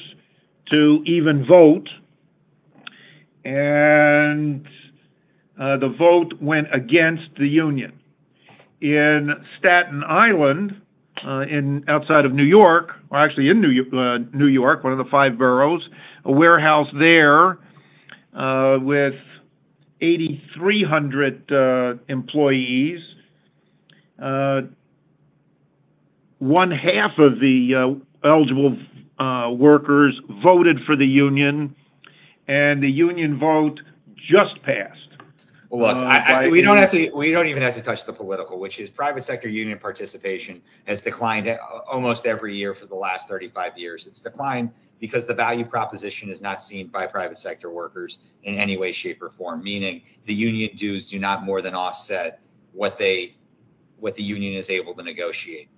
to 0.70 1.02
even 1.04 1.44
vote, 1.46 1.88
and 3.44 4.66
uh, 5.58 5.76
the 5.76 5.88
vote 5.88 6.34
went 6.40 6.68
against 6.72 7.28
the 7.38 7.46
union 7.46 7.92
in 8.80 9.32
Staten 9.58 10.02
Island, 10.04 10.80
uh, 11.24 11.40
in 11.40 11.84
outside 11.88 12.24
of 12.24 12.32
New 12.32 12.44
York, 12.44 12.92
or 13.10 13.18
actually 13.18 13.48
in 13.48 13.60
New, 13.60 13.98
uh, 13.98 14.18
New 14.32 14.46
York, 14.48 14.82
one 14.82 14.92
of 14.92 14.98
the 14.98 15.10
five 15.10 15.38
boroughs, 15.38 15.88
a 16.24 16.32
warehouse 16.32 16.88
there 16.98 17.58
with 18.80 19.14
8,300 20.00 21.52
uh, 21.52 21.94
employees. 22.08 23.00
One 26.38 26.70
half 26.70 27.18
of 27.18 27.40
the 27.40 27.96
eligible 28.24 28.76
workers 29.56 30.20
voted 30.42 30.80
for 30.84 30.96
the 30.96 31.06
union, 31.06 31.74
and 32.48 32.82
the 32.82 32.90
union 32.90 33.38
vote 33.38 33.80
just 34.16 34.62
passed. 34.62 35.00
Well, 35.74 35.88
look, 35.88 36.04
uh, 36.04 36.06
I, 36.06 36.44
I, 36.44 36.48
we 36.48 36.62
don't 36.62 36.76
have 36.76 36.92
to. 36.92 37.10
We 37.14 37.32
don't 37.32 37.48
even 37.48 37.62
have 37.62 37.74
to 37.74 37.82
touch 37.82 38.04
the 38.04 38.12
political, 38.12 38.60
which 38.60 38.78
is 38.78 38.90
private 38.90 39.24
sector 39.24 39.48
union 39.48 39.78
participation 39.78 40.62
has 40.86 41.00
declined 41.00 41.48
almost 41.90 42.26
every 42.26 42.56
year 42.56 42.74
for 42.74 42.86
the 42.86 42.94
last 42.94 43.28
35 43.28 43.76
years. 43.76 44.06
It's 44.06 44.20
declined 44.20 44.70
because 45.00 45.24
the 45.24 45.34
value 45.34 45.64
proposition 45.64 46.30
is 46.30 46.40
not 46.40 46.62
seen 46.62 46.86
by 46.88 47.06
private 47.06 47.38
sector 47.38 47.70
workers 47.70 48.18
in 48.44 48.54
any 48.54 48.76
way, 48.76 48.92
shape, 48.92 49.20
or 49.20 49.30
form. 49.30 49.64
Meaning, 49.64 50.02
the 50.26 50.34
union 50.34 50.76
dues 50.76 51.10
do 51.10 51.18
not 51.18 51.44
more 51.44 51.60
than 51.60 51.74
offset 51.74 52.40
what 52.72 52.96
they 52.96 53.34
what 53.98 54.14
the 54.14 54.22
union 54.22 54.54
is 54.54 54.70
able 54.70 54.94
to 54.94 55.02
negotiate. 55.02 55.68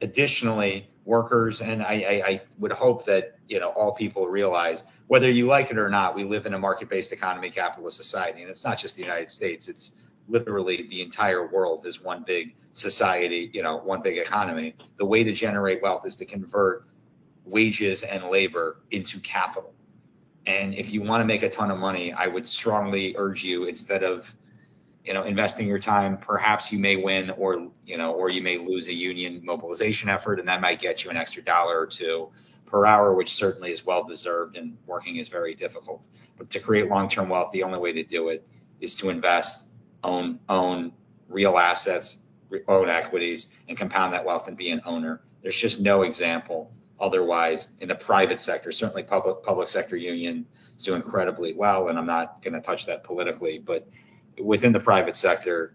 Additionally, 0.00 0.88
workers 1.04 1.60
and 1.60 1.82
I, 1.82 1.92
I, 1.92 2.28
I 2.30 2.42
would 2.58 2.72
hope 2.72 3.04
that 3.04 3.38
you 3.48 3.60
know 3.60 3.68
all 3.70 3.92
people 3.92 4.26
realize 4.26 4.82
whether 5.08 5.30
you 5.30 5.46
like 5.46 5.70
it 5.70 5.78
or 5.78 5.88
not, 5.88 6.14
we 6.14 6.24
live 6.24 6.46
in 6.46 6.54
a 6.54 6.58
market-based 6.58 7.12
economy, 7.12 7.50
capitalist 7.50 7.96
society, 7.96 8.42
and 8.42 8.50
it's 8.50 8.64
not 8.64 8.78
just 8.78 8.96
the 8.96 9.02
United 9.02 9.30
States. 9.30 9.68
It's 9.68 9.92
literally 10.28 10.88
the 10.90 11.00
entire 11.00 11.46
world 11.46 11.86
is 11.86 12.02
one 12.02 12.24
big 12.26 12.56
society, 12.72 13.50
you 13.52 13.62
know, 13.62 13.76
one 13.76 14.02
big 14.02 14.18
economy. 14.18 14.74
The 14.96 15.06
way 15.06 15.22
to 15.22 15.32
generate 15.32 15.80
wealth 15.80 16.06
is 16.06 16.16
to 16.16 16.24
convert 16.24 16.86
wages 17.44 18.02
and 18.02 18.24
labor 18.24 18.78
into 18.90 19.20
capital. 19.20 19.72
And 20.46 20.74
if 20.74 20.92
you 20.92 21.02
want 21.02 21.20
to 21.20 21.24
make 21.24 21.42
a 21.42 21.48
ton 21.48 21.70
of 21.70 21.78
money, 21.78 22.12
I 22.12 22.26
would 22.26 22.46
strongly 22.46 23.14
urge 23.16 23.44
you 23.44 23.64
instead 23.64 24.02
of 24.02 24.32
you 25.04 25.14
know 25.14 25.22
investing 25.22 25.68
your 25.68 25.78
time 25.78 26.18
perhaps 26.18 26.72
you 26.72 26.80
may 26.80 26.96
win 26.96 27.30
or 27.30 27.68
you 27.84 27.96
know 27.96 28.12
or 28.12 28.28
you 28.28 28.42
may 28.42 28.58
lose 28.58 28.88
a 28.88 28.92
union 28.92 29.40
mobilization 29.44 30.08
effort 30.08 30.40
and 30.40 30.48
that 30.48 30.60
might 30.60 30.80
get 30.80 31.04
you 31.04 31.10
an 31.10 31.16
extra 31.16 31.44
dollar 31.44 31.78
or 31.78 31.86
two 31.86 32.28
per 32.66 32.84
hour 32.84 33.14
which 33.14 33.34
certainly 33.34 33.70
is 33.70 33.86
well 33.86 34.04
deserved 34.04 34.56
and 34.56 34.76
working 34.86 35.16
is 35.16 35.28
very 35.28 35.54
difficult. 35.54 36.06
But 36.36 36.50
to 36.50 36.60
create 36.60 36.88
long-term 36.88 37.28
wealth 37.28 37.52
the 37.52 37.62
only 37.62 37.78
way 37.78 37.92
to 37.92 38.02
do 38.02 38.28
it 38.28 38.46
is 38.80 38.94
to 38.96 39.10
invest 39.10 39.66
own 40.04 40.38
own 40.48 40.92
real 41.28 41.58
assets 41.58 42.18
own 42.68 42.88
equities 42.88 43.48
and 43.68 43.76
compound 43.76 44.12
that 44.12 44.24
wealth 44.24 44.48
and 44.48 44.56
be 44.56 44.70
an 44.70 44.80
owner. 44.84 45.22
There's 45.42 45.56
just 45.56 45.80
no 45.80 46.02
example 46.02 46.72
otherwise 47.00 47.72
in 47.80 47.88
the 47.88 47.94
private 47.94 48.40
sector. 48.40 48.72
Certainly 48.72 49.04
public 49.04 49.42
public 49.42 49.68
sector 49.68 49.96
unions 49.96 50.46
do 50.78 50.94
incredibly 50.94 51.54
well 51.54 51.88
and 51.88 51.98
i'm 51.98 52.04
not 52.04 52.42
going 52.42 52.52
to 52.52 52.60
touch 52.60 52.84
that 52.84 53.02
politically 53.02 53.58
but 53.58 53.88
within 54.38 54.74
the 54.74 54.80
private 54.80 55.16
sector 55.16 55.74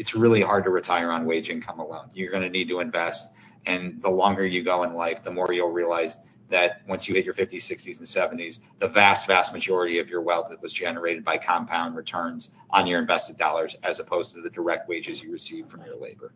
it's 0.00 0.14
really 0.14 0.40
hard 0.40 0.64
to 0.64 0.70
retire 0.70 1.10
on 1.10 1.26
wage 1.26 1.50
income 1.50 1.78
alone. 1.78 2.08
You're 2.14 2.30
going 2.30 2.42
to 2.42 2.48
need 2.48 2.68
to 2.68 2.80
invest 2.80 3.32
and 3.66 4.00
the 4.02 4.10
longer 4.10 4.46
you 4.46 4.62
go 4.62 4.82
in 4.82 4.94
life 4.94 5.22
the 5.22 5.30
more 5.30 5.52
you'll 5.52 5.70
realize 5.70 6.18
that 6.48 6.82
once 6.88 7.08
you 7.08 7.14
hit 7.14 7.24
your 7.24 7.34
50s 7.34 7.58
60s 7.58 7.98
and 7.98 8.40
70s 8.40 8.60
the 8.78 8.88
vast 8.88 9.26
vast 9.26 9.52
majority 9.52 9.98
of 9.98 10.10
your 10.10 10.20
wealth 10.20 10.52
was 10.60 10.72
generated 10.72 11.24
by 11.24 11.38
compound 11.38 11.94
returns 11.94 12.50
on 12.70 12.86
your 12.86 13.00
invested 13.00 13.36
dollars 13.36 13.76
as 13.82 14.00
opposed 14.00 14.34
to 14.34 14.40
the 14.40 14.50
direct 14.50 14.88
wages 14.88 15.22
you 15.22 15.30
receive 15.32 15.66
from 15.66 15.84
your 15.84 15.96
labor 15.96 16.32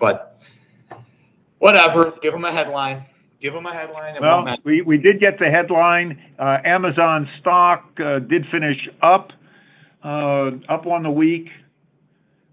but 0.00 0.40
whatever. 1.60 2.12
Give 2.20 2.32
them 2.32 2.44
a 2.44 2.50
headline. 2.50 3.04
Give 3.38 3.54
them 3.54 3.66
a 3.66 3.72
headline. 3.72 4.16
well, 4.20 4.56
we, 4.64 4.82
we 4.82 4.98
did 4.98 5.20
get 5.20 5.38
the 5.38 5.48
headline. 5.48 6.20
Uh, 6.38 6.58
Amazon 6.64 7.28
stock 7.40 7.88
uh, 8.04 8.18
did 8.18 8.44
finish 8.50 8.88
up, 9.00 9.32
uh, 10.04 10.50
up 10.68 10.86
on 10.86 11.04
the 11.04 11.10
week, 11.10 11.48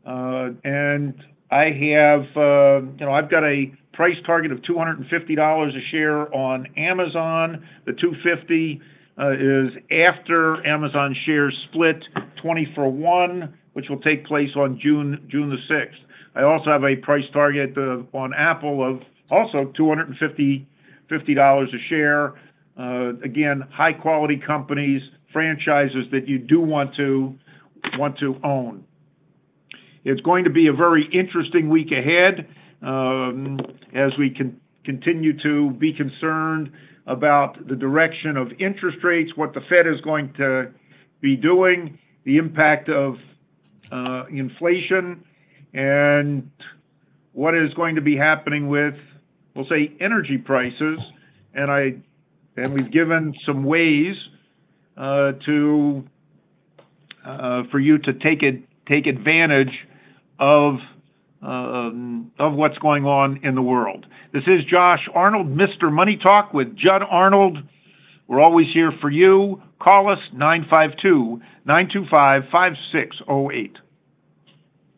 uh, 0.06 0.52
and 0.64 1.16
I 1.50 1.66
have, 1.66 2.26
uh, 2.36 2.82
you 3.00 3.06
know, 3.06 3.12
I've 3.12 3.30
got 3.30 3.44
a 3.44 3.72
price 3.94 4.18
target 4.26 4.52
of 4.52 4.60
$250 4.60 5.70
a 5.70 5.92
share 5.92 6.34
on 6.36 6.68
Amazon. 6.78 7.66
The 7.86 7.94
250 7.94 8.82
uh, 9.20 9.32
is 9.32 9.72
after 9.92 10.66
Amazon 10.68 11.16
shares 11.26 11.58
split 11.70 12.04
20 12.42 12.72
for 12.76 12.90
one, 12.90 13.58
which 13.74 13.90
will 13.90 14.00
take 14.02 14.26
place 14.26 14.50
on 14.56 14.80
June 14.82 15.26
June 15.30 15.50
the 15.50 15.74
6th. 15.74 15.96
I 16.36 16.44
also 16.44 16.70
have 16.70 16.84
a 16.84 16.96
price 16.98 17.26
target 17.34 17.76
uh, 17.78 18.04
on 18.14 18.34
Apple 18.34 18.84
of 18.84 19.02
also 19.32 19.72
$250 19.78 20.66
$50 21.10 21.64
a 21.64 21.88
share. 21.90 22.34
Uh, 22.78 23.14
again, 23.24 23.64
high 23.72 23.94
quality 23.94 24.38
companies, 24.38 25.02
franchises 25.34 26.06
that 26.12 26.28
you 26.28 26.38
do 26.38 26.60
want 26.60 26.96
to 26.96 27.34
want 27.98 28.18
to 28.20 28.40
own. 28.44 28.84
It's 30.08 30.22
going 30.22 30.46
to 30.46 30.50
be 30.50 30.68
a 30.68 30.74
very 30.74 31.06
interesting 31.12 31.68
week 31.68 31.92
ahead 31.92 32.48
um, 32.82 33.60
as 33.94 34.18
we 34.18 34.30
can 34.30 34.58
continue 34.86 35.38
to 35.44 35.72
be 35.72 35.92
concerned 35.92 36.72
about 37.08 37.68
the 37.68 37.76
direction 37.76 38.38
of 38.38 38.54
interest 38.58 39.00
rates, 39.04 39.36
what 39.36 39.54
the 39.54 39.60
Fed 39.68 39.86
is 39.86 40.00
going 40.00 40.32
to 40.36 40.72
be 41.20 41.36
doing, 41.36 42.00
the 42.24 42.38
impact 42.38 42.88
of 42.88 43.18
uh, 43.92 44.24
inflation, 44.32 45.26
and 45.74 46.50
what 47.34 47.54
is 47.54 47.74
going 47.74 47.96
to 47.96 48.02
be 48.02 48.16
happening 48.16 48.70
with, 48.70 48.96
we'll 49.56 49.68
say, 49.68 49.92
energy 50.00 50.38
prices. 50.38 51.00
And 51.54 51.70
I 51.70 51.96
and 52.56 52.74
we've 52.74 52.92
given 52.92 53.34
some 53.46 53.66
ways 53.66 54.16
uh, 54.96 55.34
to 55.46 56.08
uh, 57.26 57.64
for 57.70 57.80
you 57.80 57.98
to 57.98 58.14
take 58.14 58.42
it 58.42 58.64
take 58.90 59.06
advantage 59.06 59.86
of 60.40 60.76
um, 61.42 62.32
of 62.40 62.54
what's 62.54 62.78
going 62.80 63.06
on 63.06 63.42
in 63.44 63.56
the 63.56 63.62
world. 63.62 64.06
This 64.34 64.44
is 64.48 64.66
Josh 64.66 65.08
Arnold, 65.14 65.48
Mr. 65.48 65.92
Money 65.92 66.18
Talk 66.18 66.54
with 66.54 66.76
Judd 66.76 67.04
Arnold. 67.08 67.60
We're 68.28 68.42
always 68.42 68.68
here 68.74 68.92
for 69.00 69.10
you. 69.10 69.62
Call 69.80 70.12
us 70.12 70.20
952 70.34 71.42
925 71.66 72.44
5608. 72.52 73.78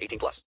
18 0.00 0.18
plus. 0.18 0.44